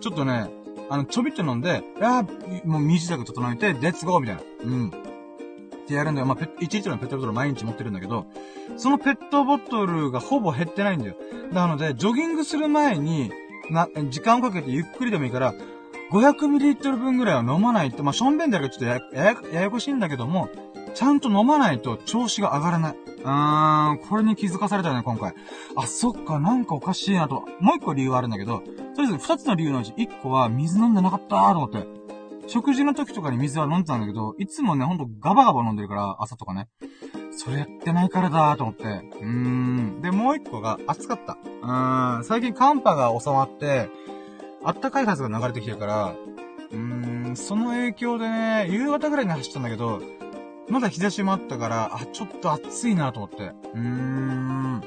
[0.00, 0.50] ちょっとね、
[0.90, 2.22] あの、ちょびっと飲んで、いや
[2.64, 4.42] もう身支度整えて、レッツゴーみたいな。
[4.64, 5.11] うん。
[5.82, 6.26] ってやるんだよ。
[6.26, 8.26] まあ、1リットルのペットボトル毎日持ってるんだけど、
[8.76, 11.16] そのペットボトルがほぼ減ってないんだよ。
[11.52, 13.32] なので、ジョギングする前に、
[13.70, 15.54] な、時間をかけてゆっくりでもいいから、
[16.10, 20.48] 500ml 分ぐらいは飲まないと、まあ、ションベンダルがちょっとや、や、ややこしいんだけども、
[20.94, 22.96] ちゃんと飲まないと調子が上がらない。
[23.22, 25.34] うーん、これに気づかされたよね、今回。
[25.76, 27.44] あ、そっか、なんかおかしいなと。
[27.60, 28.62] もう一個理由はあるんだけど、
[28.94, 31.86] とりあえず二つの理由のうち一個は水飲んでなかったーと思って。
[32.46, 36.68] 食事の時とかに水は飲んでたんだけど、いつもね、ほんとガバガバ飲んでるから、朝とかね。
[37.30, 38.84] それやってないからだーと思って。
[38.84, 40.02] うーん。
[40.02, 41.38] で、もう一個が暑かった。
[41.62, 42.24] うーん。
[42.24, 43.88] 最近寒波が収まって、
[44.64, 46.14] あったかい風が流れてきてるから、
[46.70, 50.00] うーん、その影響でね、夕方ぐらいに走ったんだけど、
[50.68, 53.52] まだ日差しもあったから、あ、ちょっと暑いなと思って。
[53.74, 54.82] うーん。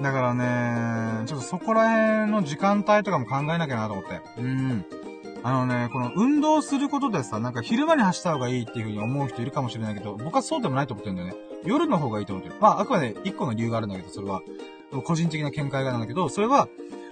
[0.00, 4.20] だからね、ちょっとそこら辺の時間帯とかも考えなきゃなと思って。
[4.38, 5.09] うーん。
[5.42, 11.34] あのね、この運動することでさ、なんか昼間に走った方がいいっていう風に思う人いるかもしれないけど、僕はそうでもないと思ってるんだよね。
[11.64, 12.56] 夜の方がいいと思ってる。
[12.60, 14.42] まあ、あくまで一個の理由があるんだけど、それは。
[15.04, 16.68] 個人的な見解がなんだけど、それは、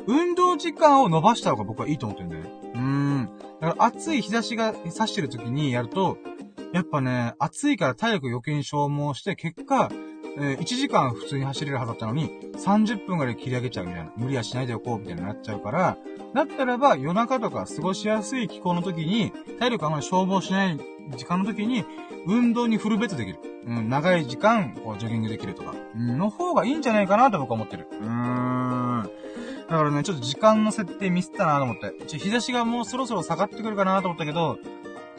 [0.06, 2.50] 運動時間を伸ばした方が僕はいいと思ってるんだよね。
[2.74, 3.30] うーん。
[3.60, 6.18] だから暑い日差しが差してる時にやると、
[6.72, 9.90] やっぱね、暑いから体力余計に消耗して、結果、
[10.40, 14.12] えー、1時間普通に走れるはずだったのに、30分ぐらい切り上げちゃうみたいな。
[14.16, 15.98] 無理はしないでおこうみたいになっちゃうから、
[16.34, 20.78] だったらば夜中とか過ごしやすい気候の時に、体力あまり消耗しない
[21.16, 21.84] 時間の時に、
[22.26, 23.38] 運動にフルベットできる。
[23.66, 27.86] うん、長い時間、こう、ジョギングできるとか、の方がいいんじゃないかなと僕は思ってる。
[27.90, 29.10] うーん。
[29.68, 31.92] だからね、ちょっと時間の設定ミスったなと思って。
[32.06, 34.58] ちょ、日差しがもうそろそろ下がってくるかなと思ったけど、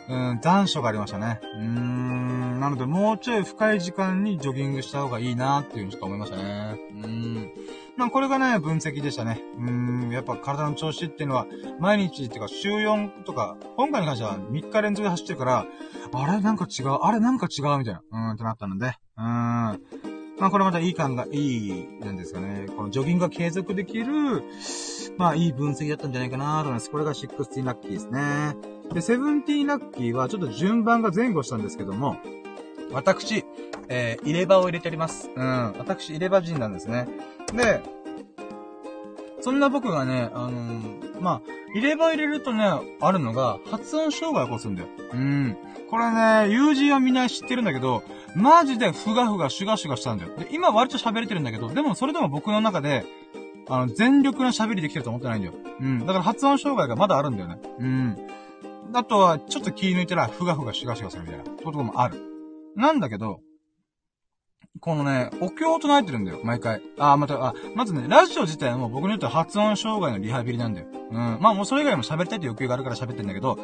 [0.10, 1.40] うん、残暑がありましたね。
[1.44, 6.80] うーん、なのでもうちょい深い時間にジョギングした方がいいなっていうふうにちょっと思いましたね。
[6.92, 7.52] うーん。
[7.96, 9.40] まあこれがね、分析でしたね。
[9.58, 11.46] うーん、やっぱ体の調子っていうのは、
[11.80, 15.66] 毎日っていうか週4とか、今回に関しては3日連続で走ってるから、
[16.12, 19.82] あれなんか違う、あれなんか違うみたいな、うーんってなったので、うーん。
[20.40, 22.66] まあこれまたいい感が、いい、なんですかね。
[22.76, 24.44] このジョギングが継続できる、
[25.18, 26.90] まあいい分析だったんじゃないかなと思います。
[26.90, 28.79] これが16ラッキーですね。
[28.94, 32.18] で、17ラッキーはちょっと順番が前後したんですけども、
[32.92, 33.46] 私、
[33.88, 35.30] えー、入れ歯を入れております。
[35.36, 35.74] うん。
[35.78, 37.08] 私、入れ歯人なんですね。
[37.54, 37.82] で、
[39.42, 41.42] そんな僕がね、あのー、まあ、
[41.74, 42.66] 入れ歯入れるとね、
[43.00, 44.88] あるのが、発音障害を起こすんだよ。
[45.14, 45.58] うん。
[45.90, 48.04] これね、友人はみんな知ってるんだけど、
[48.36, 50.36] マジでふがふがシュガシュガしたんだよ。
[50.38, 53.06] で、今割と喋れてるんだけど、でもそれでも僕の中で、
[53.68, 55.54] あの、全力な喋りできてると思ってないんだよ。
[55.80, 56.00] うん。
[56.00, 57.60] だから発音障害がまだあるんだよね。
[57.80, 58.18] うん。
[58.94, 62.22] あとは、ちょっと気抜いたら、ふがふがシュガシュガするみたいな、こともある。
[62.76, 63.42] なんだけど、
[64.80, 66.82] このね、お経を唱えてるんだよ、毎回。
[66.98, 70.88] あ、また、あ、まずね、ラジオ自体も僕によっては発音障害のリハビリなんだよ。
[71.12, 71.38] うん。
[71.42, 73.58] まあもうそれ以外も喋りたいって欲求があるから喋ってんだけど、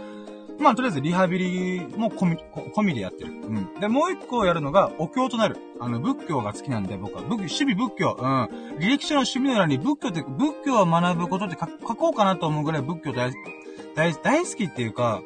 [0.60, 2.38] まあ、とりあえずリハビリも込み、
[2.73, 3.31] 込みでやってる。
[3.31, 3.80] うん。
[3.80, 5.57] で、もう一個やるのが、お経となる。
[5.80, 7.22] あの、仏教が好きなんで、僕は。
[7.23, 8.18] 仏、趣味仏教。
[8.18, 8.43] うん。
[8.80, 13.34] 履歴書の趣味の欄に仏教って、仏教を学ぶことって書こうかなと思うぐらい仏教大、
[13.95, 15.22] 大、大好きっていうか、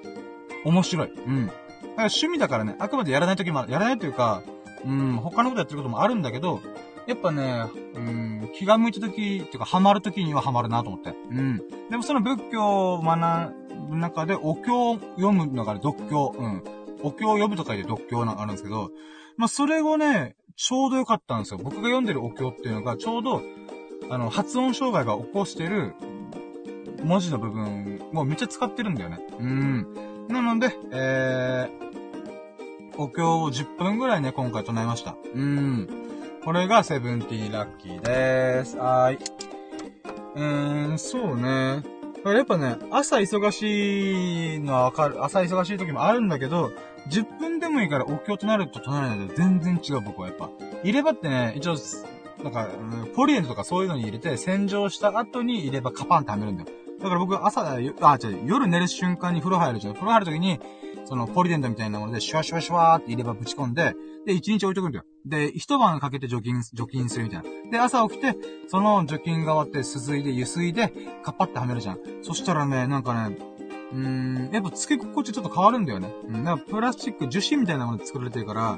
[0.65, 1.11] 面白い。
[1.11, 1.47] うん。
[1.47, 3.65] だから趣味だからね、あくまでやらない時も。
[3.67, 4.43] やらないというか、
[4.85, 6.61] うん、他のことやってることもあるんだけど、
[7.07, 7.65] やっぱね、
[7.95, 11.09] うん、気が向いた時、っていうか、ハマる時にはハマるなと思って。
[11.31, 11.57] うん。
[11.89, 13.53] でもその仏教を学
[13.89, 16.33] ぶ中で、お経を読むのが読経。
[16.37, 16.63] うん。
[17.01, 18.91] お経を読むとかで読経があるんですけど、
[19.37, 21.59] まあ、それをね、ちょうどよかったんですよ。
[21.63, 23.41] 僕が読んでるお経っていうのが、ちょうど、
[24.09, 25.95] あの、発音障害が起こしてる
[27.03, 29.19] 文字の部分をめっちゃ使ってるんだよね。
[29.39, 30.27] うん。
[30.29, 35.15] なので、えー、お経を10分ぐらいね、今回唱えました。
[35.33, 35.87] うん。
[36.43, 38.77] これがセブンティーラッキーでーす。
[38.77, 39.17] はーい。
[40.35, 41.83] うーん、そうね。
[42.25, 45.23] やっぱね、朝忙しいのはわかる。
[45.23, 46.71] 朝忙しい時もあるんだけど、
[47.09, 50.49] 10分でもいいからお経となると唱えないと全然違う僕はやっぱ。
[50.83, 51.75] 入れ歯ってね、一応、
[52.43, 52.67] なんか、
[53.15, 56.69] ポリエントとかそういうのに入れて洗浄した後に入れ歯カパンってはめるんだよ。
[57.01, 57.93] だから僕朝、あ、違う、
[58.45, 59.93] 夜寝る瞬間に風呂入るじゃん。
[59.93, 60.59] 風呂入る時に、
[61.05, 63.95] そのポリデントみたいなものでシュワシュワシュワーって入れ歯ぶち込んで、
[64.25, 65.05] で、一日置いとくんだよ。
[65.25, 67.71] で、一晩かけて除菌、除菌するみたいな。
[67.71, 68.35] で、朝起きて、
[68.67, 70.93] その除菌が終わって、すすいで、ゆすいで、
[71.23, 71.99] カッパってはめるじゃん。
[72.21, 73.37] そしたらね、なんかね、
[73.91, 76.13] うーん、やっぱ付け心地ちょっと変わるんだよね。
[76.27, 78.77] うん、だかプラスチック、樹脂みたいなもので作られてるから、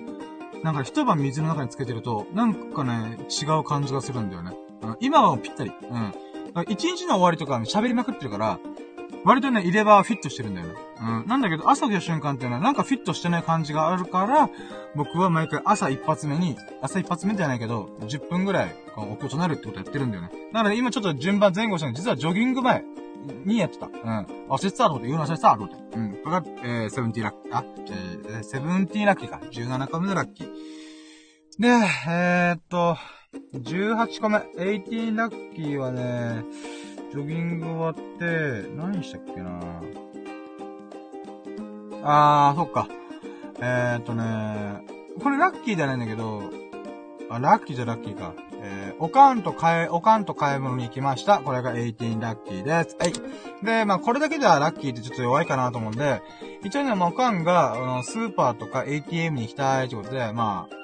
[0.64, 4.56] なんか一晩水の中につけてると、なんかね、違う感じがするんだよね。
[4.84, 5.72] うん、今はぴったり。
[5.72, 6.14] うん。
[6.68, 8.60] 一日の終わりとか喋りまくってるから、
[9.24, 10.74] 割とね、入れ歯はフィットしてるんだよね。
[11.00, 11.28] うん。
[11.28, 14.50] なんだけど、朝起きた瞬間っていうのはなんかフィットしてない感じがあるから、
[14.96, 20.32] 僕は毎回朝一発目に、朝一発目じゃないけど、10分ぐらい、この、お経となるってことやってるんだよね。
[20.52, 22.84] なので、今ちょっと順番前後したの実はジョギング前
[23.46, 23.86] にやってた。
[23.86, 24.28] うん。
[24.50, 25.28] あ、せつたと思って、言うの？
[25.28, 25.98] せつたと思って。
[25.98, 26.12] うん。
[26.24, 27.64] これが、えー、セブンティーラッキー、あ、
[28.30, 29.40] えー、セブンティーラッキーか。
[29.52, 30.48] 17個目のラッキー。
[31.60, 31.68] で、
[32.08, 32.98] えー、っと、
[33.54, 36.44] 18個目、18ラッキーはね、
[37.12, 39.60] ジョギング終わって、何したっけな
[42.04, 42.90] あー、そっか。
[43.62, 44.82] えー、っとね、
[45.22, 46.44] これラッキーじゃないんだけど、
[47.30, 48.34] あ、ラッキーじゃラッキーか。
[48.64, 51.40] えー、おかんと買え、おかんと買い物に行きました。
[51.40, 52.98] これが18ラッキーです。
[53.00, 53.14] はい。
[53.64, 56.22] で、まあ、これだけではラッキーってちょっと弱いかなと思うんで、
[56.64, 60.81] 一応ね、まあ、おかんが、あの、スーパーとか ATM に行きたいってことで、まあ、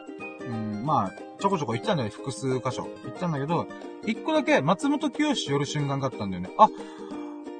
[0.47, 2.87] うん、まあ、ちょこちょこ行ったんだよ、複数箇所。
[3.03, 3.67] 行ったんだけど、
[4.05, 6.49] 一個だけ松本清寄る瞬間があったんだよね。
[6.57, 6.69] あ、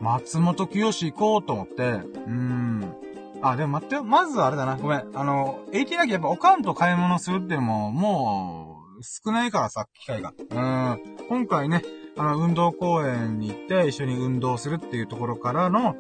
[0.01, 2.95] 松本清行こうと思って、うーん。
[3.41, 4.03] あ、でも待ってよ。
[4.03, 4.77] まずはあれだな。
[4.77, 5.07] ごめん。
[5.13, 10.33] あの、AT だけやっぱおかんと買い物するっていうのも、もう、少ないからさ、機会が。
[10.37, 11.17] うん。
[11.29, 11.83] 今回ね、
[12.17, 15.95] あの、運動公園に行って一緒に運動するっていうところからの、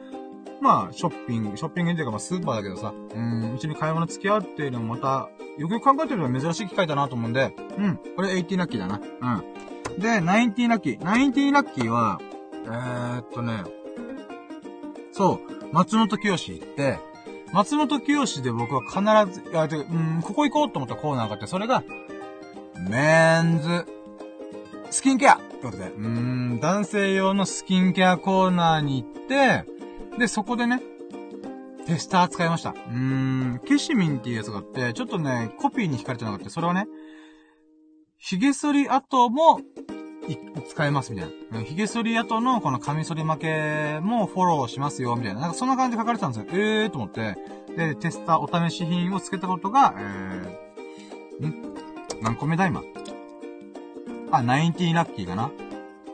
[0.61, 8.99] まあ、ショッピング、ショッピングっていうかまあスーパーだけどさ、うん、一緒に買い物付き合うっていうのもまた、よくよく考えてみれば珍しい機会だなと思うんで、うん、これ80ラッキーだな。
[8.99, 9.99] うん。
[9.99, 10.99] で、90ラッキー。
[10.99, 12.19] 90ラッキーは、
[12.65, 13.63] えー、っとね、
[15.11, 15.39] そ
[15.71, 16.99] う、松本清行って、
[17.53, 21.83] 松本清で僕は必ず、いや、うん、ここ行こうと思ったコーナーがあって、それが、
[22.89, 23.85] メンズ、
[24.91, 29.65] スキンケアってことで、うん、男性用のスキンケアコーナーに行って、
[30.17, 30.81] で、そこでね、
[31.85, 32.71] テスター使いました。
[32.71, 36.49] うーん、ケシミンっていうやつがあって、ちょっとね、コピーに惹かれてなかった。
[36.49, 36.87] それはね、
[38.17, 39.61] 髭剃り後も、
[40.67, 41.61] 使えますみたいな。
[41.61, 45.39] 髭剃り後のこのカミソリ負けもフォローしますよ、みたいな。
[45.39, 46.47] なんかそんな感じで書かれてたんですよ。
[46.51, 47.37] えーと思って。
[47.77, 51.73] で、テスターお試し品をつけたことが、えー、ん？
[52.21, 52.81] 何個目だ今？
[54.31, 55.51] あ、19ラッキーかな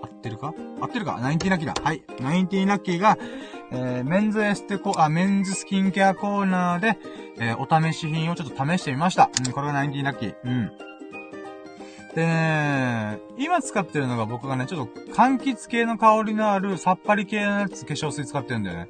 [0.04, 0.54] 合ってるか？
[0.80, 1.74] 合ってるか ?19 ラッキーだ。
[1.82, 2.04] はい。
[2.20, 3.18] 19ラッキーが、
[3.76, 7.00] えー、メンズエステコ、あ、メンズスキンケアコーナーで、
[7.40, 9.32] えー、お試し品をちょっと試してみました。
[9.46, 10.36] うん、これが19ラッキー。
[10.46, 10.72] うん。
[12.14, 18.90] でね、今使ってるのが僕がね、ちょっと柑橘系の香りのあるさっぱり系のやつ化粧水使ってるんだよね。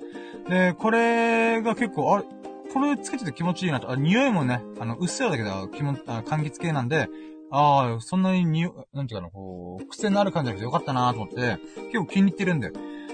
[0.49, 2.25] で、これが結構、あれ、
[2.73, 3.89] これつけてて気持ちいいなと。
[3.89, 7.07] あ、匂いもね、あの、うっすらだけど、気も、あ柑橘系なんで、
[7.49, 11.59] ああ、そんなにに、なんていうかな、こう、癖のある感じがしてよかったなと思って、
[11.91, 12.73] 結構気に入ってるんだよ。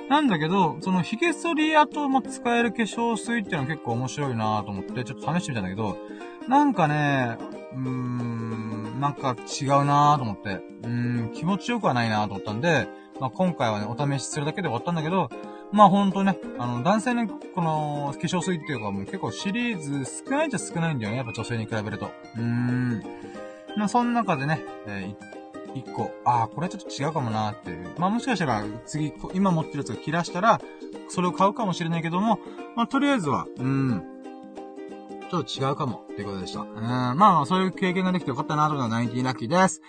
[0.10, 5.98] なんだけど、その髭剃り後も使える化粧水っていうのは結構面白いなと思って、ちょっと試してみたんだけど、
[6.48, 7.38] なんかね、
[7.74, 12.88] うーん、なんか違うなと思って、うん、気持ちよくはないなと思ったんで、
[13.20, 15.30] まあ、今回はね、お試しするだけで終わったんだけど、
[15.72, 22.10] まあほんとね、あの、男性のこの化粧水っていうかもう結構シリーズ少ないっちゃ少ないんだよね、やっぱ女性に比べると。
[22.36, 23.04] うーん。
[23.78, 25.39] まあその中でね、えー、
[25.76, 27.90] 一個、ああ、これちょっと違うかもなーっていう。
[27.98, 30.62] まあもしかしたら次、今持ってるやつが切らしたら、
[31.10, 32.40] それを買うかもしれないけども、
[32.76, 34.04] まあとりあえずは、うん、
[35.30, 36.62] ちょっと違うかもっていうことでした。
[36.62, 39.82] うん、まあまあそういう経験ができてよかったなというのが19ラッキーです。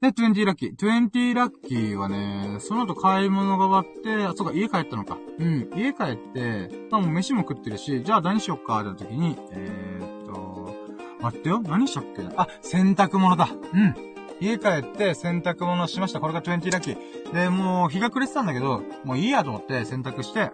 [0.00, 0.76] で、20ラッキー。
[0.76, 5.16] 20ラッキーはね、その後買い物が終わって、あ、そうか、家帰ったのか。
[5.38, 10.74] うん、家帰って、まあもう飯も食ってるし、じゃあ何しよっか、って時に、えー、っと、
[11.20, 13.48] 待ってよ、何したっけあ、洗濯物だ。
[13.74, 14.11] うん。
[14.42, 16.18] 家帰って洗濯物しました。
[16.18, 17.32] これが20ラッキー。
[17.32, 20.50] で、もう日が暮れてたんだけど、もういいやと思って洗濯して、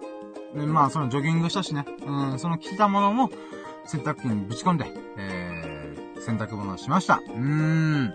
[0.55, 1.87] でまあそのジョギングしたしね。
[2.07, 3.31] うん、その着たものも
[3.87, 4.87] 洗濯機にぶち込んで、
[5.17, 7.17] えー、洗濯物をしました。
[7.17, 8.13] うーん。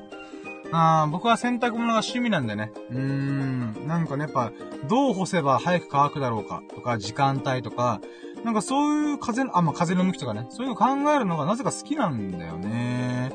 [0.71, 2.71] あ僕は洗濯物が趣味なんでね。
[2.91, 3.87] うーん。
[3.87, 4.51] なんかね、やっぱ、
[4.87, 7.99] どう干せば早く乾くだろうかとか、時間帯とか、
[8.43, 10.47] なんかそういう風の、あ、まあ、風の向きとかね。
[10.49, 13.31] そういうの考えるのがなぜか好きなんだよね。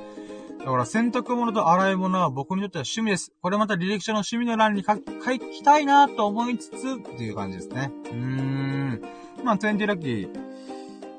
[0.58, 3.32] だから洗濯物と洗い物は僕にとっては趣味です。
[3.40, 7.90] これまた履歴書の趣味の欄に書きたいなと思いつつっていう感じですね。
[8.04, 9.02] うーん。
[9.44, 10.28] まあ、20ラッキー。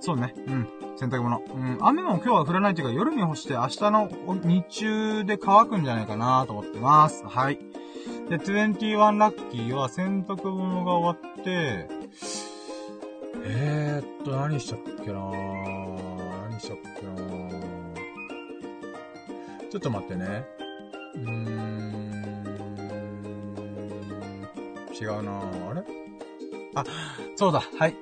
[0.02, 0.34] そうね。
[0.48, 0.68] うん。
[0.98, 1.40] 洗濯物。
[1.40, 1.78] うん。
[1.82, 4.10] 雨も今日は降らないというか夜に干して明日の
[4.44, 7.24] 日中で乾くんじゃないかなと思ってます。
[7.26, 7.60] はい。
[8.30, 11.90] で、21ラッキーは洗濯物が終わって、
[13.44, 15.20] えーっと、何しちゃったっけな
[16.50, 16.89] 何したっけな
[19.70, 20.46] ちょっと待ってね。
[21.16, 21.80] うーん。
[25.00, 25.84] 違うなあれ？
[26.76, 26.84] あ、
[27.36, 27.62] そうだ。
[27.78, 27.96] はい。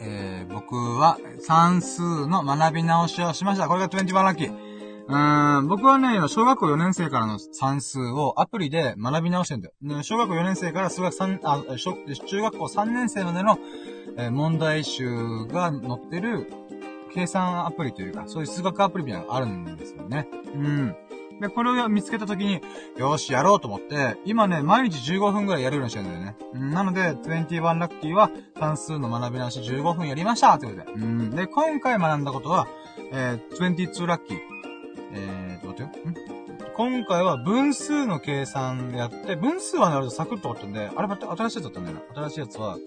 [0.00, 3.68] えー、僕は算数の学び直しをしました。
[3.68, 4.70] これが21ラッキー。
[5.12, 10.02] うん、僕はね、小学校4年生からの算数をアプリで学び直してんだよ。
[10.04, 13.58] 小学校4年生から数学3、あ、中学校3年生までの、
[14.16, 16.52] え、問題集が載ってる
[17.12, 20.28] 計算アプリというか、そういう数学アプリみたいなのがあるんですよね。
[20.54, 20.96] うん。
[21.40, 22.60] で、これを見つけたときに、
[22.98, 26.36] よし、やろうと思って、今ね、毎日15分くらいやるようにしてるんだよね。
[26.52, 30.84] うん、なので、21ラッキーは、算数の学び直し15分やりましたってことで。
[30.92, 31.30] うん。
[31.30, 32.68] で、今回学んだことは、
[33.12, 34.38] えー、22ラッキー。
[35.12, 36.10] えー、どう待ってよ。
[36.10, 36.14] ん？
[36.76, 42.22] 今回は分数の計算やって、分数はなるとサクッと終わったんで、あれ待って、新しいやつだったんだよな。
[42.22, 42.78] 新しいやつは、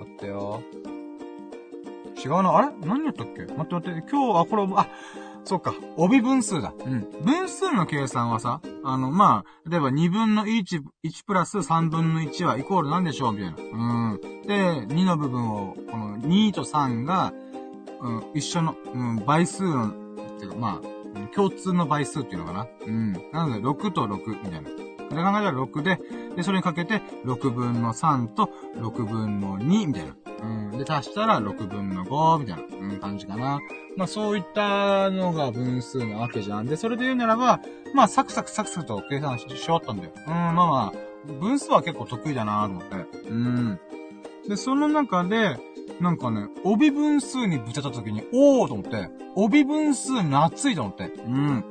[0.00, 0.62] 待ってよ。
[2.24, 2.56] 違うな。
[2.56, 2.68] あれ？
[2.86, 3.42] 何やったっけ？
[3.42, 4.10] 待って待って。
[4.10, 4.88] 今日、あ、これ、あ、
[5.44, 5.74] そっか。
[5.96, 6.72] 帯分数だ。
[6.78, 7.10] うん。
[7.22, 13.32] 分数の計算はさ、あの、まあ、例えば2分の1、1プラス3分の1はイコールなんでしょう？
[13.32, 13.56] みたいな。
[14.12, 14.20] うん。
[14.46, 17.32] で、2の部分を、この2と3が、
[18.00, 19.92] うん、一緒の、うん、倍数の、っ
[20.38, 22.66] ていうか、まあ、共通の倍数っていうのかな。
[22.86, 23.12] うん。
[23.32, 24.70] なので、6と6みたいな。
[25.10, 26.00] で、考えたら6で、
[26.36, 30.14] で、それにかけて、6分の3と6分の2みたいな。
[30.42, 30.78] うん。
[30.78, 33.60] で、足したら6分の5みたいな、うん、感じかな。
[33.96, 36.66] まあそういったのが分数なわけじゃん。
[36.66, 37.60] で、それで言うならば、
[37.94, 40.10] まあサクサクサクサクと計算ししよったんだよ。
[40.26, 42.96] うん、まあまあ、分数は結構得意だなと思って。
[43.28, 43.80] うん。
[44.48, 45.58] で、その中で、
[46.00, 51.04] なんかね、帯分数にぶち当たった時に、おーと思って、帯分数夏いと思って。
[51.04, 51.64] うん。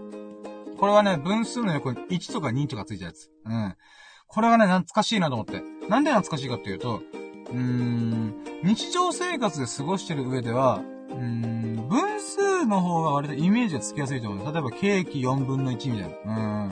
[0.83, 3.31] これはね、分数の横に1とか2とかついたやつ。
[3.45, 3.75] うん。
[4.27, 5.63] これはね、懐かしいなと思って。
[5.87, 7.01] なんで懐かしいかっていうと、
[7.51, 8.35] うーん、
[8.65, 14.53] 日常生活で過ごしてる上では、うーん、分数の方が割とイメージがつきやすいと思う。
[14.53, 16.65] 例えばケーキ4分の1みたいな。
[16.65, 16.69] うん。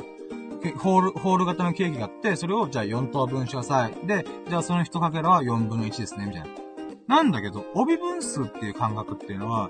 [0.78, 4.06] ホール、ホール型のケーキがあって、それをじゃあ4等分しなさい。
[4.06, 6.48] で、じゃあその1かけらは4分の1ですね、みたいな。
[7.16, 9.70] なんだけど、帯分数っていう感覚っていうのは、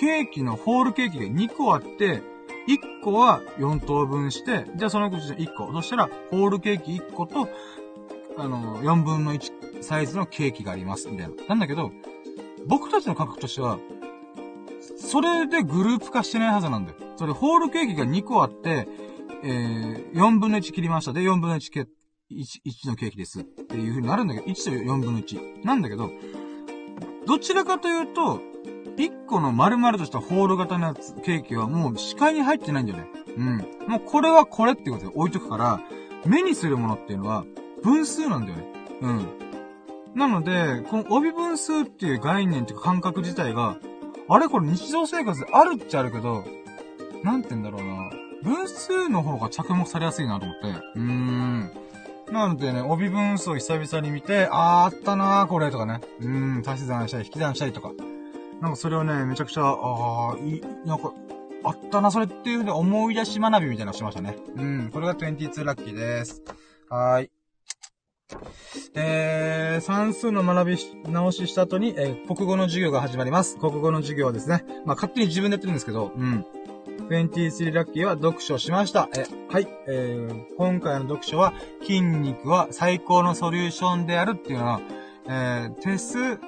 [0.00, 2.22] ケーキのホールケーキが2個あって、
[2.66, 5.72] 1個は4等分して、じゃあそのうち1個。
[5.72, 7.48] そしたら、ホールケーキ1個と、
[8.36, 11.34] あの、4分の1サイズのケーキがあります、みたいな。
[11.48, 11.92] なんだけど、
[12.66, 13.78] 僕たちの感覚としては、
[14.98, 16.98] それでグループ化してないはずなんだよ。
[17.16, 18.88] それ、ホールケーキが2個あって、
[19.42, 21.12] えー、4分の1切りました。
[21.12, 21.86] で、4分の1ケ
[22.30, 23.40] 1, 1のケーキです。
[23.40, 25.64] っていう風になるんだけど、1と4分の1。
[25.64, 26.10] なんだけど、
[27.26, 28.40] どちらかというと、
[28.96, 33.06] 1個の丸々としたホール型のやつ、ケーキはもう視界に入ってないんだよね。
[33.36, 33.56] うん。
[33.88, 35.80] もうこれはこれってことで置いとくから、
[36.24, 37.44] 目にするものっていうのは、
[37.82, 38.64] 分数なんだよね。
[39.02, 39.28] うん。
[40.14, 43.76] なので、この帯分数っていう概念っていうか感覚自体が、
[44.28, 46.44] あれこれ日常生活であるっちゃあるけど、
[47.22, 48.10] なんて言うんだろうな。
[48.42, 50.68] 分数の方が着目されやすいなと思って。
[50.94, 51.70] うーん。
[52.32, 56.00] なのでね、帯分数を久々に見て、あーあったなーこれとかね。
[56.20, 57.92] うーん、足し算したり引き算したりとか。
[58.60, 61.12] なんかそれをね、めちゃくちゃ、ああ、いい、なんか、
[61.64, 64.36] あったな、それっていうふうに思い出し学びみたいなのしましたね。
[64.56, 66.42] うん、これが22ラッキーです。
[66.88, 67.30] はーい。
[68.94, 73.58] で、算数の学び直しした後に、えー、国語の授業が始まります。
[73.58, 74.64] 国語の授業ですね。
[74.84, 76.44] まあ、勝手に自分でやってるんですけど、うん。
[77.08, 79.08] 23ラッキーは読書しました。
[79.14, 79.68] え、はい。
[79.86, 81.52] えー、今回の読書は、
[81.82, 84.80] 筋肉は最高のソリューションであるっていうのは、
[85.28, 86.38] えー、テス、ん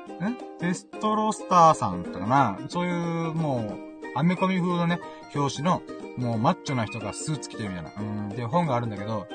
[0.59, 5.01] テストロスターさんとかな、そういう、もう、アメコミ風のね、
[5.35, 5.83] 表紙の、
[6.17, 9.27] もうマッチョな人がスーツ着てるみたいな、うん、っていう本があるんだけど、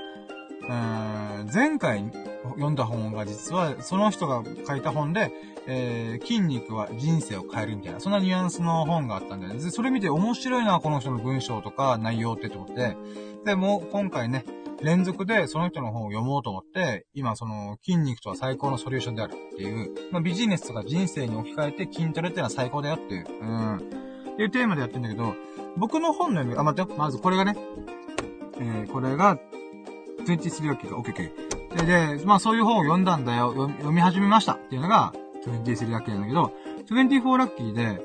[0.69, 2.09] うん、前回
[2.43, 5.31] 読んだ本が実は、その人が書いた本で、
[5.67, 9.63] えー、筋肉は人生を変えるみたいな、そんなニュアンスの本があったんだよね。
[9.63, 12.95] で、それ見て面白いな、この人の文章とか内容ってと思って、
[13.45, 14.45] で、もう今回ね、
[14.81, 23.79] 連続でその人の本を読もうと思って、今その筋肉とは最高のソリューションであるっていう、まあ、ビジネスとか人生に置き換えて筋トレってのは最高だよっていう、うん、っ
[24.35, 25.35] ていうテーマでやってんだけど、
[25.77, 26.97] 僕の本の読み、あ、待ってよ。
[26.97, 27.55] まずこれがね、
[28.59, 29.39] えー、これが、
[30.23, 31.85] 23ラッキーが OKK。
[31.85, 35.13] で、で、まあそういう本を読んだんだよ、読み始めましたっていうのが、
[35.45, 36.53] 23ラッキーなんだけど、
[36.89, 38.01] 24ラッキーで、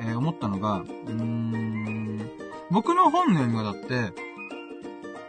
[0.00, 2.30] えー、思ったのが、うーん、
[2.70, 4.12] 僕の本の読み方って、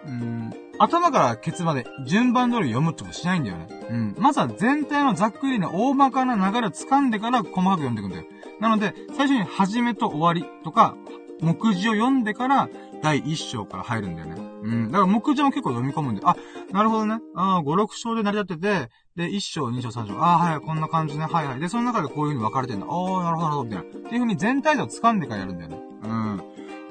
[0.06, 3.68] うん、頭からケツまで順番通り読むってことしないんだよね。
[3.90, 4.16] うん。
[4.18, 8.24] まずは全体のざっくりな大まかな流れを掴んでから細かく読んでいくんだよ。
[8.60, 10.95] なので、最初に始めと終わりとか、
[11.41, 12.70] 目次を読んでから、
[13.02, 14.36] 第一章から入るんだよね。
[14.64, 14.91] うん。
[14.91, 16.36] だから目次も結構読み込むんで、あ、
[16.72, 17.19] なるほどね。
[17.36, 21.26] ああ、5、6章で成り立ってて、で、1章、2章、3章、ああ、はい、こんな感じね。
[21.26, 21.60] はいはい。
[21.60, 22.86] で、その中でこういう風に分かれてんだ。
[22.88, 23.84] ああ、なるほど、なるほど、みたいな。
[23.84, 25.80] っていう風に全体像を掴んでからやるんだよね。
[26.03, 26.38] うん。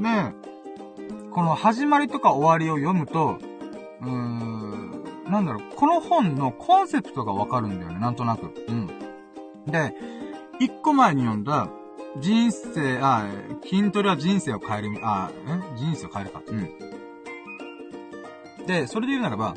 [0.00, 0.48] で、
[1.30, 3.38] この始まりとか終わりを読むと、
[4.00, 8.54] うーん、なんだろう、この本のコンセプトがわかるんだよね、なんとなく。
[8.68, 8.86] うん。
[9.66, 9.94] で、
[10.58, 11.68] 一個前に読んだ、
[12.20, 13.26] 人生、あ、
[13.62, 16.42] 筋トレは人生を変える、あ、ん人生を変えるか。
[16.46, 16.87] うん。
[18.68, 19.56] で、それで言うならば、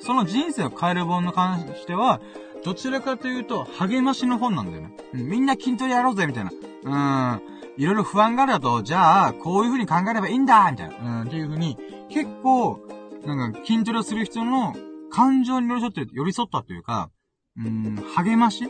[0.00, 2.20] その人生を変える本に関しては、
[2.64, 4.96] どちらかというと、励ましの本なんだよね。
[5.12, 6.50] うん、みんな筋トレやろうぜ、みたいな。
[6.82, 7.42] うん。
[7.76, 11.20] いろいろ不安があるだと、じゃあ、こういう風に考えればいいんだみたいな。
[11.20, 11.76] うん、っていう風に、
[12.08, 12.80] 結構、
[13.26, 14.74] なんか、筋トレをする人の
[15.10, 17.10] 感情に寄り添って、寄り添ったというか、
[17.58, 18.64] うん、励まし？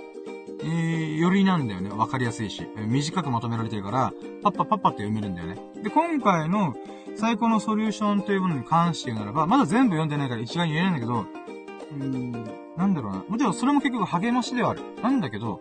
[0.63, 1.91] えー、よりなんだよね。
[1.91, 2.67] わかりやすいし。
[2.89, 4.13] 短くまとめられてるから、
[4.43, 5.59] パッパパッパって読めるんだよね。
[5.83, 6.75] で、今回の
[7.17, 12.33] 最高のソリューションというものに関して言うならば、まだ全部読んでないから一概に言えないんだけど、うーん、
[12.77, 13.25] なんだろうな。
[13.27, 14.83] もちろんそれも結局励ましではある。
[15.03, 15.61] なんだけど、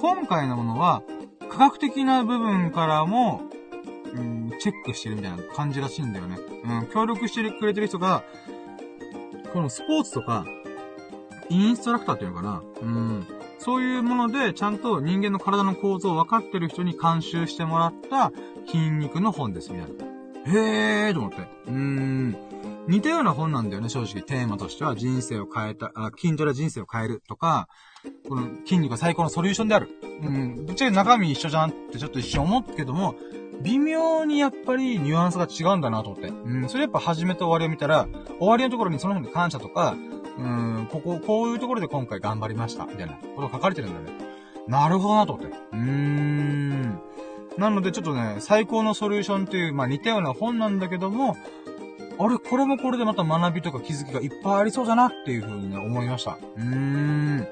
[0.00, 1.02] 今回のものは、
[1.50, 3.42] 科学的な部分からも、
[4.14, 6.38] うん、チェックしてるみたいな感じらしいんだよね。
[6.64, 8.24] うん、協力してくれてる人が、
[9.52, 10.46] このスポーツとか、
[11.50, 13.26] インストラクターっていうのかなうん。
[13.58, 18.32] そういうもので、ちゃんと人間の体の構造を分かってる人に監修してもらった
[18.66, 20.15] 筋肉の本です、みたいな。
[20.46, 21.38] へーと思って。
[21.66, 22.36] うーん。
[22.88, 24.22] 似たような本なんだよね、正直。
[24.22, 27.68] テーマとしては、人生を変えた、あ、筋トレ人生を変えるとか、
[28.28, 29.88] この筋肉が最高のソリューションである。
[30.22, 30.66] うん。
[30.66, 33.16] ぶっちゃけ中身一緒じゃんってちょっと一瞬思ったけども、
[33.62, 36.28] 微妙にやっぱりニュアンスが違うんだなと思って。
[36.28, 36.68] うん。
[36.68, 38.06] それやっぱ始めと終わりを見たら、
[38.38, 39.96] 終わりのところにその人に感謝とか、
[40.38, 42.84] うん、ここ、こういうところで今回頑張りました。
[42.84, 44.26] みたいなこと書かれてるんだよね。
[44.68, 45.56] なるほどなと思って。
[45.72, 47.00] うーん。
[47.58, 51.36] なのでちょっとね、最高のソリューションっていう、まあ似たような本なんだけども、
[52.18, 56.38] あれ、これもこれでまた学びとか気づきがいっぱいありそうだなっていう風にね、思いました。
[56.56, 57.48] うーん。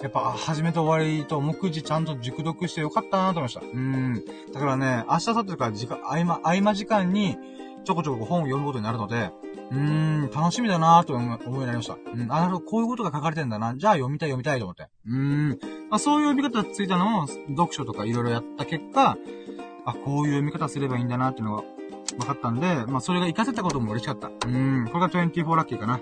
[0.00, 3.60] やっぱ、始めと終わりと目次ちゃんと熟読してよかったなと思いました。
[3.60, 4.24] うーん。
[4.52, 7.36] だからね、明日、さってか時間、合間、合間時間に、
[7.84, 9.30] ちょこちょこ本を読むことになるので、
[9.70, 11.94] うーん、楽しみだなぁと思い思いになりました。
[11.94, 13.74] うん、あ、なるほど、こういうことが書かれてんだな。
[13.76, 14.88] じゃあ読みたい読みたいと思って。
[15.06, 15.48] うーん。
[15.88, 19.16] まあ、そういう読み方ついたのも、読書とかいろいろやった結果、
[19.84, 21.62] あ、こういう読み方すればいいんだなっていうのが
[22.18, 24.28] 分かったんで、まあ、それが活かせたことも嬉しかった。
[24.28, 26.00] うーん、これが24ラッキーかな。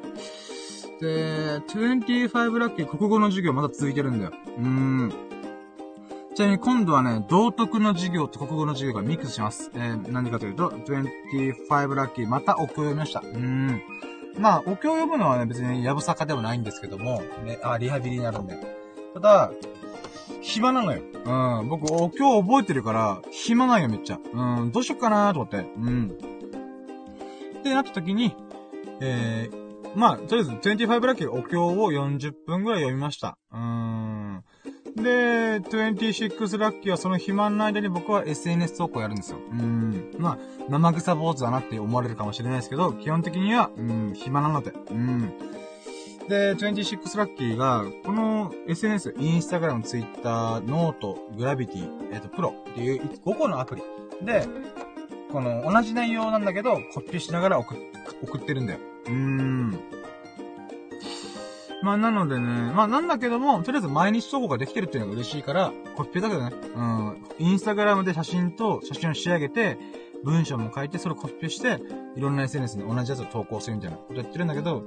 [1.00, 4.32] で、25ラッキー国語の授業まだ続いてるんだよ。
[4.58, 5.12] うーん。
[6.38, 9.72] ちなみに今度はね、道徳の授業と国語の授業がミックスします。
[9.74, 13.18] えー、何かというと、25ラッキー、またお経を読みました。
[13.18, 13.82] うーん。
[14.38, 18.56] まあ、お経を読むのはね、別にやぶさかではないんですけども、ね、あ、リハビリになるんで。
[19.14, 19.50] ただ、
[20.40, 21.02] 暇なのよ。
[21.24, 21.68] うん。
[21.70, 24.20] 僕、お経覚えてるから、暇なんよ、めっちゃ。
[24.32, 24.70] うん。
[24.70, 25.56] どうしよっかなーと思って。
[25.56, 26.12] うん。
[27.58, 28.36] ってなった時に、
[29.00, 33.36] えー、まあ、とりあえず25ラッキーお経を40分ぐらい読みました。
[33.52, 33.87] うん。
[35.02, 39.38] で、26ラッキーはその暇の間に僕は SNS 投稿やるんですよ。
[39.50, 40.14] うん。
[40.18, 40.38] まあ、
[40.68, 44.72] 生臭坊主だなって思われるかもしれないですけど、基本的には、うん、暇なので。
[44.90, 45.32] うん。
[46.28, 53.82] で、26ラッキーが、この SNS、インスタグラム、ツイッター、ノート、グラビティ、えっ、ー、と、プロっていう5個のアプリ
[54.24, 54.46] で、
[55.32, 57.74] この同じ内容なんだけど、コピーしながら送
[58.22, 58.78] 送ってるんだよ。
[59.06, 59.97] うーん。
[61.82, 69.78] まあ、なのでね、まあ、なんだけども、とりあえず毎日投稿ができてるっていうのが嬉しいから、コピペだけどね、うん、インスタグラムで写真と写真を仕上げて、
[70.24, 71.80] 文章も書いて、それをコピペして、
[72.16, 74.84] いろんな SNS に同じやつを投稿するみたいなことやってるんだけど、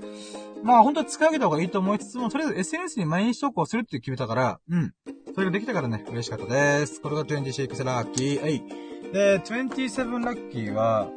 [0.63, 4.93] まあ本当は使い上げた方がいいと思いつつも、とりあえず SNS に毎日投稿するって決めたから、うん。
[5.33, 7.01] それができたからね、嬉しかったです。
[7.01, 8.41] これが26ラッキー。
[8.41, 8.61] はい。
[9.13, 11.09] で、27ラッキーは、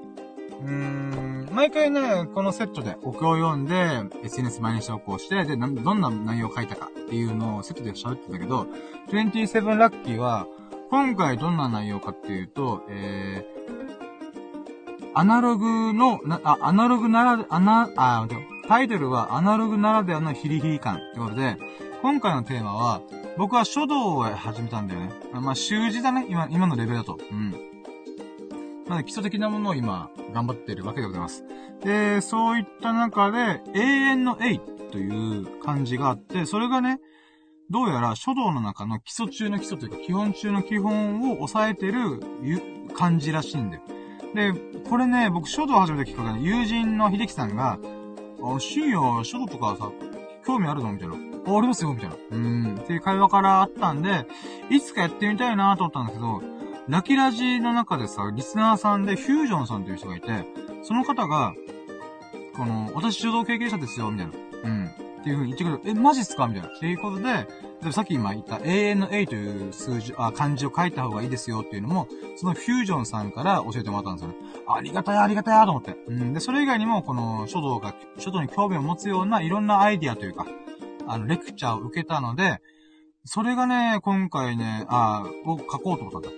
[0.63, 8.67] うーん、毎回ね、このセットでお経を読んで、SNS 毎日投稿して、で、どんな内容を書いたかっていうのをセットで喋ってたけど、
[9.09, 10.47] 27ラッキーは、
[10.91, 18.29] 今回どんな内容かっていうと、えー、アナログの、あ、アナログなら、あな、あ、
[18.69, 21.57] タイトルはアナログならではのヒリヒリ感ってことで、
[22.03, 23.01] 今回のテーマは、
[23.37, 25.11] 僕は書道を始めたんだよね。
[25.33, 26.27] まあ、習字だね。
[26.29, 27.19] 今、今のレベルだと。
[27.31, 27.74] うん。
[28.86, 31.44] まあ、基礎的なものを今、頑張ってるわけでございます。
[31.82, 34.59] で、そういった中で、永遠の A
[34.90, 37.01] という漢字があって、それがね、
[37.70, 42.20] どうやら書道の中の基礎中の基礎というか、基本中の基本を抑えてる
[42.94, 43.82] 漢字らしいんだよ。
[44.35, 44.52] で、
[44.89, 47.78] これね、僕書道を始めたきっかけで、友人の秀樹さんが、
[48.43, 49.90] あ、深夜書道とかさ、
[50.47, 51.15] 興味あるのみたいな。
[51.15, 52.16] あ、ありますよみたいな。
[52.31, 52.77] うん。
[52.77, 54.27] っていう会話からあったんで、
[54.70, 56.43] いつかやってみたいなと思ったんだけど、
[56.89, 60.28] ラキラジの中でさ、リスナーさんでフュージョンさんという人がいて、
[60.82, 61.55] その方が、
[62.56, 64.32] この、私書道経験者ですよ、みたいな。
[64.65, 64.86] うん。
[64.86, 65.98] っていう風に言ってくれる。
[65.98, 66.47] え、マジっすか？
[66.47, 66.69] みたいな。
[66.69, 67.48] っていうことで、
[67.82, 72.06] でさっき今言った永遠の A という数字、あ、漢字を書いた方がいいですよっていうのも、
[72.36, 74.36] そのフュージョンさんから教えてもらったんですよね。
[74.69, 75.97] ありがたい、ありがたいと思って。
[76.09, 76.35] うん。
[76.35, 80.47] で、それ以外にも、この書道が、書道に興味を持つようないろんなアイディアというか、
[81.06, 82.61] あの、レクチャーを受けたので、
[83.25, 86.29] それがね、今回ね、あを書こうと思ったんだ。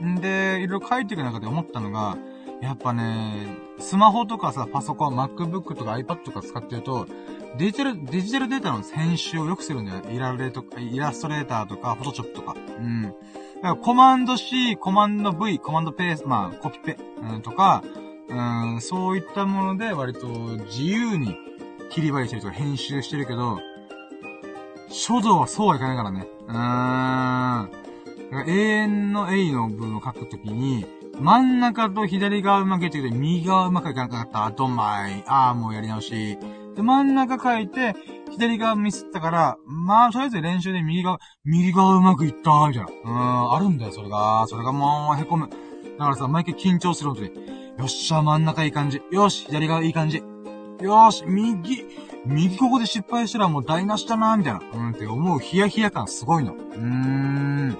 [0.00, 0.14] うん。
[0.16, 2.16] んで、いろいろ書いていく中で思ったのが、
[2.60, 7.06] やっぱね、スマホとかさ、パソコン、MacBook とか iPad とか使ってると、
[7.56, 10.02] デジタル、デジタルデータの編集をよくするんだよ。
[10.10, 12.54] イラレとか、イラストレーターとか、Photoshop とか。
[12.78, 13.02] うん。
[13.02, 13.14] だか
[13.62, 17.82] らコマンド C、コマンド V、コマンドペース、まあ、コピペ、うん、とか、
[18.28, 21.34] うん、そういったもので割と自由に
[21.90, 23.58] 切り張りしたりとか編集してるけど、
[24.90, 26.26] 書道はそうはいかないからね。
[26.48, 27.88] うーん。
[28.46, 30.86] 永遠の A の文を書くときに、
[31.20, 34.46] 真ん中と左側うまくいってて、右側うまくいかなかった。
[34.46, 35.24] あと前。
[35.26, 36.38] ああ、もうやり直し。
[36.76, 37.94] で、真ん中書いて、
[38.30, 42.86] 左側ミスったから、まあ、とりあえず練習で右側、右側うまくいったみたいな。
[42.86, 44.46] うーん、あるんだよ、それが。
[44.46, 45.48] それがもう、へこむ。
[45.98, 47.32] だからさ、毎回緊張するので、
[47.78, 49.02] よっしゃ、真ん中いい感じ。
[49.10, 50.22] よし、左側いい感じ。
[50.80, 51.84] よし、右、
[52.26, 54.60] 右ここで失敗したらもう台無しだな、みたいな。
[54.74, 56.54] うんって思うヒヤヒヤ感すごいの。
[56.54, 57.76] うーん。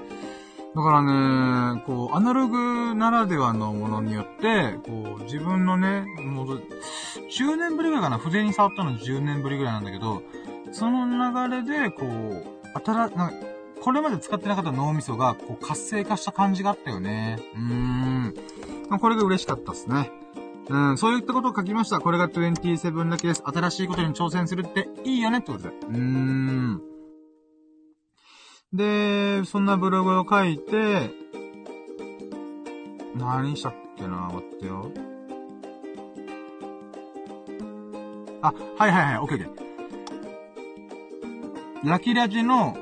[0.75, 6.63] だからね、こう、アナログならではのものによって、こう、自分のね、もう、
[7.31, 10.23] 10年ぶりぐらいかな、筆に触ったの10年ぶりぐらいなんだけど、
[10.71, 13.33] その流れで、こう、新、な
[13.81, 17.39] これまで使ってなかった脳みそが、こう、活性化した感じがあったよね。
[17.55, 18.35] うーん。
[19.01, 20.11] これが嬉しかったっすね。
[20.71, 21.99] うん、そういったことを書きました。
[21.99, 23.43] これが27だけです。
[23.45, 25.71] 新しいことに挑戦するっていいよねってことで。
[25.71, 26.83] うーん。
[28.73, 31.11] で、そんなブログを書いて、
[33.17, 34.93] 何したっけな待ってよ。
[38.43, 39.69] あ、はいはいはい、オッケーオッケー。
[41.89, 42.77] ラキラジの、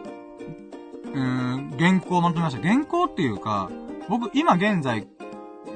[1.04, 2.62] うーん、原稿をまとめました。
[2.62, 3.70] 原稿っていうか、
[4.08, 5.06] 僕、今現在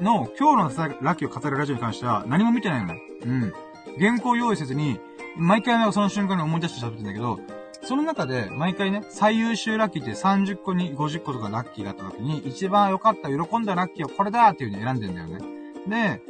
[0.01, 3.01] の今日のラッキーを語るラジオに関しては何も見てないよね。
[3.25, 3.53] うん。
[3.99, 4.99] 原稿用意せずに、
[5.37, 7.39] 毎回その瞬間に思い出して喋ってんだけど、
[7.83, 15.39] その中で、毎回ね、最優秀ラッキーって30個に50個とかラッキーがあった時に、一番良かった、喜んだラッキーはこれだっていう風に選んでんだよね。
[15.87, 16.21] で、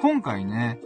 [0.00, 0.78] 今回ね、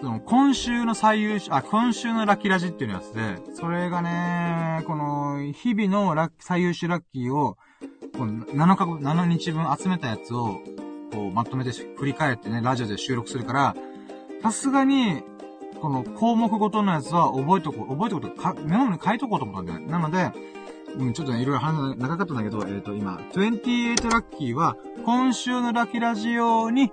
[0.00, 7.56] その、今週の最優秀、あ、今週のラッキーラジっていうやつで、それがね、この、日々のラッ最優秀ラッキーを、
[8.16, 10.60] この7日、7日分集めたやつを、
[11.12, 13.76] こう、まとめて振り返ってね、ラジオで収録するから、
[14.42, 15.22] さすがに、
[15.80, 19.80] この項目ごとのやつは覚えとこう、覚えとこうとか、メモに書いとこうと思ったんだよ。
[19.80, 20.32] なので、
[20.96, 26.92] うん、ちょっとね、いろいろ話長かったんだけど、えっ、ー、と、今、28ラッキーは、今週のラッキーラジオに、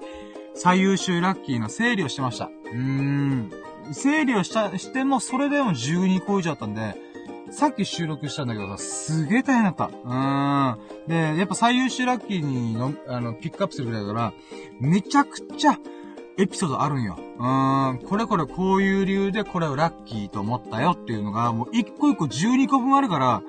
[0.54, 2.46] 最優秀ラッキーの整理をしてました。
[2.46, 3.52] うーん。
[3.92, 6.96] 整理をした、しても、それでも12個以上あったんで、
[7.52, 9.86] さっき収録したんだけどさ、すげえ大変だった。
[9.88, 11.08] うん。
[11.08, 14.34] で、やっぱ最優秀ラッキーにの、あの、ピックアップするぐらいだから、
[14.80, 15.78] めちゃくちゃ、
[16.38, 17.18] エピソードあるんよ。
[17.40, 23.42] うーん、これこれこういう理由でこれをラッキーと思ったよっていうのが、もう一個一個12個分あるから、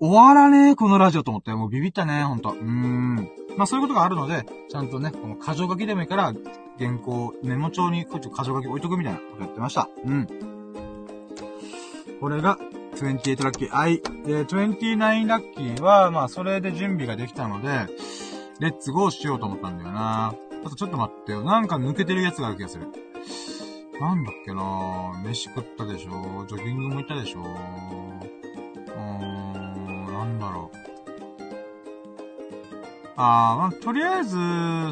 [0.00, 1.52] 終わらねえ、このラジオと思って。
[1.54, 2.50] もうビビったね、ほんと。
[2.50, 3.30] うーん。
[3.56, 6.34] まあそういうことがあるので、ちゃんとね、この箇条書きでもいいから、
[6.78, 9.88] 原稿、メモ帳にこっち箇条書き置いとくみたいなことやってました。
[10.04, 10.28] うん。
[12.20, 12.58] これが、
[13.04, 13.68] 28ラッキー。
[13.68, 14.00] はい。
[14.26, 17.68] で、29ラッキーは、まあ、それで準備ができたので、
[18.60, 20.34] レッツゴーしようと思ったんだよな。
[20.64, 21.42] あとちょっと待ってよ。
[21.42, 22.86] なんか抜けてるやつがある気がする。
[24.00, 27.46] なんだっけな飯食ったでしょジョギングも行ったでしょうー
[28.96, 30.78] ん、なんだろう。
[33.16, 34.30] あー、まあ、とりあえず、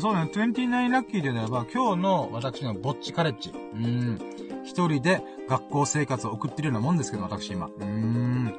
[0.00, 3.50] そうね、29ラッキーで言えば、今日の私のぼっちカレッジ。
[3.50, 4.35] うん。
[4.66, 7.66] 一人で学校生活を送ってるようなもんですけど、私今。
[7.66, 8.54] うーん。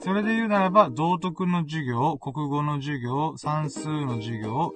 [0.00, 4.72] それで言うならば、道徳の授業、国語の授業、算数の授業、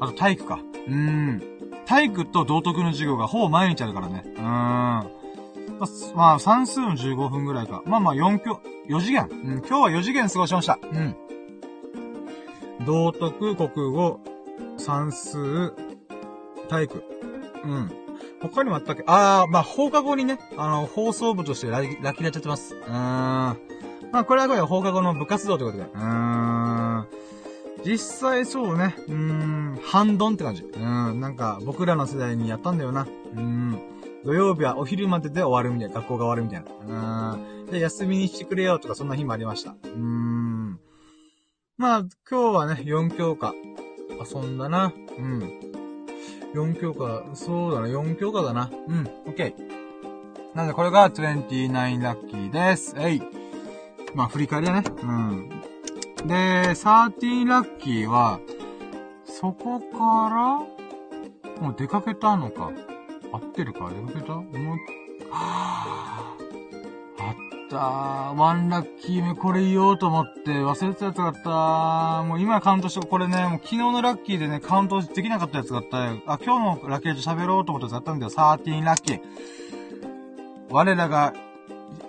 [0.00, 0.60] あと体育か。
[0.86, 1.42] うーん。
[1.86, 4.24] 体育と道徳の授業がほぼ毎日あるからね。
[4.26, 5.16] うーん。
[6.14, 7.82] まあ、算数の15分ぐらいか。
[7.86, 9.28] まあまあ、4教、4次元。
[9.30, 10.78] うん、今日は4次元過ごしました。
[10.82, 11.16] うん。
[12.84, 14.20] 道徳、国語、
[14.76, 15.72] 算数、
[16.68, 17.02] 体育。
[17.64, 18.05] うん。
[18.40, 19.04] 他にもあったっけ？
[19.06, 22.74] あー、まあ、放課後にね、あの、放送部としてララキラやってます。
[22.74, 22.92] うーん。
[22.92, 25.90] まあ、これはこれ放課後の部活動ということで。
[25.92, 27.06] うーん。
[27.84, 30.62] 実際そうね、うーん、半ドンって感じ。
[30.62, 33.06] うん、なんか、僕らの世代にやったんだよな。
[33.36, 33.78] うん。
[34.24, 37.38] 土曜日はお昼までで終わるみたいな、学校が終わるみたいな。
[37.64, 37.70] うん。
[37.70, 39.70] で、休みにしてくれよとかそんな日もありました。
[39.70, 40.80] うーん。
[41.78, 43.54] まあ、今日はね、4教科。
[44.18, 44.92] 遊んだな。
[45.18, 45.85] うん。
[46.54, 48.70] 4強化、そうだな、4強化だな。
[48.88, 50.56] うん、オッケー。
[50.56, 52.94] なんで、これが29ラッキーです。
[52.98, 53.22] えい。
[54.14, 54.82] まあ、振り返りだね。
[55.02, 55.48] うん。
[56.26, 58.40] で、13ラッキーは、
[59.24, 59.86] そこか
[60.30, 60.58] ら、
[61.60, 62.70] もう出かけたのか。
[63.32, 64.34] 合ってるか出かけた？
[64.36, 64.54] 思い、
[65.30, 66.35] はぁ、
[67.68, 76.22] たワンラッキー目これ言おうと思って忘れてたやつがあったもう今カウントして、これね、もう昨日のラッキーでね、カウントできなかったやつがあったよ。
[76.26, 78.32] あ、今日のラッキーで喋ろうと思ったやつがあったんだよ。
[78.32, 79.20] 13ラッキー。
[80.70, 81.32] 我らが、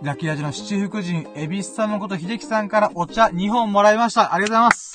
[0.02, 4.34] ラッキー味の七福神、エビスさんのこと秀樹さんからお茶2本もらいました。
[4.34, 4.94] ありがとうございます。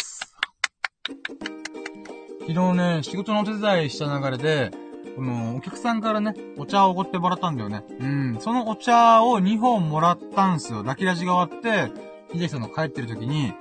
[2.41, 4.82] 昨日ね、仕事のお手伝いした流れで、
[5.17, 7.85] この、お客さんからね、お茶をおごってもらったんだよね。
[8.01, 8.39] うん。
[8.41, 10.83] そのお茶を2本もらったんすよ。
[10.83, 11.93] ラキラジが終わって、
[12.33, 13.53] 秀樹さんの帰ってる時に、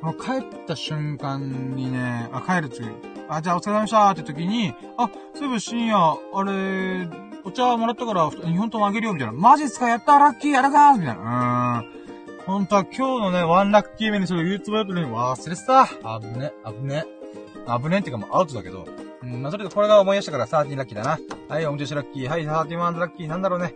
[0.00, 2.88] もう帰った瞬間にね、あ、帰る次、
[3.28, 7.08] あ、じゃあお疲れ様でしたって時に、あ、そういえば深夜、あれ、
[7.44, 9.34] お茶もらったから2本ともあげるよ、みたいな。
[9.34, 11.82] マジっすかやったラッキーやらかーみたいな。
[11.82, 12.04] うーん。
[12.46, 15.86] 本当は今日のね、ワンラッキー目にそれ言うつもりだったのに忘れてた。
[16.20, 17.04] 危ね、危ね。
[17.82, 18.86] 危ねっていうかもうアウトだけど。
[19.24, 21.18] うん、まあ、それでこれが思い出したから13ラッキーだな。
[21.48, 22.28] はい、おもちしラッキー。
[22.28, 23.26] はい、31ラッキー。
[23.26, 23.74] なんだろうね。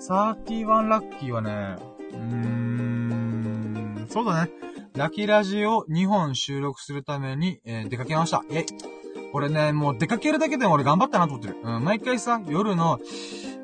[0.00, 1.76] 31ラッキーはね、
[2.12, 4.50] うーん、そうだね。
[4.94, 8.42] ラッキーラジオ2本収録するために、えー、出かけました。
[8.50, 8.64] え
[9.32, 11.56] これね、もう出かけるだけでも俺頑張ったなと思ってる。
[11.62, 12.98] うん、毎回さ、夜の、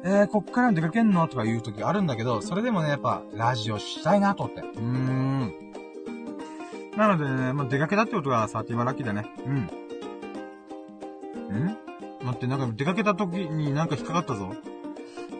[0.04, 4.60] えー、こっから出かけんのとか言う時あるんだけど、それでもね、やっぱ、ラジオしたいなと思って。
[4.60, 5.54] うーん。
[6.96, 9.24] なのでね、まあ、出かけたってことが31ラッキーだね。
[9.46, 9.70] うん。
[11.52, 11.76] ん
[12.24, 14.54] 待って、なんか出かけた時になんか引っかかったぞ。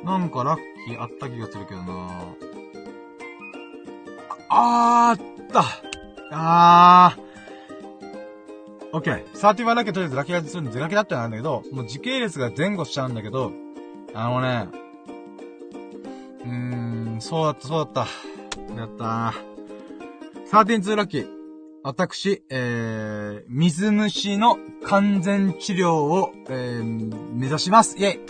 [0.05, 2.11] なんかラッキーあった気がするけどな
[4.51, 5.65] あーった
[6.31, 7.25] あー。
[8.93, 9.25] オッケー。
[9.33, 13.51] 31ラッキーとりあえずラッキーがするんで出かけだったんだけど、もう時系列が前後しちゃうんだけど、
[14.15, 14.69] あのね、
[16.45, 18.07] うーん、そうだった、そうだった。
[18.77, 19.55] やったー。
[20.51, 21.34] 13-2ラッキー。
[21.87, 24.57] 私、えー、水虫の
[24.87, 27.99] 完全治療を、えー、目指します。
[27.99, 28.21] イェイ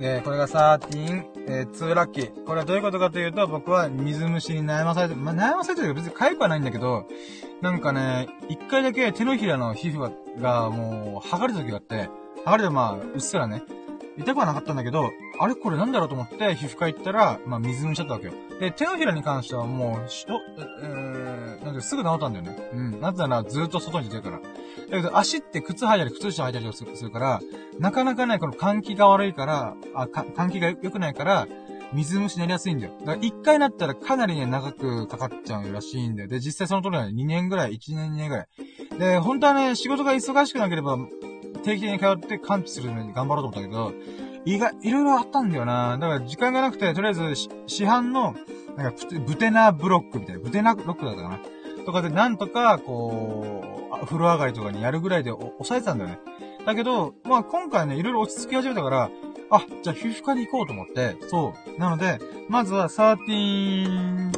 [0.00, 2.44] えー、これが13、えー、2ラッキー。
[2.44, 7.08] これはどういうことかというと、僕は水虫に悩まされて、まあ、悩まされてるけど別に痒くはないんだけど、
[7.62, 10.12] なんかね、一回だけ手のひらの皮膚
[10.42, 12.10] が、もう、剥がれた時があって、
[12.44, 13.62] 剥がれてまあ、うっすらね、
[14.18, 18.32] 痛くはなかったんだけど、あれこれなんだろうと思って皮膚科行ったら、まあ水虫だったわけよ。
[18.60, 20.40] で、手のひらに関してはもう、しょ、
[20.82, 22.56] えー、なんですぐ治ったんだよね。
[22.72, 23.00] うん。
[23.00, 24.38] なぜならずっと外に出てるから。
[24.38, 24.42] だ
[24.90, 27.40] けど足って靴履いたり靴下履いたりするから、
[27.78, 31.46] なかなかね、この換気が悪いから、あ、換気が良くないから、
[31.92, 32.92] 水虫になりやすいんだよ。
[33.00, 36.28] だから一回なったらかなりね、長くかかっちゃうらしいんだよ。
[36.28, 38.48] で、実際その通りは2年ぐらい、1年2年ぐらい。
[38.98, 40.96] で、本当はね、仕事が忙しくなければ、
[41.64, 43.92] 定期的に通って完治するのに頑張ろうと思ったけど、
[44.44, 45.98] 意外、いろいろあったんだよな。
[45.98, 48.34] だから時間がなくて、とりあえず市販の、
[48.76, 51.38] なんか、ブテナブロックみたいな、ブテナブロックだったかな。
[51.84, 53.64] とかで、なんとか、こ
[54.02, 56.18] う、風呂上がりとかにやるぐらいで抑えてたんだよね。
[56.64, 59.10] だけど、まあ今回ね、いろいろ落ち着き始めたから、
[59.50, 61.80] あ、じゃあ皮膚科に行こうと思って、そう。
[61.80, 62.18] なので、
[62.48, 64.32] まずは13、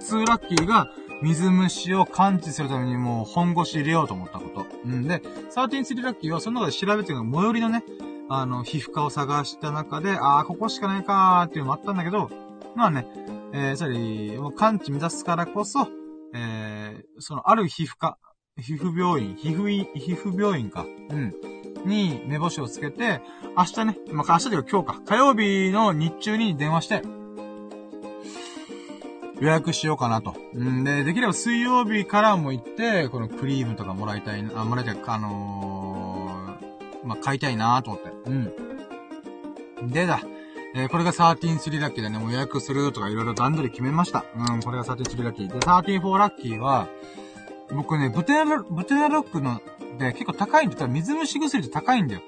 [0.00, 0.88] 2ラッキーが、
[1.22, 4.66] 水虫を感知するためにもう本腰入れようと思ったこと。
[4.84, 5.20] うんで、
[5.54, 7.84] 13-3ラッキーはその中で調べてるの最寄りのね、
[8.28, 12.30] あの、皮膚科を探した中で、ああ、ここしかないかーっていうのもあったんだけど、
[12.74, 13.06] まあね、
[13.52, 15.86] えー、それ、もう感知目指すからこそ、
[16.34, 18.18] ええー、その、ある皮膚科、
[18.58, 20.84] 皮膚病院、皮膚医、皮膚病院か。
[21.10, 21.34] うん。
[21.84, 23.20] に、目星をつけて、
[23.56, 27.02] 明日ね、まあ、明日というか今日か、火曜日の日中に電話して、
[29.42, 30.36] 予約しようかなと。
[30.56, 38.10] んで、できれば水曜日からも行って、このクリームとかもらいたいな、あ、もらいたい、あのー、まあ、買いたいなと思って。
[38.30, 39.90] うん。
[39.90, 40.20] でだ。
[40.76, 44.24] えー、これが133ラッキーでね、もう予約するとかいろいろ段取り決めました。
[44.36, 45.48] うん、これが13ラッキー。
[45.48, 46.88] で、34ラッキーは、
[47.74, 49.60] 僕ね、ブテナロ、ブテナロックの、
[49.98, 52.20] で、結構高いんで、水虫薬って高いんだよ。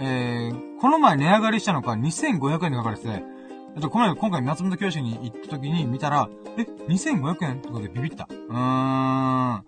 [0.00, 3.31] えー、この前値上がりしたのか2500円で書かれてて、
[3.74, 6.28] えっと、この前、今回松本教師に行った時に見たら、
[6.58, 8.28] え、2500円とかでビビった。
[8.30, 8.54] うーん。
[8.54, 9.64] あ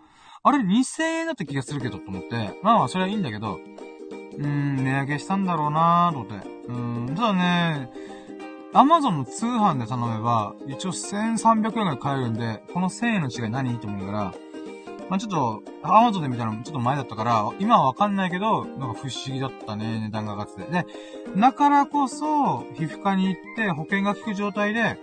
[0.47, 2.61] れ、2000円だった気がするけど、と思って。
[2.63, 6.49] まあまあ、それはいいんだけど、うーん、値上げしたんだろうなーと思って。
[6.69, 7.91] うーん、ただね、
[8.75, 13.79] アマゾンの通販で頼めば、一応1300円ぐらい買えるんで、この1000円の違い何？
[13.79, 14.35] と思うから、
[15.09, 20.71] まあ、ちょっと、アマゾンで見たのちょっと前だったから、今はわかんないけど、なんか不思議だったね、値段が上がってて。
[20.71, 20.87] で、
[21.37, 24.99] だからこそ、皮膚科に行って保険が効く状態で、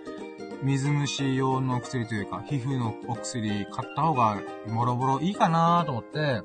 [0.63, 6.41] 水虫用の薬というか、皮膚のお薬買った方が、もろもろいいかなと思って、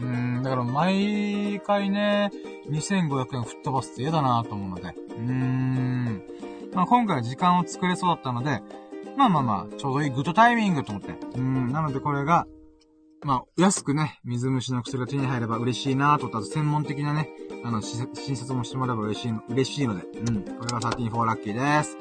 [0.00, 2.30] うん、だから毎回ね、
[2.70, 6.22] 2500円吹っ飛ばすって嫌だなと思うので、うーん。
[6.74, 8.60] まあ今回は時間を作れそうだったので、
[9.16, 11.14] まあまあまあ、ちょうどいいグッドタイミングと思って。
[11.36, 12.46] うん、なのでこれが、
[13.24, 17.30] まあ、安くね、水虫の薬が手に入れば嬉しいなと思った専門的なね、
[17.64, 20.42] あの、診察もしてもらえば嬉しい、嬉しいので、うん。
[20.42, 21.96] これが134ラッキーです。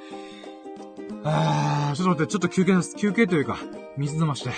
[1.24, 2.95] あー、ちょっと待って、ちょっと休憩です。
[2.98, 3.58] 休憩というか、
[3.98, 4.52] 水飲まして。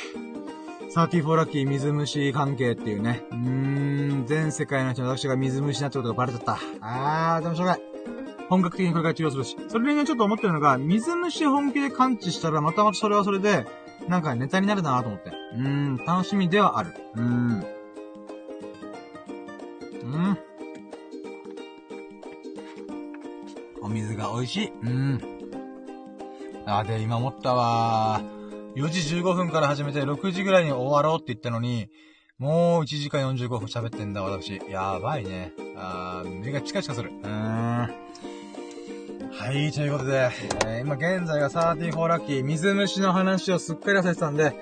[0.96, 3.22] 34ラッキー水虫関係っていうね。
[3.30, 6.58] うーん、全世界の人私が水虫になってことがバレちゃった。
[6.82, 7.82] あー、でもしょうがない。
[8.50, 9.56] 本格的にこれから治療するし。
[9.68, 13.68] それでね、ちょっと思ってるのが、水虫本気で感知したら、またまたそれはそれで、
[14.08, 15.30] なんかネタになるなと思って。
[15.30, 16.94] うーん、楽しみではある。
[17.16, 17.66] うーん。
[20.04, 20.38] うん。
[23.82, 24.72] お水が美味しい。
[24.84, 25.22] うん。
[26.66, 28.22] あ、で、今思ったわ
[28.76, 31.90] 4時15分から始めて6時ぐらいに終わろうって言ったのに、
[32.38, 34.62] もう1時間45分喋ってんだ、私。
[34.70, 35.54] やばいね。
[35.78, 37.12] あー、目がチカチカする。
[37.12, 37.94] うーん。
[39.38, 40.30] はい、ということで、
[40.66, 44.54] えー、今現在が34ラッキー、水虫の話をすっかり忘れてたんで、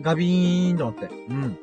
[0.00, 1.06] ガビーンと思って。
[1.28, 1.58] うん。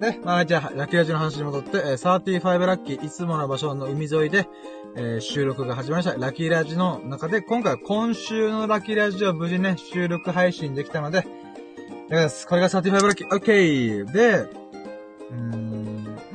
[0.00, 4.48] で、まあ、じゃあ、ラッキーラジの話に戻って、えー、35ラッキー、いつもの場所の海沿いで、
[4.96, 6.20] えー、収録が始まりました。
[6.20, 11.26] ラッキーラジの中で、今回は今週のラッキーラジを無事ね、収録配信できたので、
[12.08, 12.46] です。
[12.46, 15.75] これが35ラッキー、オッケーで、うーん、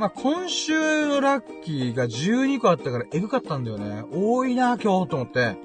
[0.01, 4.03] まあ、今週のラッキーが12個あったからエグかったんだよね。
[4.11, 5.57] 多いな、今日と思って。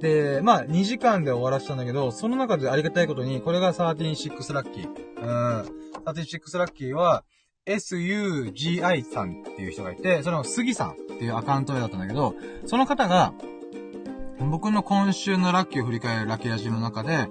[0.00, 4.88] で、まあ、2時間で終わらせたんだけど、その中でありがたいことに、これが136ラッキー。
[4.88, 6.02] うん。
[6.06, 7.22] 136ラッキーは、
[7.66, 12.34] SUGI さんっていう人がいて、それも杉さんっていうアカウント名だったんだけど、
[12.66, 13.32] その方が、
[14.40, 17.28] 僕の今週のラッキーを振り返るラッキーラジの中で、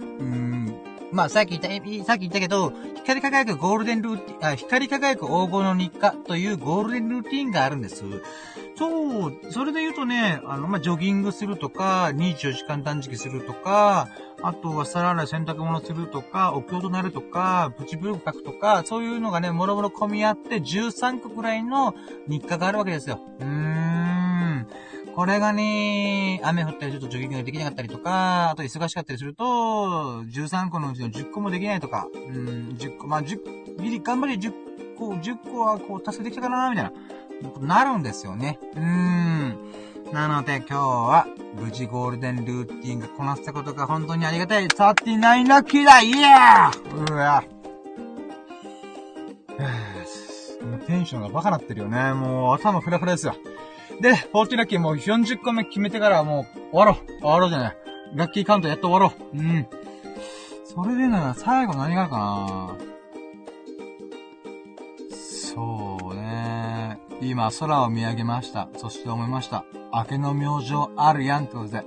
[0.00, 0.74] うん、
[1.12, 1.68] まあ、さっき言った、
[2.04, 8.04] さっき言ったけど、光り輝くゴールデンルーティン、あ、光り輝く黄金の日課というゴールデンルーティンがあるんです。
[8.76, 14.08] そう、それで言うとね、あの、まあ、ジョギングするとか、24時間断食するとか、
[14.42, 21.94] あとは皿洗い洗濯物するとか、お経となるとか、プチブログ書くとか、そういうのがね、もろもろ込み合って13個くらいの
[22.26, 23.20] 日課があるわけですよ。
[23.40, 23.46] うー
[23.96, 23.99] ん。
[25.14, 34.52] これがね、雨降ったりちょっとジョギングができなかったりとか、あと忙しかったりすると、13個のうちの10個もできないとか、うん、10個、まあ、10、ギリ頑張り10
[34.96, 36.92] 個、10個はこう達成できたかなみたいな。
[37.60, 38.58] なるんですよね。
[38.74, 39.72] うーん。
[40.12, 44.66] なので今日は、無事ゴールデンルーティンがこなせたことが本当にありがたい。
[44.66, 47.44] 39ラッキーだイエーうわ。
[50.62, 52.12] も うテンションがバカなってるよね。
[52.12, 53.34] もう頭フラフラですよ。
[54.00, 57.20] で、40ラッキーもう40個目決めてからもう終わろう。
[57.20, 57.76] 終わろうじゃない。
[58.14, 59.38] ラッキーカウントやっと終わろう。
[59.38, 59.66] うん。
[60.64, 62.90] それでな、最後何があるかな
[65.10, 66.98] そうね。
[67.20, 68.68] 今、空を見上げました。
[68.76, 69.64] そして思いました。
[69.92, 71.84] 明けの明星あるやんってことで。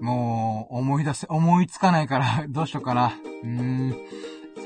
[0.00, 3.12] もう、思い出せ、思いつかないから どうしようかな。
[3.42, 3.96] うーん。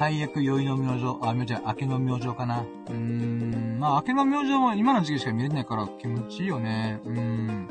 [0.03, 2.63] 最悪、宵の明星、あ、明星、明けの明星かな。
[2.63, 3.79] うーん。
[3.79, 6.99] まあ、明けの明星も今の時期しか見れないから気持ちいいよね。
[7.05, 7.69] うーん。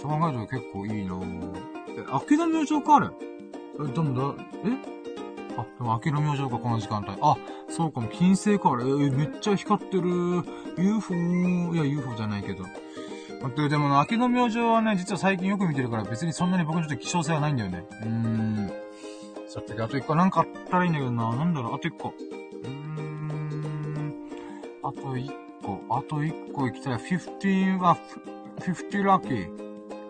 [0.00, 1.20] そう考えると結構いいな
[1.98, 3.08] え、明けの明星かあれ？
[3.78, 4.68] え、でもだ、え？
[5.58, 7.10] あ、でも明けの明星か、この時間帯。
[7.20, 7.36] あ、
[7.68, 8.84] そうかも、金星か、あれ。
[8.86, 10.08] え、めっちゃ光ってる。
[10.82, 11.14] UFO、
[11.74, 12.62] いや、UFO じゃないけど。
[12.62, 12.72] 待
[13.48, 17.84] って、でも、明けの明星はね、実は最近よく見てるから別にそんなに僕にとって希少性はないんだよね。
[18.00, 18.83] うーん。
[19.54, 21.30] さて、あと一個なんかあったらいいんだけどな。
[21.36, 22.08] なんだろう、あと一個。
[22.08, 24.28] うーん。
[24.82, 25.30] あと一
[25.62, 26.94] 個、あと一個行きたい。
[26.94, 27.96] 15は、
[28.58, 29.46] 50ラッキー。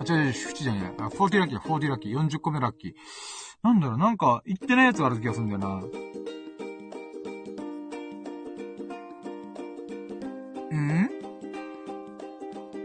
[0.00, 1.02] あ、違う違う、50じゃねえ。
[1.02, 2.18] 40ラッキー、40ラッキー。
[2.18, 2.94] 40個目ラッキー。
[3.62, 5.66] なんだろう、なんか、言ってないやつがある気がするんだよな。
[10.74, 11.10] ん？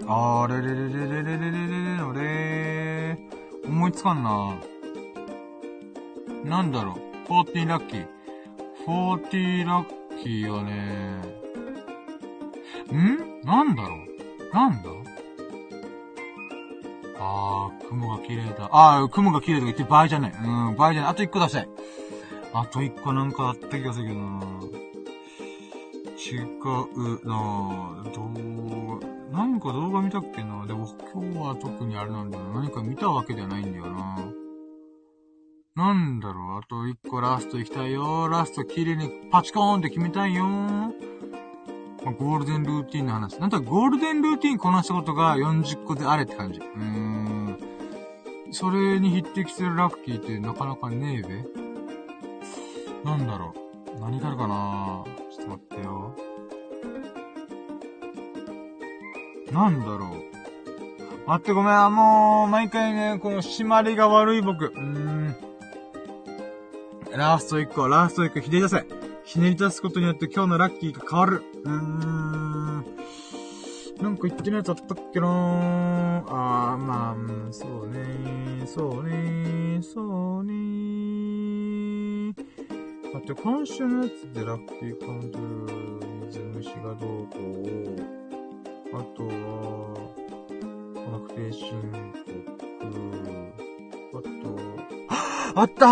[0.10, 1.78] あれれれれれれれれれ
[2.12, 3.18] れれ
[3.66, 4.60] 思いつかんな。
[6.46, 6.98] なんだろ
[7.30, 8.08] う？40ラッキー。
[8.88, 9.86] 40ラッ
[10.24, 11.22] キーはね、
[12.92, 13.42] ん？
[13.46, 14.54] なんだろう？
[14.54, 14.90] なんだ？
[17.20, 18.70] あー、雲が綺麗だ。
[18.72, 20.32] あー、雲が綺麗とか言って場合じゃない。
[20.32, 21.12] うん、場合じゃない。
[21.12, 21.70] あと一個出したい。
[22.54, 24.40] あと一個なんかあった気がするけどな
[26.20, 32.62] 違うなぁどう、なんか動画見たっけなでも今日は特にあれなんだな。
[32.62, 34.18] 何か見たわけではないんだよな。
[35.76, 36.60] なんだろう？
[36.60, 38.28] あと一個ラスト行きたいよ。
[38.28, 40.46] ラスト綺麗にパチコーンって決めたいよ。
[40.46, 43.38] まあ、ゴールデンルーティンの話。
[43.40, 46.60] なんとゴールデンルーティンこなしたことが40個であれって感じ。
[46.60, 47.58] うーん。
[48.52, 51.44] それに匹敵するラッキーってなかなかねえべ？
[53.04, 53.54] なんだろ
[53.96, 54.00] う？
[54.00, 55.04] 何があるかな？
[55.32, 56.16] ちょっと待ってよ。
[59.54, 60.10] なんだろう？
[61.28, 64.66] 待ってごめん、もう、毎回ね、この締まりが悪い僕。
[64.66, 65.19] うーん。
[67.20, 68.86] ラスト1個、ラスト1個、ひねり出せ。
[69.26, 71.44] ひねり出すことによって今日のラッキーが変わる。
[71.66, 72.86] うーん。
[74.02, 77.16] なんか言ってないやつあったっけなーあー、まあ、
[77.52, 82.34] そうねーそうねーそうねー
[83.14, 85.40] 待って、今週のやつでラッキーカウント、
[86.28, 87.38] 水虫がどうこ
[88.94, 88.98] う。
[88.98, 89.94] あとは、
[91.28, 92.59] 確定申告。
[95.60, 95.86] あった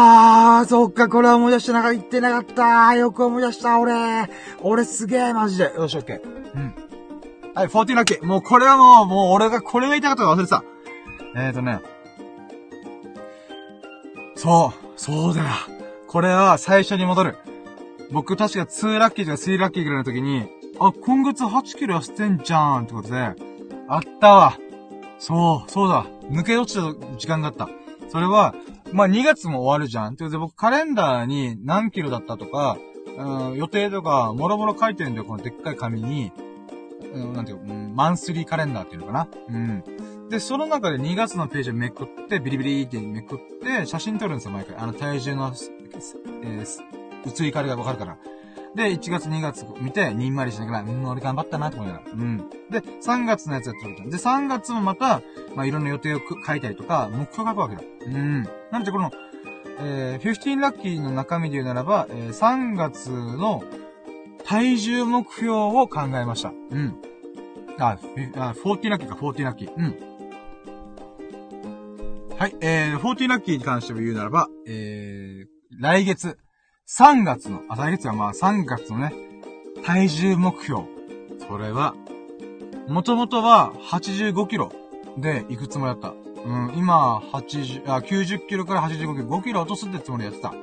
[0.63, 1.97] ーそっか、これは思い出してなかった。
[1.97, 4.29] 言ってなかったよく思い出した、俺
[4.61, 5.73] 俺すげえ、マジで。
[5.75, 6.21] よし、オッケー。
[6.55, 6.73] うん。
[7.53, 8.25] はい、14ラッキー。
[8.25, 10.63] もうこれはもう、もう俺がこれが言いたかったか忘れてた。
[11.35, 11.79] えーとね。
[14.35, 15.47] そう、そうだよ。
[16.07, 17.35] これは最初に戻る。
[18.11, 20.47] 僕確か2ラッキーとか3ラッキーぐらいの時に、
[20.79, 23.17] あ、今月8キロ痩せてんじゃんってことで、
[23.89, 24.57] あったわ。
[25.19, 26.05] そう、そうだ。
[26.29, 27.67] 抜け落ちた時間があった。
[28.09, 28.55] それは、
[28.93, 30.15] まあ、2月も終わるじゃん。
[30.15, 32.77] ということで僕カレンダーに何キロだったとか、
[33.17, 36.31] うん、予定とか、もろもろ書いてるんだよ、このでっかい紙に。
[37.13, 39.27] うん、なんていう、うん、マンスリーカレンダーっていうのかな。
[39.49, 39.83] うん。
[40.29, 44.77] で、その中で2月のページをめくって、ビリビリってめくって、写真撮るんですよ、毎回。
[44.77, 45.53] あの、体重の、
[46.43, 48.17] えー、移り変わりがわかるから。
[48.75, 52.11] で、1月2月見て、にんまりしながら、うん、俺頑張ったなって思いながら。
[52.11, 52.37] うん。
[52.69, 54.09] で、3月のやつやってる。
[54.09, 55.21] で、3月もまた、
[55.55, 57.81] まあ、いろんな予定を書いたりとか、目標書くわけだ。
[58.05, 58.43] うん。
[58.71, 59.11] なんでこの、
[59.79, 63.63] えー、15ラッキーの中身で言うならば、えー、3月の、
[64.45, 66.53] 体重目標を考えました。
[66.71, 66.95] うん。
[67.79, 67.97] あ、
[68.37, 69.73] あ40ラッキーか、40ラッキー。
[69.75, 70.07] うん。
[72.37, 75.47] はい、えー、40ラッキーに関しても言うならば、えー、
[75.79, 76.37] 来月、
[76.89, 79.13] 3月の、あ、来月はまあ3月のね、
[79.83, 80.83] 体重目標。
[81.45, 81.95] それは、
[82.87, 84.71] もともとは85キロ
[85.17, 86.13] で行くつもりだった。
[86.45, 90.53] うん、今、80、あ、90キロから85キロ、5キロ落とすってつもりでやってた。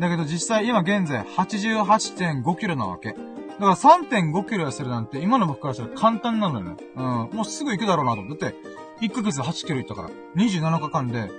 [0.00, 3.10] だけど実際今現在88.5キロなわけ。
[3.10, 3.20] だか
[3.58, 6.76] ら3.5キロ痩せるなんて今の僕からしたら簡単なのよね。
[6.96, 7.04] うん。
[7.36, 8.46] もうすぐ行くだろうなと思って。
[8.46, 10.10] だって、1ヶ月で8キロ行ったから。
[10.36, 11.30] 27日間で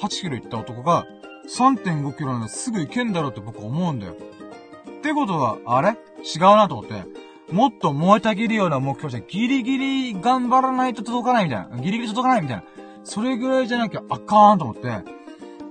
[0.00, 1.04] 8キロ行った男が
[1.48, 4.12] 3.5キロなんすぐ行けんだろうって僕思うんだよ。
[4.12, 4.16] っ
[5.02, 5.90] てことは、あれ？
[6.22, 7.04] 違うなと思って。
[7.52, 11.76] もっと燃えたぎるような目標じゃギリギリ頑張らないと届かないみたいな。
[11.78, 12.62] ギリギリ届かないみたいな。
[13.02, 14.82] それぐらいじゃなきゃあかんと思って。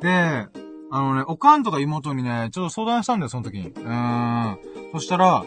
[0.02, 0.48] で、
[0.92, 3.68] あのね、おかんとか妹にね、ちょっと相談したんだよ、その時に。
[3.68, 4.60] うーん。
[4.94, 5.46] そしたら、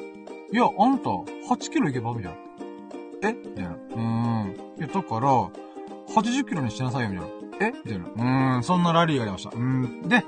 [0.53, 1.27] いや、あんた、8
[1.70, 2.39] キロいけばみたいな。
[3.28, 3.32] え？
[3.32, 3.70] みたいな。
[3.70, 4.55] うーん。
[4.78, 5.51] いや、だから、
[6.15, 7.41] 80キロにしなさいよ、みたいな。
[7.61, 7.70] え？
[7.70, 8.07] みたいな。
[8.07, 9.51] うーん、そんなラリーが出ました。
[9.55, 10.09] うん。
[10.09, 10.24] で、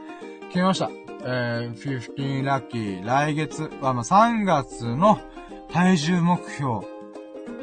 [0.48, 0.90] 決めました。
[1.26, 3.06] えー、15ラッキー。
[3.06, 5.18] 来月は、まあ、3月の
[5.72, 6.86] 体重目標、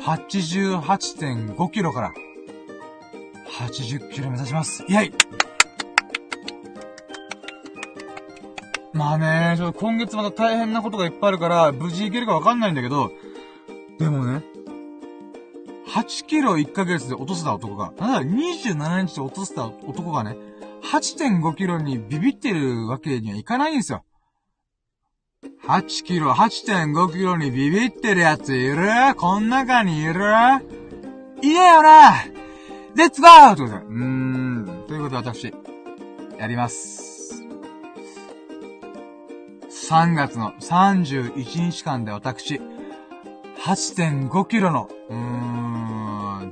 [0.02, 2.14] 88.5キロから、
[3.68, 4.84] 80キロ目指します。
[4.88, 5.14] イェイ
[8.94, 13.12] まあね、ちょっと今月また大変なことがいっぱいあるから、無事いけるかわかんないんだけど、
[14.00, 14.44] でもね、
[15.96, 20.38] 8キロ1ヶ月で落とせた男が、なんだ27日で落とせた男がね、
[20.84, 24.04] 8.5キロにビビってるわけにはいかないんですよ。
[25.66, 29.16] 8キロ、8.5キロにビビってるやついる？
[29.18, 30.14] こん中にいる？
[31.42, 32.24] いねよな
[32.96, 33.86] レッツゴーということで。
[33.86, 34.86] うーん。
[34.88, 35.54] ということで私、
[36.38, 37.44] やります。
[39.90, 42.62] 3月の31日間で私、
[43.66, 45.51] 8.5キロの、うーん、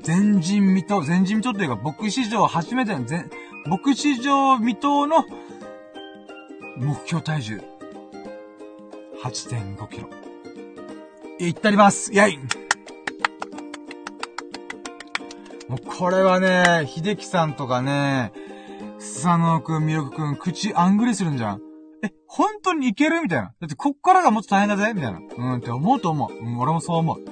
[0.05, 3.26] 前人未到、前人未到っていうか、僕史上初めての、前、
[3.69, 5.26] 僕史上未到の、
[6.77, 7.61] 目標体重、
[9.23, 10.09] 8.5キロ。
[11.39, 12.38] いったりますイェイ
[15.69, 18.31] もうこれはね、秀樹さんとかね、
[18.97, 21.61] スサノオくん、ミロクくん、口あんぐりするんじゃん。
[22.03, 23.21] え、本当にいける？
[23.21, 23.53] みたいな。
[23.59, 24.93] だってこっからがもっと大変だぜ？
[24.93, 25.19] みたいな。
[25.19, 26.34] うんって思うと思う。
[26.34, 27.23] うん、俺もそう思う。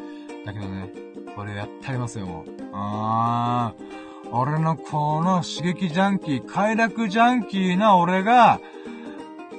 [0.46, 0.92] だけどね、
[1.38, 2.46] これやってありますよ、もう。
[2.74, 4.32] あー。
[4.32, 8.60] 俺のこの刺激ジャンキー、快楽ジャンキーな俺が、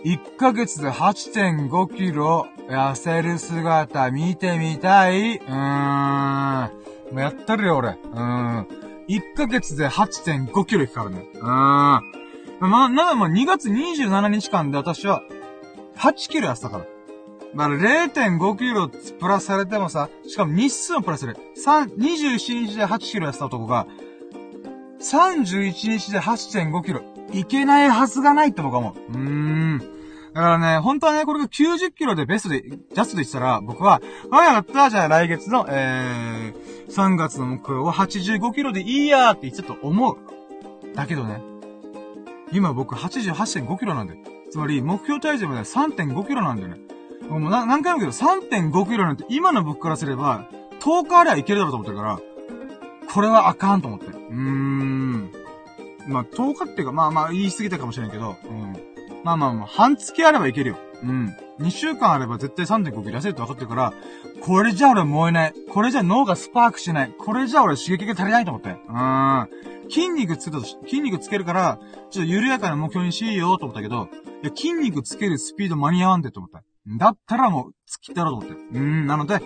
[0.05, 5.37] 1ヶ月で8.5キロ痩せる姿見てみたい。
[5.37, 6.71] うーん。
[7.13, 7.91] もうやったるよ、俺。
[7.91, 8.67] うん。
[9.09, 11.27] 1ヶ月で8.5キロいくからね。
[11.33, 11.45] うーん。
[11.45, 12.01] ま
[12.61, 15.23] あ、な、まあ、2月27日間で私は、
[15.97, 16.98] 8キロ痩せたから。
[17.55, 21.39] だから0.5キロプラスされてもさ、しかも日数もプラスされる。
[21.57, 23.87] 3、27日で8キロ痩せた男が、
[25.01, 27.03] 31日で8.5キロ。
[27.33, 28.95] いけないはずがないって僕は思う。
[29.13, 29.79] うーん。
[29.79, 34.01] だからね、本当はね、これが90キロでベストで、ジャストでしたら、僕は、
[34.31, 40.17] あ、やったじゃあ来月の、えー、3月の目標を85キロでいいやーって言ってたと思う。
[40.95, 41.43] だけどね、
[42.53, 44.17] 今僕88.5キロなんで。
[44.51, 46.79] つまり、目標体重まで3.5キロなんだよね。
[47.29, 50.49] もう何回も言うけど、3.5キロなんて今の僕からすれば、
[50.81, 52.21] 10日ありゃいけるだろうと思ってるから、
[53.13, 54.15] これはあかんと思ってる。
[54.15, 55.33] うーん。
[56.07, 58.77] まあ、10日っていうか、まあまあ言い過ぎたかもしれないけど、うん。
[59.25, 60.79] まあまあまあ、半月あればいけるよ。
[61.03, 61.37] うん。
[61.61, 63.93] 2週間あれば絶対3.5キロ痩せるって分かってるから、
[64.41, 65.55] これじゃ俺燃えない。
[65.71, 67.15] これじゃ脳がスパークしない。
[67.19, 68.71] これじゃ俺刺激が足りないと思って。
[68.71, 69.49] うん。
[69.91, 71.79] 筋肉つけたと筋肉つけるから、
[72.11, 74.09] ちょっと緩やかな目標にしようと思ったけど、
[74.43, 76.63] いや、筋肉つけるスピード間に合わんでと思った。
[76.97, 78.79] だったらもう、突きたろうと思って。
[78.79, 79.41] うん、なので、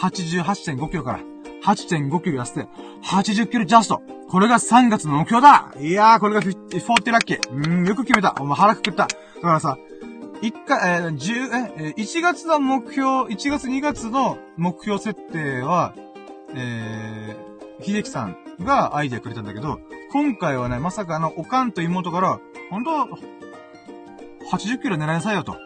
[0.00, 1.20] 88.5キロから
[1.64, 2.68] 8.5キロ痩せて、
[3.04, 4.02] 80キロジャスト。
[4.28, 7.50] これが3月の目標だいやー、これが40ラッキー。
[7.50, 8.34] うん、よく決めた。
[8.40, 9.06] お前腹くくった。
[9.06, 9.76] だからさ、
[10.42, 15.94] 一回、えー、10、え、1月の目標、1月2月の目標設定は、
[16.54, 19.80] えー、秀樹さんがアイディアくれたんだけど、
[20.12, 22.40] 今回はね、まさかのおかんと妹から、
[22.70, 22.90] 本当
[24.56, 25.56] 80キロ狙いなさいよと。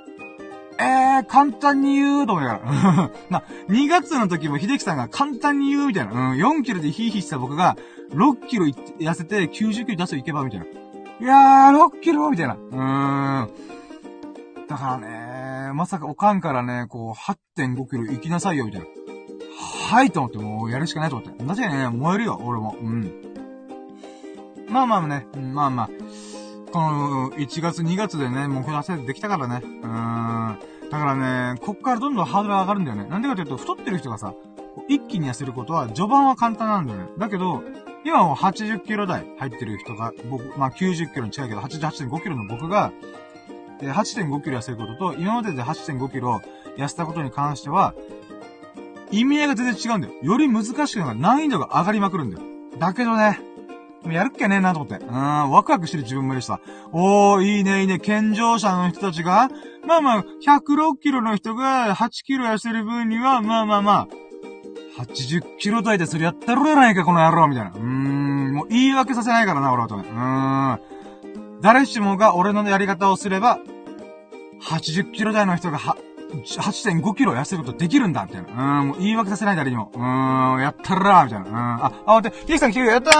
[0.81, 3.11] えー、簡単に言うと思いながら。
[3.31, 6.13] な、2月の時も秀樹さんが簡単に言うみたいな。
[6.13, 7.77] うん、4キロでヒーヒーした僕が、
[8.11, 10.67] 6キロ痩せて90キロ出すといけばみたいな。
[10.67, 12.55] いやー、6キロみたいな。
[12.55, 13.49] うーん。
[14.69, 18.87] だからね、まさかおかんからね、こう、8.5キロ行きなさいよ、みたいな。
[19.91, 21.45] はいと思って、もうやるしかないと思って。
[21.45, 22.77] 確かにね、燃えるよ、俺も。
[22.81, 23.13] うん。
[24.69, 25.89] まあまあね、まあまあ。
[26.73, 29.61] この、1月2月でね、目標達成できたからね。
[29.65, 30.59] うーん。
[30.91, 31.15] だから
[31.55, 33.05] ね、こっからどんどんハードル上がるんだよね。
[33.05, 34.35] なんでかというと、太ってる人がさ、
[34.89, 37.07] 一気に痩せることは、序盤は簡単なんだよね。
[37.19, 37.63] だけど、
[38.05, 42.93] 今もう80キロ台入ってる人が、僕、まあ90キロに近いけど、88.5キロの僕が、
[43.81, 46.41] 8.5キロ痩せることと、今までで8.5キロ
[46.77, 47.95] 痩せたことに関しては、
[49.11, 50.15] 意味合いが全然違うんだよ。
[50.23, 52.47] より難しくなる難易度が上がりまくるんだよ。
[52.79, 53.41] だけどね、
[54.09, 55.05] もやるっきゃねえなと思って。
[55.05, 55.15] うん、
[55.51, 56.61] ワクワクしてる自分もいるしさ。
[56.93, 59.49] おー、いいね、いいね、健常者の人たちが、
[59.87, 64.09] まあまあ、106キロの人が8キロ痩せる分には、まあまあまあ、
[65.03, 67.71] 80キロ台でそれやったろやないか、この野郎みたいな。
[67.71, 69.97] うーん、もう言い訳させないからな、俺はと。
[69.97, 70.81] うーん。
[71.61, 73.59] 誰しもが俺のやり方をすれば、
[74.63, 75.97] 80キロ台の人がは、
[76.31, 78.81] 8.5キロ痩せることできるんだ、みたいな。
[78.81, 79.91] うん、もう言い訳させない誰にも。
[79.95, 80.01] うん、
[80.61, 81.47] やったらー、みたいな。
[81.47, 83.15] うん、あ、あ、待って、ヒデさん来てるやったー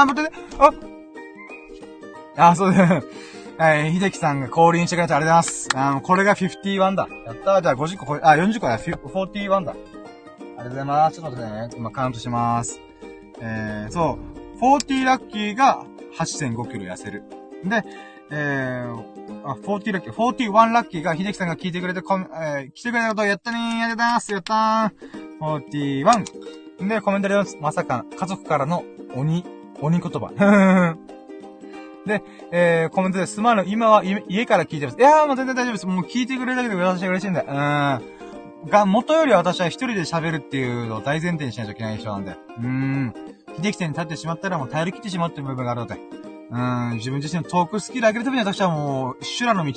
[0.00, 3.02] あ、待って、あ、あ、そうだ。
[3.58, 5.98] はい、秀樹さんが降臨してくれてありがとうございます。
[5.98, 7.08] あこれが51だ。
[7.24, 7.62] やったー。
[7.62, 8.78] じゃあ50個超え、あ、40個だ。
[8.78, 9.72] 41だ。
[9.72, 11.16] ありがとうございます。
[11.16, 11.68] ちょっと待ってね。
[11.76, 12.80] 今カウントします。
[13.40, 14.18] えー、そ
[14.58, 14.60] う。
[14.60, 15.84] 40ラッキーが
[16.18, 17.24] 8.5キロ痩せる。
[17.64, 17.82] で、
[18.30, 19.15] えー、
[19.46, 26.02] あ、40ラッキー、41ラッキーが、秀樹さんが聞いてくれて、こん、えー、来てくれたことやったねー、ありがとうございます、やったー。
[26.80, 26.88] 41。
[26.88, 29.44] で、コメントでまさか、家族からの鬼、
[29.80, 30.96] 鬼言葉。
[32.06, 34.98] で、えー、コメントで、すまぬ、今は家から聞いてます。
[34.98, 35.86] いやー、もう全然大丈夫です。
[35.86, 37.46] もう聞いてくれるだけで私は嬉しいんだよ。
[37.48, 38.68] うん。
[38.68, 42.32] が、元より私は一人で喋るっていうのを大前提にしないといけない人なんで。
[42.32, 43.14] うーん。
[43.56, 45.98] 秀樹さんに立ってしまったらもう耐えきってしまうってる部分があるので。
[46.50, 49.72] うん、自分自身のトークスキル上げるために私はもう、修羅の道、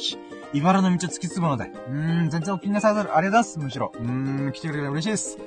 [0.54, 1.72] 茨の道を突き進むので。
[1.88, 3.92] うん、全然お気になさらず、ありがとうございます、むしろ。
[3.96, 5.38] うん、来てくれて嬉しいです。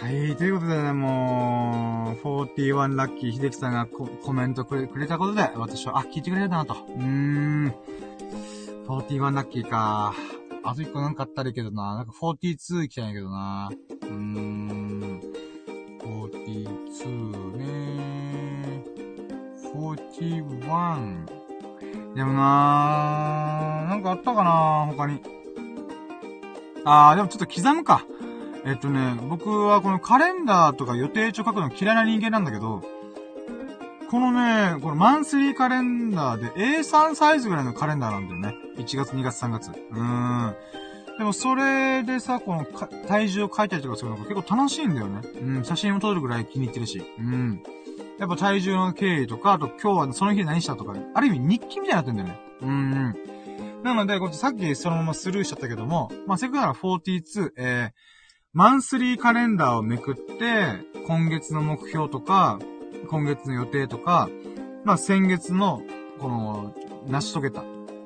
[0.00, 6.74] はい、ということでね、もう、41ラッキー秀樹さんがコメントくれくれたことで、私は、あ、聞いてくれたなと。
[6.74, 7.74] うーん。
[8.86, 10.14] 41ラッキーか。
[10.64, 11.96] あと一個なんかあったらいいけどな。
[11.96, 13.70] なんか42行きたいんやけどな。
[13.70, 15.20] うーん。
[16.04, 17.37] 42
[19.78, 21.38] 41。
[22.14, 25.20] でもなー、なんかあったかな他に。
[26.84, 28.04] あー、でもちょっと刻むか。
[28.64, 32.82] えっとね、僕はこのカレンダーとか予定帳書くの嫌いな人間なんだけど、
[34.10, 38.54] このね、このマンスリーカレンダーで A3 サイズぐらいのカレンダーなんだよね。
[38.78, 39.70] 1月、2月、3月。
[39.70, 40.56] うーん。
[41.18, 45.20] でもそれでさ、この体重を書いたりとかするのが結構楽しいんだよね。
[45.42, 47.02] うん、写真を撮るぐらい気に入ってるし。
[47.18, 47.62] うん。
[48.18, 52.40] やっぱ体重の経緯とか、あと今日はその日何したとか、ある意味日記みたいになってんだよね。
[52.62, 53.16] うん。
[53.82, 57.92] なので、こっちさっきそのままスルーしちゃったけども、まあ、せっかくなら42、えー、
[58.52, 60.64] マンスリーカレンダーをめくって、
[61.06, 62.58] 今月の目標とか、
[63.08, 64.28] 今月の予定とか、
[64.84, 65.82] まあ、先月の、
[66.18, 66.74] この、
[67.06, 67.62] 成し遂げた、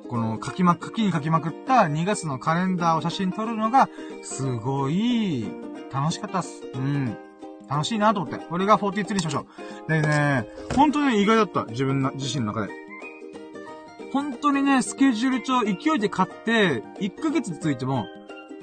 [0.09, 3.89] この書きま、書きに書きまくった2月のカレンダーを写真撮るのが、
[4.21, 5.47] すごい、
[5.91, 6.61] 楽しかったっす。
[6.75, 7.17] うん。
[7.69, 8.43] 楽しいなと思って。
[8.45, 9.45] これが43にしましょ
[9.87, 9.91] う。
[9.91, 11.65] でね、本当に意外だった。
[11.65, 12.73] 自分の、自身の中で。
[14.11, 18.05] 本当にね、スケジュール帳勢いで買って、1ヶ月ついても、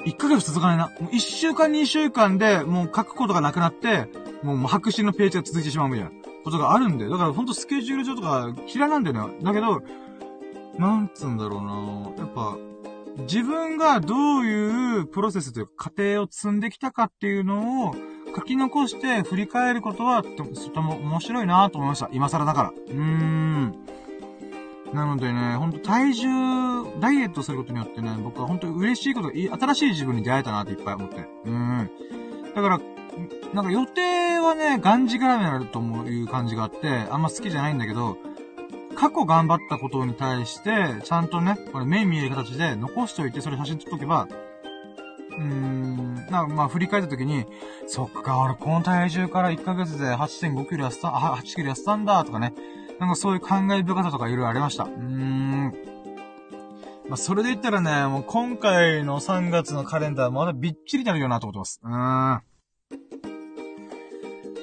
[0.05, 0.87] 1ヶ月続かないな。
[1.01, 4.09] もう1週間2週間でもう書くことがなくなって、
[4.43, 6.11] もう白紙のページが続いてしまうみたいな
[6.45, 7.11] ことがあるんだよ。
[7.11, 9.35] だからほんとスケジュール上とか嫌なんだよね。
[9.43, 9.83] だけど、
[10.79, 12.57] なんつうんだろうなやっぱ、
[13.25, 17.95] 自分がどういうプロセスというか過程を積んできたかっていうのを
[18.35, 22.09] 書き残して振り返ることはと、とても面白いなと思いました。
[22.13, 22.71] 今更だから。
[22.71, 23.75] うーん。
[24.93, 26.29] なのでね、ほんと体重、
[27.01, 31.29] ダイエットすることによってね、僕はほんと嬉しいこと、新しい自分に出会えたなっていっぱい思って。
[31.45, 31.91] うん。
[32.55, 32.81] だから、
[33.55, 38.17] なんか予定はね、がんじがらめになるという感じがあって、あんま好きじゃないんだけど、
[38.97, 44.29] 過去頑張ったことに対して、ちゃんとね、これ目見える形で残しておいて、それ写真撮っとけば、
[45.41, 47.47] うーん、なまあ振り返った時に、
[47.87, 52.53] そっか、俺この体重から1ヶ月で8.5キロ痩せた、あ、8キロ痩せたんだ、とかね。
[52.99, 54.85] なんかそういう考え深さとかいろいろありました。
[54.85, 55.75] うーん。
[57.09, 61.81] まあ、それで言ったらね、もう今回の3月のカレンダーまだびっちりになるよなと思ってます。
[61.83, 62.43] うーん。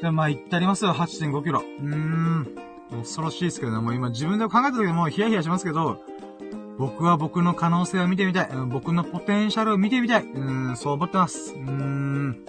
[0.01, 1.61] で、まあ言ってありますよ、8.5キロ。
[1.61, 2.55] うーん。
[2.91, 6.01] 恐ろしいですけどね、もう今自分で考えた時もヒヤヒヤしますけど、
[6.77, 8.49] 僕は僕の可能性を見てみたい。
[8.69, 10.23] 僕のポテンシャルを見てみたい。
[10.23, 11.53] うん、そう思ってます。
[11.53, 12.45] うーん。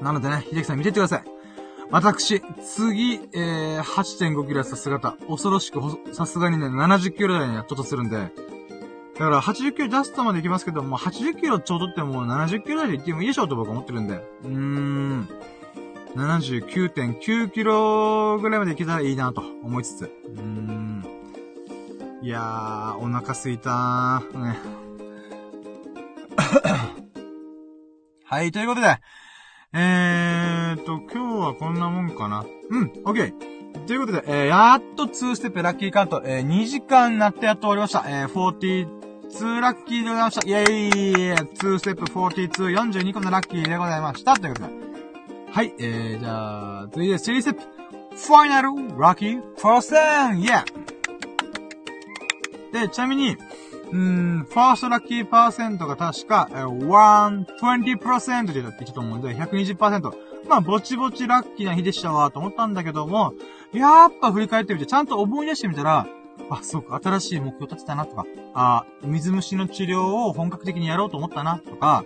[0.00, 1.24] なのでね、秀樹さん見てってください。
[1.90, 5.80] 私、次、えー、8.5キロ痩せた姿、恐ろしく、
[6.12, 8.30] さすがにね、70キロ台にはちょっとするんで、だ
[9.18, 14.14] から80キロジャストまで行きますけど、も80キロちょうどってもう70キロ台で行ってもいいでしょうと僕は思ってるんで。
[14.14, 15.28] うーん。
[16.16, 20.04] 79.9キロぐらいまで行けたらいいなと思いつつ。
[20.04, 21.13] うーん。
[22.24, 24.42] いやー、お腹すいたー。
[24.42, 24.56] ね。
[28.24, 28.96] はい、ということで、
[29.74, 32.46] えーと、今日はこんなもんかな。
[32.70, 33.84] うん、オッケー。
[33.86, 38.04] ということで、えー、やっと2ステップラッキーカウント、えー、2時間になってやっと終わりました。
[38.08, 40.48] えー、42ラッキーでございました。
[40.48, 44.34] イェーイ !2 ステップ42、42個のラッキーでございました。
[44.38, 44.72] ということで。
[45.52, 47.60] はい、えー、じゃあ、次で3ステップ。
[48.16, 50.93] ファイナルラッキーファーストイェ
[52.74, 53.36] で、ちなみに、
[53.92, 60.12] うん、ファーストラッキーパーセントが確か、えー、120%でだって言ったと思うんで、120%。
[60.48, 63.32] まあ、ぼちぼちラッキーな日でしたわ、と思ったんだけども、
[63.72, 66.08] やっぱ振り返ってみて、ちゃんと思い出してみたら、
[66.50, 72.04] あ、そうか、新しい目標立てたなとか、あ、水虫の治療を本格的にやろうと思ったなとか、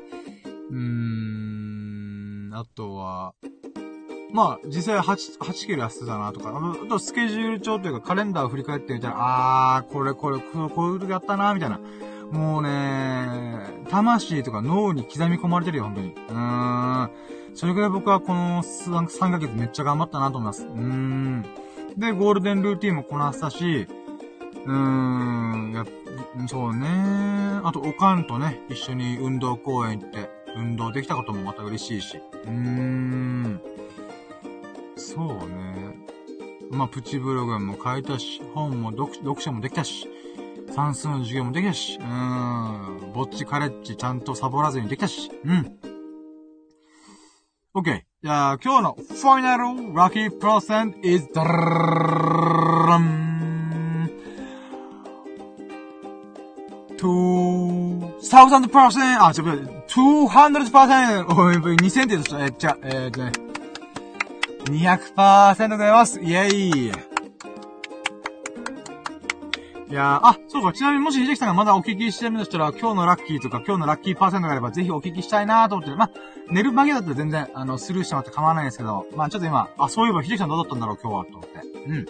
[0.71, 3.33] うーん、あとは、
[4.33, 11.81] まあ、実際8、8キロ痩せてたなとか、あとスケジュール帳というかカレンダーを振り返ってみたら、あー、これこれ、こういう時やったなみたいな。
[12.31, 16.09] もうね、魂とか脳に刻み込まれてるよ、本当に。
[16.09, 17.11] うーん。
[17.55, 20.65] それぐらい僕はこの 3, 3ヶ月めっちゃ頑張ったなと思います。
[20.65, 21.45] うーん。
[21.97, 23.89] で、ゴールデンルーティンもこなしたし、
[24.67, 25.87] うーん、や、
[26.47, 26.87] そうね。
[27.65, 32.19] あと、おかんとね、一緒に運動公園行って、運動できたこともまた嬉しいし。
[32.45, 33.61] うーん。
[35.19, 35.97] そうね。
[36.71, 40.09] まあ、プチブログも書いたし、本も読読書もできたし、
[40.71, 42.07] 算数の授業もできたし、うー
[43.09, 45.77] ん、ぼっちカレッジちゃんとサボらずにできたし、うん。
[47.75, 48.03] OK。
[48.23, 53.29] じゃあ、今日のファイナルラッキープロセント is ダラン
[58.21, 59.25] 2000%!
[59.25, 61.41] あ、ちょ、200%!
[61.41, 63.48] おい、2000って言うと、え、じゃ、えー、とね。
[64.69, 66.93] 200%でございますイェイ
[69.91, 76.11] いやー、あ、そうか、ちなみにもし秀樹さんがまだお聞きしてるんでしたら、今日のラッキーとか今日のラッキーパーセントがあればぜひお聞きしたいなーと思って、まあ、
[76.51, 81.59] 寝る間際だったら全然、あの、スルーしてもらって構わないんですけど、まあちょっと今、あ、そういえば秀樹さんどうだったんだろう今日は、と思って。
[81.87, 82.07] うん。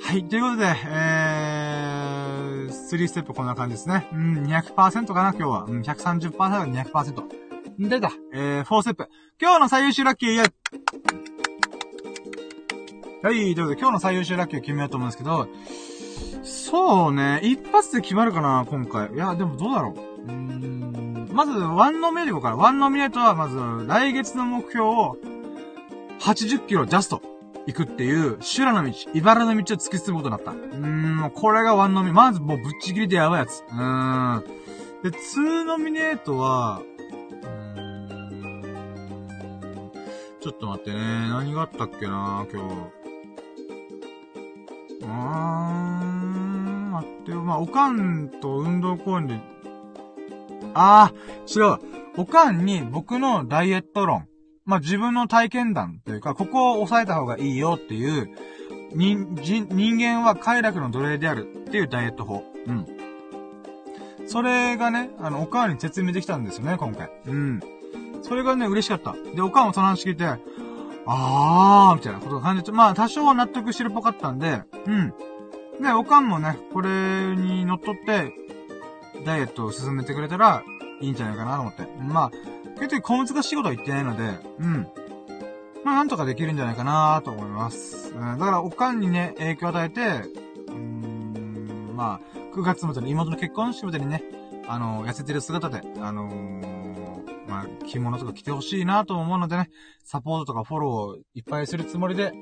[0.00, 4.06] はい、ということで、えー、3ステップこんな感じですね。
[4.12, 5.64] うん、200%かな、今日は。
[5.68, 7.43] うん、130%か200%。
[7.78, 8.12] 出た。
[8.32, 9.08] えー、4ステップ。
[9.40, 10.52] 今日の最優秀ラッキー、イェ
[13.22, 15.48] はい、ということで今日の最優秀ラッキーを決めようと思うんですけど、
[16.44, 19.12] そうね、一発で決まるかな、今回。
[19.12, 20.22] いや、でもどうだろう。
[20.22, 21.28] うーん。
[21.32, 22.56] まず、ワンノミネートから。
[22.56, 25.16] ワンノミネートは、まず、来月の目標を、
[26.20, 27.22] 80キロジャスト、
[27.66, 30.52] 行くっていう、修羅の道、茨の道を突き進むことになった。
[30.52, 33.64] うーん、これがワンノミ、まずもうぶっちぎりでやばいやつ。
[33.68, 34.44] うーん。
[35.02, 36.82] で、ツーノミネートは、
[40.44, 40.98] ちょっと待ってね。
[40.98, 42.74] 何があったっけな今日。
[45.00, 47.40] うーん、待ってよ。
[47.40, 49.40] まあ、おかんと運動公園で、
[50.74, 51.78] あー、違う。
[52.18, 54.28] おかんに僕のダイエット論。
[54.66, 58.28] まあ、自分の体験談というか、ここを抑えた方がいいよっていう、
[58.94, 62.44] 人、人人間は快楽の奴隷であるっていうダイエット法。
[62.66, 62.86] うん。
[64.26, 67.10] それがね、あの、おかわりに説明できたんですよね、今回。
[67.28, 67.60] うん。
[68.24, 69.14] それがね、嬉しかった。
[69.34, 70.24] で、おかんもその話聞いて、
[71.06, 75.12] あー、みたいなことを感じて、まあ、多少は納得してるっぽかったんで、うん。
[75.82, 78.32] で、おかんもね、これに乗っ取って、
[79.26, 80.62] ダイエットを進めてくれたら、
[81.00, 81.86] いいんじゃないかなと思って。
[82.00, 82.30] まあ、
[82.80, 84.88] 結局小難しいことは言ってないので、うん。
[85.84, 88.14] まあ、なんとかできるんじゃないかなと思います。
[88.14, 90.00] だから、おかんにね、影響を与えて、
[90.68, 94.22] うーん、まあ、9月までに妹の結婚式までにね、
[94.66, 96.73] あの、痩せてる姿で、あのー、
[97.54, 99.70] まあ、着物とか着てほしいなと思うのでね、
[100.02, 102.32] サポートとかフォローをいっぱいするつもりで、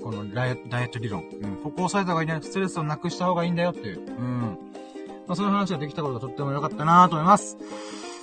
[0.00, 1.24] このダイエット理論。
[1.24, 1.56] うん。
[1.56, 2.42] ここを押さえた方がいいんだよ。
[2.42, 3.98] ストレスをなくした方がいいんだよっていう。
[3.98, 4.40] うん。
[5.26, 7.56] まあ、そういう話ができたことがとっても良かったなと思います。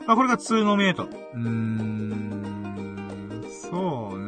[0.08, 1.04] まあ、これが2ノミネート。
[1.04, 4.26] うーん、そうね。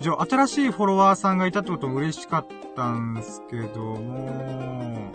[0.00, 5.12] じゃあ、新しいフォロワーさんがいたってことも嬉しかったんですけども、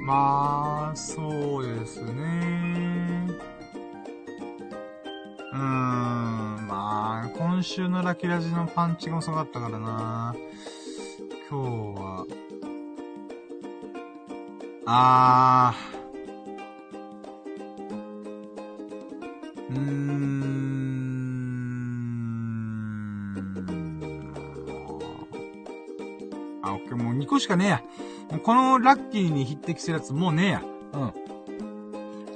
[0.00, 3.07] まあ、そうですね。
[5.52, 10.34] うーん、まあ、今週のラキラジのパンチが遅かったからな。
[11.50, 12.26] 今日は、
[14.84, 20.60] あー、うーん。
[26.62, 27.82] あ、オッケー、もう2個しかねえや。
[28.30, 30.62] もうこのラッキーに匹敵するやつもうねえや。
[30.92, 31.27] うん。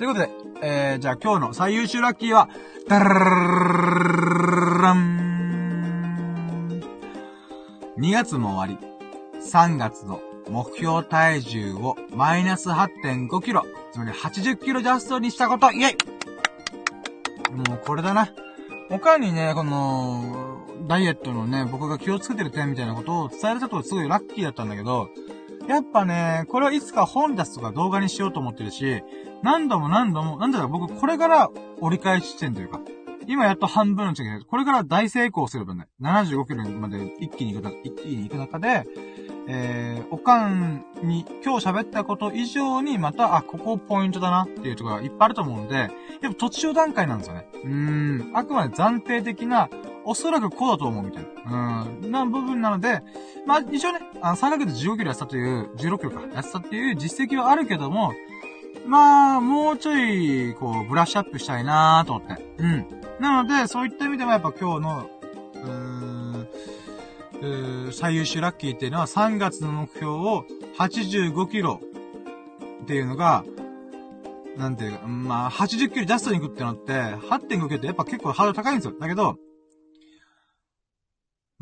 [0.03, 0.31] ということで、
[0.63, 2.49] えー、じゃあ今日の最優秀ラッキーは、
[2.89, 6.83] ダラン
[7.99, 8.85] !2 月も終わり、
[9.41, 10.21] 3月の
[10.51, 15.97] 目標体重をマイナス8.5キロ、つまり80キロジャストにしたこと、イェイ
[17.53, 18.29] もうこれだな。
[18.89, 25.11] 他にね、この、ダイエットのね、僕が気をつけてる点みたいなことを伝えれたとすごいラッキーだったんだけど、
[25.69, 29.03] やっぱね、これはいつか本出すとか動画にしようと思ってるし、
[29.43, 32.81] 何度も何度も、なんだろう、僕これから折り返し地点というか、
[33.27, 38.85] 今やっと半分の違いこれから大成功すればね、75キロまで一気に行く、一気に行く中で、
[39.49, 45.91] えー、おかんに今日喋ったこと以上にまた、あ、ここポイントだなっていうところがいっぱいあると思うので、やっ
[46.23, 47.47] ぱ途中段階なんですよね。
[47.65, 49.69] うーん、あくまで暫定的な、
[50.05, 53.03] おそらくこうだと思うみたいな、うん、な部分なので、
[53.47, 58.13] まあ一応ね、あの3ヶ月15キロ痩せたという、16キロか、痩せたっていう実績はあるけども、
[58.87, 62.43] まあ、もうちょい、こう、ブラッシュアップしたいなーと思って。
[62.59, 62.87] うん。
[63.21, 65.11] なので、そういった意味でもやっぱ今日の、
[65.55, 66.49] うーん、
[67.89, 70.45] う最優秀ラッキーっていうのは3月の目標を
[70.79, 71.81] 85キロ
[72.83, 73.45] っていうのが、
[74.57, 78.95] なんていうか、まあ、80キロジャストに行くってなって、8.5キロってやっぱ結構ハードル高いんですよ。
[78.99, 79.37] だけど、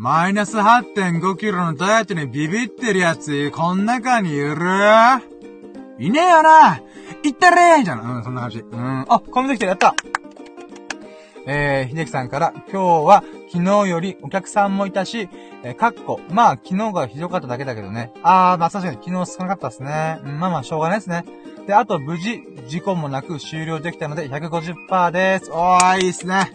[0.03, 4.57] マイナス8.5キロのダイエットにビビってるやつ、こん中にいる？
[5.99, 6.81] いねえよな
[7.23, 8.17] 行ったれーみたいな。
[8.17, 8.61] うん、そんな感じ。
[8.61, 9.05] うん。
[9.07, 9.95] あ、コメント来てやった
[11.47, 13.23] えー、秀樹さんから、今日は
[13.53, 15.29] 昨日よりお客さんもいたし、
[15.65, 18.11] えー、かっこ、まあ、昨日がひどかっただけだけどね。
[18.23, 20.19] あー、まあ確かに昨日少なかったですね。
[20.25, 21.27] うん、まあまあ、しょうがないですね。
[21.67, 25.51] で、あと、無事、事故もなく終了できたので、150%です。
[25.53, 26.51] おー、いいっすね。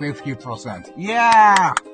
[0.00, 0.98] 150%.
[0.98, 1.91] イエー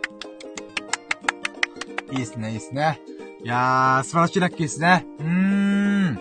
[2.10, 3.00] いいっすね、いいっすね。
[3.44, 5.06] いやー、素晴らしいラッキーですね。
[5.18, 6.20] うーん。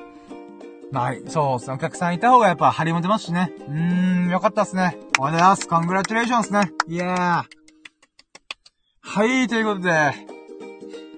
[0.92, 1.76] まあ、そうですね。
[1.76, 3.52] お客さんいた方がやっぱ張りも出ますしね。
[3.68, 4.98] うーん、よかったっすね。
[5.20, 5.68] おはようございます。
[5.68, 6.72] コングラチュレーションですね。
[6.88, 7.44] イエー
[9.02, 10.14] はい、ということで、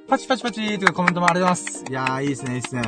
[0.07, 1.85] パチパチパチーというコメントもありがとうございます。
[1.89, 2.81] いやー、いいっすね、いいっすね。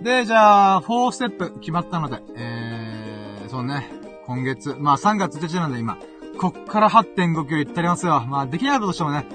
[0.00, 3.88] で、じゃあ、4ステップ決まったので、えー、そうね、
[4.26, 5.98] 今月、まあ3月1日なんで今、
[6.38, 8.24] こっから8.5キロいってありますよ。
[8.26, 9.26] まあできなかったとしてもね、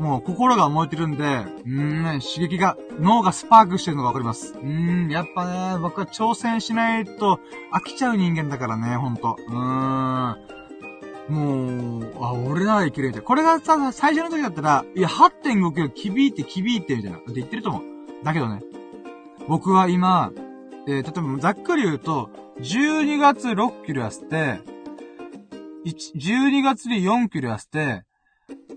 [0.00, 4.54] もう心が燃えてるんで、うーん、刺激が、脳がスパークしてるのがわかります。
[4.54, 7.38] うーん、やっぱね、僕は挑戦しないと
[7.72, 9.36] 飽きちゃう人間だからね、ほんと。
[9.46, 10.36] うーん。
[11.28, 13.26] もう、あ、俺ならいけるみたいな。
[13.26, 17.18] これがさ、最初の時だったら、いや、8.5キロ、きびいて、きびいて、みたいな。
[17.18, 17.82] って言ってると思う。
[18.24, 18.62] だけどね、
[19.48, 20.32] 僕は今、
[20.88, 24.60] えー、例えばざっくり言うと、12月6キロ痩せて、
[25.84, 28.04] 12月に4キロ痩せて、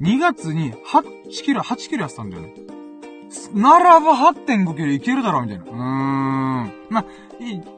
[0.02, 2.54] 2月に8キロ、8キロ痩せたんだよね。
[3.54, 5.64] ならば8.5キロいけるだろ、みたいな。
[5.66, 6.74] うーん。
[6.90, 7.06] まあ、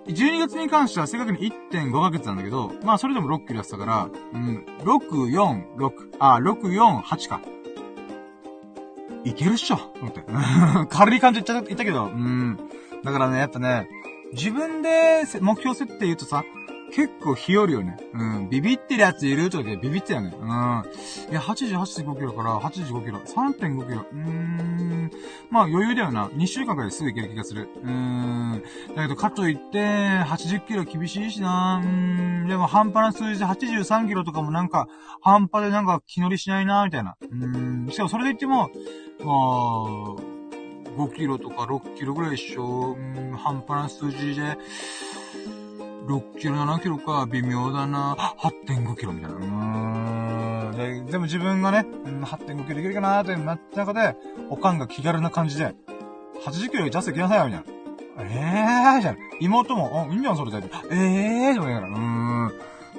[0.07, 1.39] 12月に関しては正確に
[1.71, 7.41] 1.5ヶ月なんだけど、まあそれでも6キロ痩せたから、うん、6、4、6、あ、6、4、8か。
[9.23, 10.23] いけるっしょ、思って。
[10.89, 12.59] 軽い感じ言っちゃったけど、うん。
[13.03, 13.89] だからね、やっぱね、
[14.33, 16.43] 自分で目標設定言うとさ、
[16.95, 17.97] 結構日和よね。
[18.13, 18.49] うん。
[18.49, 20.31] ビビってるやついるとかビビってたよね。
[20.33, 20.47] うん。
[20.47, 23.19] いや、88.5キロから85キロ。
[23.19, 24.05] 3.5キロ。
[24.09, 25.11] うーん。
[25.49, 26.27] まあ余裕だよな。
[26.27, 27.67] 2週間くらいすぐいける気がする。
[27.83, 28.63] うーん。
[28.95, 31.81] だけど、かといって、80キロ厳しいしな。
[31.83, 32.47] うーん。
[32.47, 34.87] でも半端な数字で83キロとかもなんか、
[35.19, 37.17] 半端でなんか気乗りしないな、みたいな。
[37.21, 37.91] うーん。
[37.91, 38.69] しかもそれで言っても、
[39.19, 40.35] まあ、
[40.97, 42.95] 5キロとか6キロぐらい一緒。
[42.97, 44.57] うん、半端な数字で、
[46.07, 48.15] 6キロ、7キロか、微妙だな。
[48.39, 49.37] 8.5キロみたいな。
[49.37, 51.05] うーん。
[51.05, 54.15] で、でも自分がね、8.5キロいけるかなーってなった中で、
[54.49, 55.73] おかんが気軽な感じで、
[56.45, 57.75] 80キロジャスト行きなさいよ、みたいな。
[58.17, 59.17] えーじゃん。
[59.41, 60.57] 妹も、うん、いいんじゃん、それで。
[60.57, 61.87] えーじゃん、やから。
[61.87, 62.51] うーん。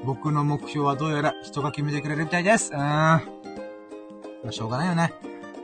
[0.04, 2.72] 僕の目標はどうやら人が決めてくれるみたいです。
[2.72, 2.82] うーん。
[4.44, 5.12] ま、しょうがないよね。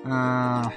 [0.05, 0.73] うーん。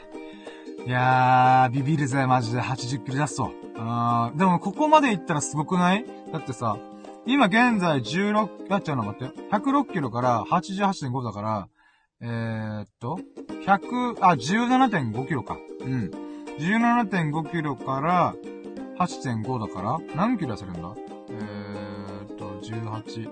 [0.87, 2.61] いやー、ビビるぜ、マジで。
[2.61, 3.51] 80キロ出すと。
[3.77, 6.05] あー、でもここまで行ったらすごくない？
[6.31, 6.77] だってさ、
[7.25, 9.35] 今現在16、やっちゃうの待って。
[9.51, 11.67] 106キロから88.5だから、
[12.21, 13.19] えー、っと、
[13.65, 15.57] 100、あ、17.5キロか。
[15.81, 16.11] うん。
[16.57, 18.35] 17.5キロから
[18.97, 20.95] 8.5だから、何キロ痩せるんだ？
[21.29, 23.29] えー、っと、18、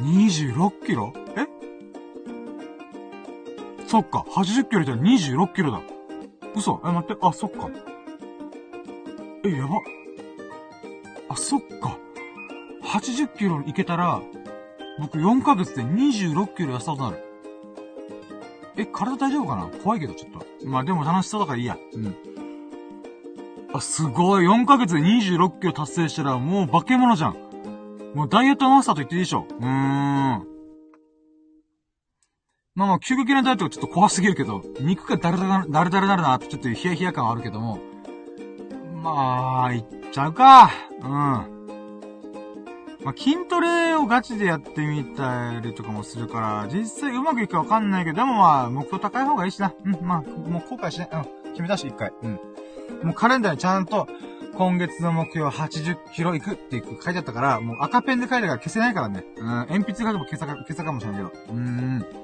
[0.00, 1.12] 26キロ？
[1.36, 1.46] え？
[3.86, 5.80] そっか、80キロじゃ26キロだ。
[6.56, 6.80] 嘘？
[6.84, 7.68] え、待って、あ、そっか。
[9.44, 9.80] え、やば。
[11.28, 11.98] あ、そっか。
[12.82, 14.22] 80キロいけたら、
[14.98, 17.18] 僕4ヶ月で26キロ痩せたことなる。
[18.76, 19.66] え、体大丈夫かな？
[19.82, 20.66] 怖いけど、ちょっと。
[20.66, 21.76] まあでも楽しそうだからいいや。
[21.92, 22.16] うん。
[23.72, 24.46] あ、すごい。
[24.46, 27.36] 4ヶ月で26キロ達成したら、もう化け物じゃん。
[28.14, 29.46] もうダイエットマスターと言っていいでしょ。
[29.48, 29.68] うーん。
[32.76, 37.78] まあまあ、究極なダイエットはちょっと怖すぎるけど、肉がダルダル、ダルダルなるなってちょっとヒヤヒヤ感はあるけども、
[39.04, 40.70] まあ、いっちゃうか。
[41.02, 41.08] うん。
[43.04, 49.74] まあ、筋トレをガチでやってみたりとかもするから、実際うまくいくかわかんないけど、でもまあ、目標高い方がいいしな。
[49.84, 51.08] うん、まあ、もう後悔しない。
[51.12, 52.12] うん、決めたし、一回。
[52.22, 52.40] うん。
[53.02, 54.08] もうカレンダーにちゃんと、
[54.56, 59.22] 今月の目標80キロ行くって書いてあったから、もう赤ペンで書いたから消せないからね。
[59.36, 61.52] うん、鉛筆書けば消さか、消さかもしれないけど。
[61.52, 62.23] うーん。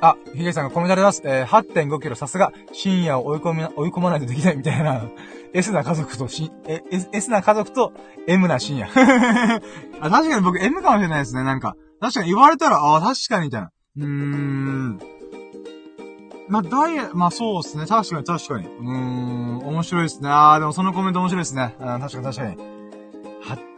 [0.00, 1.22] あ、ヒゲさんがコメントあります。
[1.24, 5.02] えー、8.5キロさすが、深夜を追い込み、 追い込まないとできないみたいな。
[5.54, 7.92] S な家族とし、え、S, S な家族と
[8.26, 8.88] M な深夜。
[10.00, 11.76] あ、確かに僕 M かもしれないですね、なんか。
[12.00, 13.70] 確かに言われたら、ああ、確かにみたいな。
[13.96, 15.00] うーん。
[16.48, 17.86] まあ、ダイエ、まあそうですね。
[17.86, 18.66] 確かに確かに。
[18.66, 20.28] うーん、面白いですね。
[20.28, 21.74] ああ、でもそのコメント面白いですね。
[21.80, 22.56] うん、確かに確かに。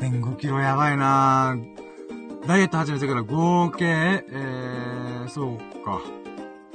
[0.00, 1.56] 8.5キロやばいな
[2.46, 5.58] ダイエット始めてから合計、えー、そう
[5.88, 6.02] か。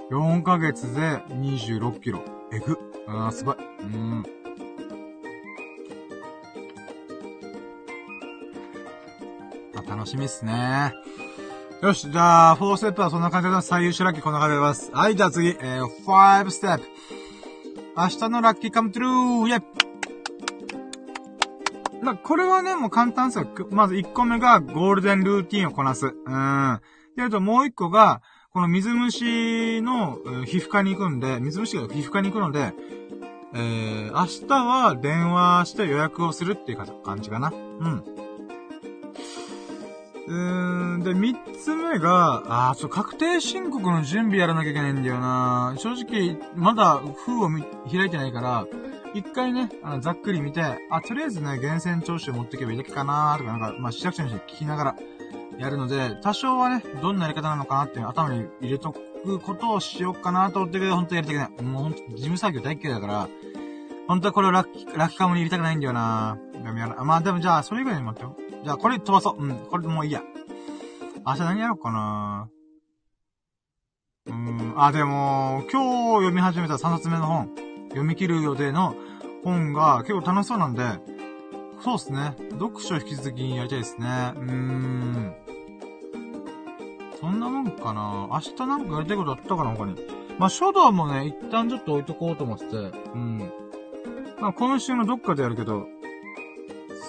[0.10, 2.24] 4ヶ月で26キロ。
[2.52, 2.78] えぐ。
[3.08, 3.56] あー、すごい。
[3.56, 4.26] うん。
[9.76, 10.94] あ、楽しみっすね。
[11.82, 14.92] よし、じゃあ、4ステップはそんな感じで最優秀ラッキーこんな感じでます。
[14.92, 16.86] はい、じゃあ次、えー、5ステップ。
[17.96, 19.64] 明日のラッキーカムトゥルーイェイ
[22.04, 23.48] まこれはね、もう簡単ですよ。
[23.70, 26.08] まず1個目がゴールデンルーティンをこなす。
[26.08, 26.14] うん。
[27.16, 28.22] で、あともう1個が、
[28.56, 32.72] この水虫の皮膚科に行くんで、水虫が皮膚科に行くので、
[33.56, 37.52] えー、明日は電話して予約をするっていう感じかな。
[37.52, 38.04] うん。
[40.28, 47.50] うーん、で、三つ目が、あー、そう、確定申告の準備やらなきゃいけないんだよな正直、まだ封を
[47.92, 48.68] 開いてないから、
[49.16, 50.62] 一回ね、あの、ざっくり見て、
[50.92, 54.96] あ、とりあえずね、厳選徴収持ってけばいいだけかなとか、なんか、まあ、市役所に聞きながら、
[55.60, 61.64] やるので、多少はね、どんなやり方なのかなっていう頭に入れとくことをしようかなと思ってるけど、本当やりたくない。
[61.64, 63.30] もう本当事務作業大嫌いだから、
[64.08, 66.38] 本当はこれをラッキ、ラッキカムに入れたくないんだよな
[67.04, 68.36] まあでもじゃあ、それ以外に待ってよ。
[68.64, 69.44] じゃあ、これ飛ばそう。
[69.44, 70.22] うん、これもういいや。
[71.26, 72.50] 明日何やろうかな
[74.26, 77.50] うーん、あ、でも、今日読み始めた3冊目の本、
[77.90, 78.96] 読み切る予定の
[79.44, 80.84] 本が結構楽しそうなんで、
[81.82, 82.34] そうっすね。
[82.52, 84.34] 読書引き続きやりたいですね。
[84.36, 85.43] うーん。
[87.24, 88.28] そんなもんかな？
[88.34, 89.96] 明日なんかやりたいことあったかな他に？
[90.38, 93.50] まあ、書道もね、一旦ちょっと置いとこうと思ってて、うん。
[94.42, 95.88] まあ、今週のどっかでやるけど、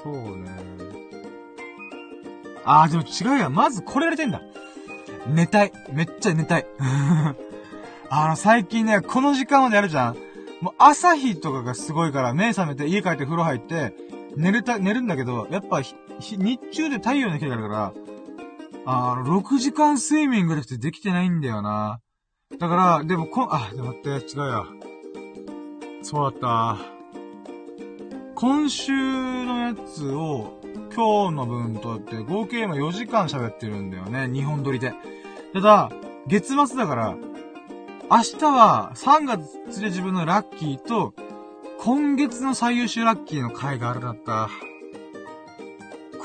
[0.04, 0.50] そうね。
[2.64, 3.54] あー、でも違うやん。
[3.54, 4.40] まずこれやりたいんだ。
[5.26, 5.72] 寝たい。
[5.92, 6.66] めっちゃ寝たい。
[8.08, 10.16] あの、最近ね、この時間までやるじゃん。
[10.60, 13.94] もう朝日とかがすごいから目覚めて家帰って風呂入って、
[14.36, 17.92] 寝れた、寝るんだけど、やっぱ日中で太陽の日があるから、
[18.86, 22.00] あの、6時間睡眠ぐらいってできてないんだよな。
[22.58, 24.66] だから、でもこ、あ、でも待って、違うよ。
[26.02, 26.78] そうだった。
[28.34, 30.60] 今週のやつを、
[30.94, 34.24] 今日の分とって合計今4時間喋ってるんだよね。
[34.24, 34.92] 2本撮りで。
[35.54, 35.90] ただ、
[36.26, 37.16] 月末だから、
[38.10, 41.14] 明日は3月で自分のラッキーと、
[41.78, 44.50] 今月の最優秀ラッキーの回があるんだった。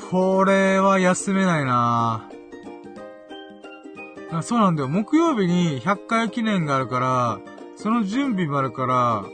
[0.10, 2.29] これは休めないな
[4.42, 4.88] そうなんだよ。
[4.88, 7.40] 木曜日に100回記念があるから、
[7.76, 9.26] その準備もあるから、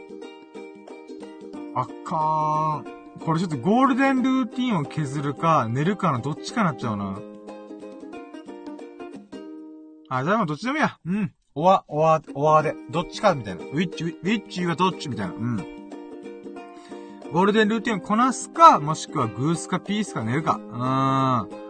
[1.76, 2.96] あかーん。
[3.26, 7.20] これちょっとゴールデンルーティンを削るか、寝るかのどっちかなっちゃうな。
[10.10, 10.98] あ、じゃあもうどっちでもいいや。
[11.06, 11.34] うん。
[11.56, 12.76] おわ、おわ、おわで。
[12.90, 13.64] どっちかみたいな。
[13.64, 15.34] ウィッチ、ウィッチはどっちみたいな。
[15.34, 15.58] うん。
[17.34, 20.54] ゴールデンルーティンをこなすか、もしくはグースかピースか寝るか。
[20.54, 21.65] うーん。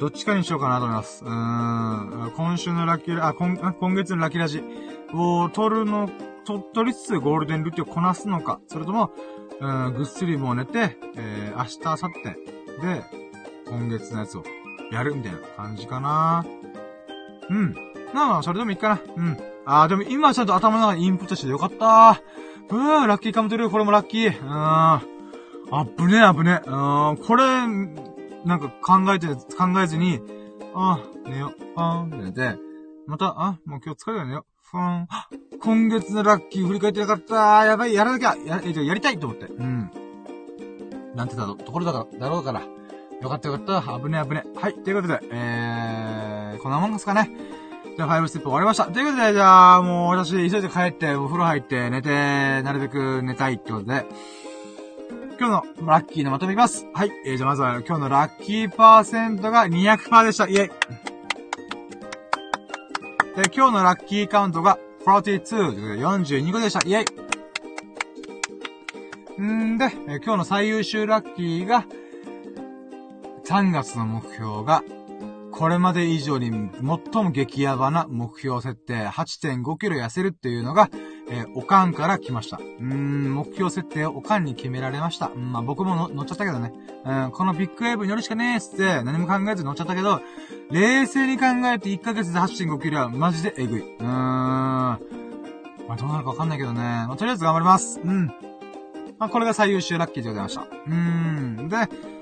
[0.00, 1.24] どっちかにしようかなと思います。
[1.24, 2.32] うーん。
[2.36, 4.62] 今週のラッキー、あ、今、今月のラッキーラジ
[5.12, 6.10] を取るの、
[6.44, 8.60] と、取りつつゴールデンルーティをこなすのか。
[8.66, 9.12] それとも、
[9.60, 13.04] うん、ぐっすりもう寝て、えー、明日、明後日で、
[13.68, 14.44] 今月のやつを
[14.90, 16.44] やるみたいな感じかな。
[17.48, 17.74] うん。
[18.12, 19.00] まあ、それでもいいかな。
[19.16, 19.38] うん。
[19.64, 22.20] あー、でも今ちゃんと頭の中にインプットしてよかった
[22.70, 24.30] うーん、ラッキーカムトゥルー、これもラッキー。
[24.30, 24.52] うーん。
[25.74, 26.68] あぶねえあぶねえ。
[26.68, 28.11] うーん、これ、
[28.44, 30.20] なんか考えて、考えずに、
[30.74, 32.58] あ寝よ、あー寝て、
[33.06, 34.46] また、あ、もう今日疲れたねよ。
[34.62, 35.08] ふーん。
[35.60, 39.46] 今月のラッキー振り返ってなかったやばい、やらなきゃや、えやりたいと思って。
[39.46, 39.90] うん。
[41.14, 42.62] なんてだと、ところだから、だろうから。
[43.20, 44.00] よかったよかった。
[44.00, 44.44] 危ね危ね。
[44.56, 44.74] はい。
[44.74, 47.30] ということで、えー、こんなもんですかね。
[47.96, 48.86] じゃあ、5ステップ終わりました。
[48.86, 54.06] ということで、じゃあ、もう私、急いで帰って、お風呂入って、寝て、なるべく寝たいってことで、
[55.38, 56.86] 今日のラッキーのまとめいきます。
[56.92, 57.10] はい。
[57.24, 60.48] えー、じゃあまずは今日のラッキーパーセントが200%でした。
[60.48, 60.68] イェイ。
[63.36, 66.80] で、今日のラッキーカウントが42、42個でした。
[66.86, 67.04] イェ
[69.40, 71.84] イんで、え今日の最優秀ラッキーが、
[73.44, 74.82] 3月の目標が、
[75.50, 80.90] これまで以上に最も激ヤバな目標設定、8.5キロ痩せるっていうのが、
[81.32, 82.58] えー、おかんから来ました。
[82.58, 85.32] うーん、目標設定をおかんに決められました。
[85.34, 86.74] うん、まあ僕も乗っちゃったけどね。
[87.06, 90.20] うん、このビッグウェーブに乗るしかねえっつって何も考えず乗っちゃったけど、
[90.70, 93.80] 冷静に考えて1ヶ月で8.5キロはマジでエグい。
[93.80, 94.06] うーん。
[94.06, 94.98] ま
[95.88, 96.80] あどうなるかわかんないけどね。
[96.80, 97.98] まあとりあえず頑張ります。
[97.98, 98.26] うん。
[99.18, 100.62] まあこれが最優秀ラッキーでございました。
[100.62, 101.68] うーん。
[101.70, 101.76] で、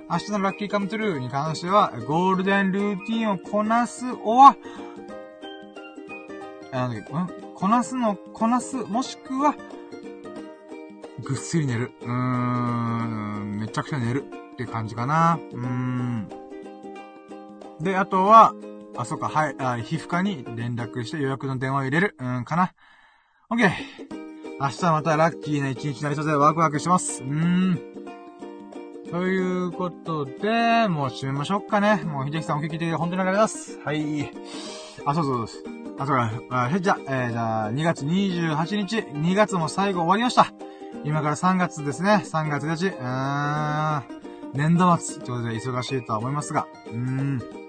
[0.08, 4.56] 明日のラッキーカムトゥルーに関しては、ゴールデンルーティンをこなすおは、
[6.72, 7.49] あの、ん？
[7.60, 9.54] こなすの、こなす、もしくは、
[11.22, 11.92] ぐっすり寝る。
[12.00, 14.24] うーん、めちゃくちゃ寝る
[14.54, 15.38] って感じかな。
[15.52, 16.28] うーん。
[17.78, 18.54] で、あとは、
[18.96, 22.16] あ、そっか、はい、あ、皮膚科に連絡して予約の電話を入れる。
[22.18, 22.72] うーん、かな。
[23.50, 23.70] オッケー。
[24.58, 27.22] 明日はまたラッキーな一日になりそうでワクワクしてます。
[27.22, 27.78] うーん。
[29.10, 31.96] ということで、もう締めましょうかね。
[32.04, 33.78] もう、秀樹さんお聞きで本当にありがとうございます。
[33.84, 34.32] はい。
[35.04, 35.79] あ、そうそうそう。
[36.00, 36.30] あ、そうか、
[36.64, 40.46] あ、じゃ、えー、じゃあ、2月28日、2月も最後終わりました。
[41.04, 42.22] 今から3月ですね。
[42.24, 44.04] 3月1日、うーん、
[44.54, 47.59] 年度末ということで忙しいとは思いますが、うーん。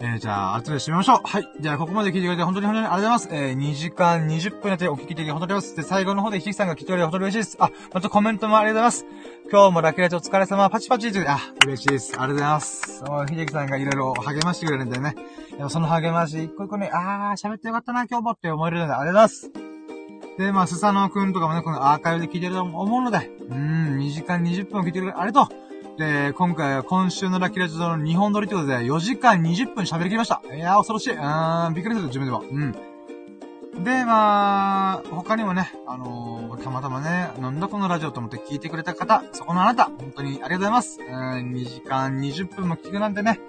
[0.00, 1.20] えー、じゃあ、後で締めましょう。
[1.24, 1.48] はい。
[1.58, 3.28] じゃあ、ここまで聞いてくれて本当に本当にありがとうございます。
[3.32, 5.76] えー、2時間20分やってお聞きで本当にありがとうございます。
[5.76, 7.56] で、最後の方でひきさんが聞いてくれて本当に嬉しいです。
[7.58, 9.28] あ、またコメントもありがとうございます。
[9.50, 12.12] 今日もラキラジお疲れ様、パチパチという、あ、嬉しいです。
[12.12, 13.04] ありがとうございます。
[13.04, 15.16] もう、ひできさんがいろいろ励ましてくれるんでね。
[15.56, 19.68] でもその励まし、一個一個ね、あー、喋ってよかったな、今日もって思えるので、ありがとうございます。
[20.38, 25.67] で、まあ、スサノオくんとかもね、このアーカイブで聞いてると思うので、うん、2時間20分聞いてくれてありがとう。
[25.98, 30.40] で、今回は今週のラッキーラジオの2本撮りということで、4時間20分喋りきりました。
[30.54, 31.12] いやー、恐ろしい。
[31.12, 32.38] うーん、びっくりする、自分では。
[32.38, 32.72] うん。
[33.82, 41.00] で、まあ、他にもね、あのー、たまたまね、なんだこのラジオと思って聞いてくれた方、そこのあなた、本当にありがとうございます。
[41.00, 43.40] うん、2時間20分も聞くなんてね、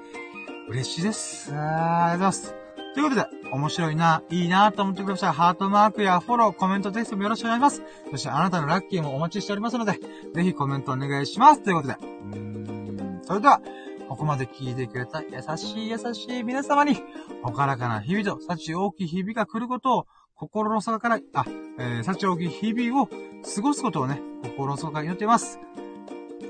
[0.69, 1.51] 嬉しいです。
[1.53, 2.68] ありがとうございます。
[2.93, 5.31] ということで、面白いな、いいなと思ってください。
[5.31, 7.83] ハートマークやフォロー、コメント、テストもよろしくお願いします。
[8.11, 9.93] そしてあなたのラッキーもお待ちしておりますので、
[10.33, 11.61] ぜひコメントお願いします。
[11.61, 13.61] ということで、うーん、それでは、
[14.09, 16.97] ここまで聞いてくれた優しい優しい皆様に、
[17.43, 21.45] ほからかな日々と幸大きい日々が来ることを、心の底から、あ、
[21.77, 25.59] えー、幸大きい日々を過ごすことをね、心の底から祈っています。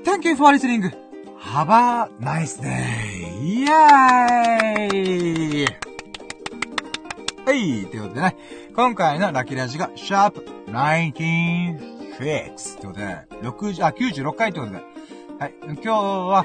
[0.04, 0.90] Thank you for listening!
[1.38, 3.20] Have a nice day!
[3.42, 5.49] イェーイ
[7.50, 7.84] はい。
[7.86, 8.36] ということでね、
[8.76, 12.54] 今回のラッキーラジが、シャープ96という
[12.86, 14.84] ことで、60、あ、96回ということで、
[15.40, 15.54] はい。
[15.64, 16.44] 今日は、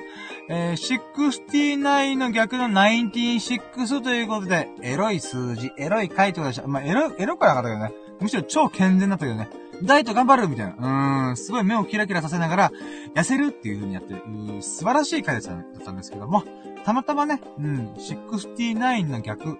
[0.49, 6.65] えー、69の逆の196ということで、エロい数字、エロい回答でした。
[6.65, 7.93] まあ、エロ、エロくはなかったけどね。
[8.19, 9.47] むしろ超健全だったけどね。
[9.83, 11.27] ダイエット頑張るみたいな。
[11.27, 12.71] うーん、すごい目をキラキラさせながら、
[13.13, 14.23] 痩せるっていう風にやってる、
[14.57, 16.43] う素晴らしい回だったんですけども、
[16.83, 19.59] たまたまね、うん、69の逆、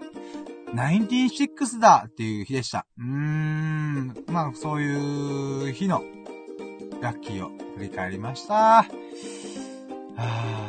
[0.76, 2.86] 96だっていう日でした。
[2.98, 4.26] うーん。
[4.28, 6.04] まあ、そういう日の
[7.02, 8.80] ラッキーを振り返りました。
[8.80, 8.86] あ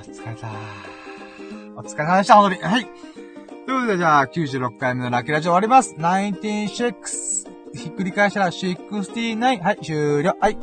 [0.05, 0.51] ー、疲れた。
[1.77, 2.63] お疲れ様でした、本当に。
[2.63, 2.85] はい。
[2.85, 2.95] という
[3.67, 5.95] ことで、じゃあ、96回目のラッキーラジオ終わります。
[5.97, 6.95] 96。
[7.75, 9.63] ひっくり返したら69。
[9.63, 10.37] はい、終了。
[10.41, 10.59] はい。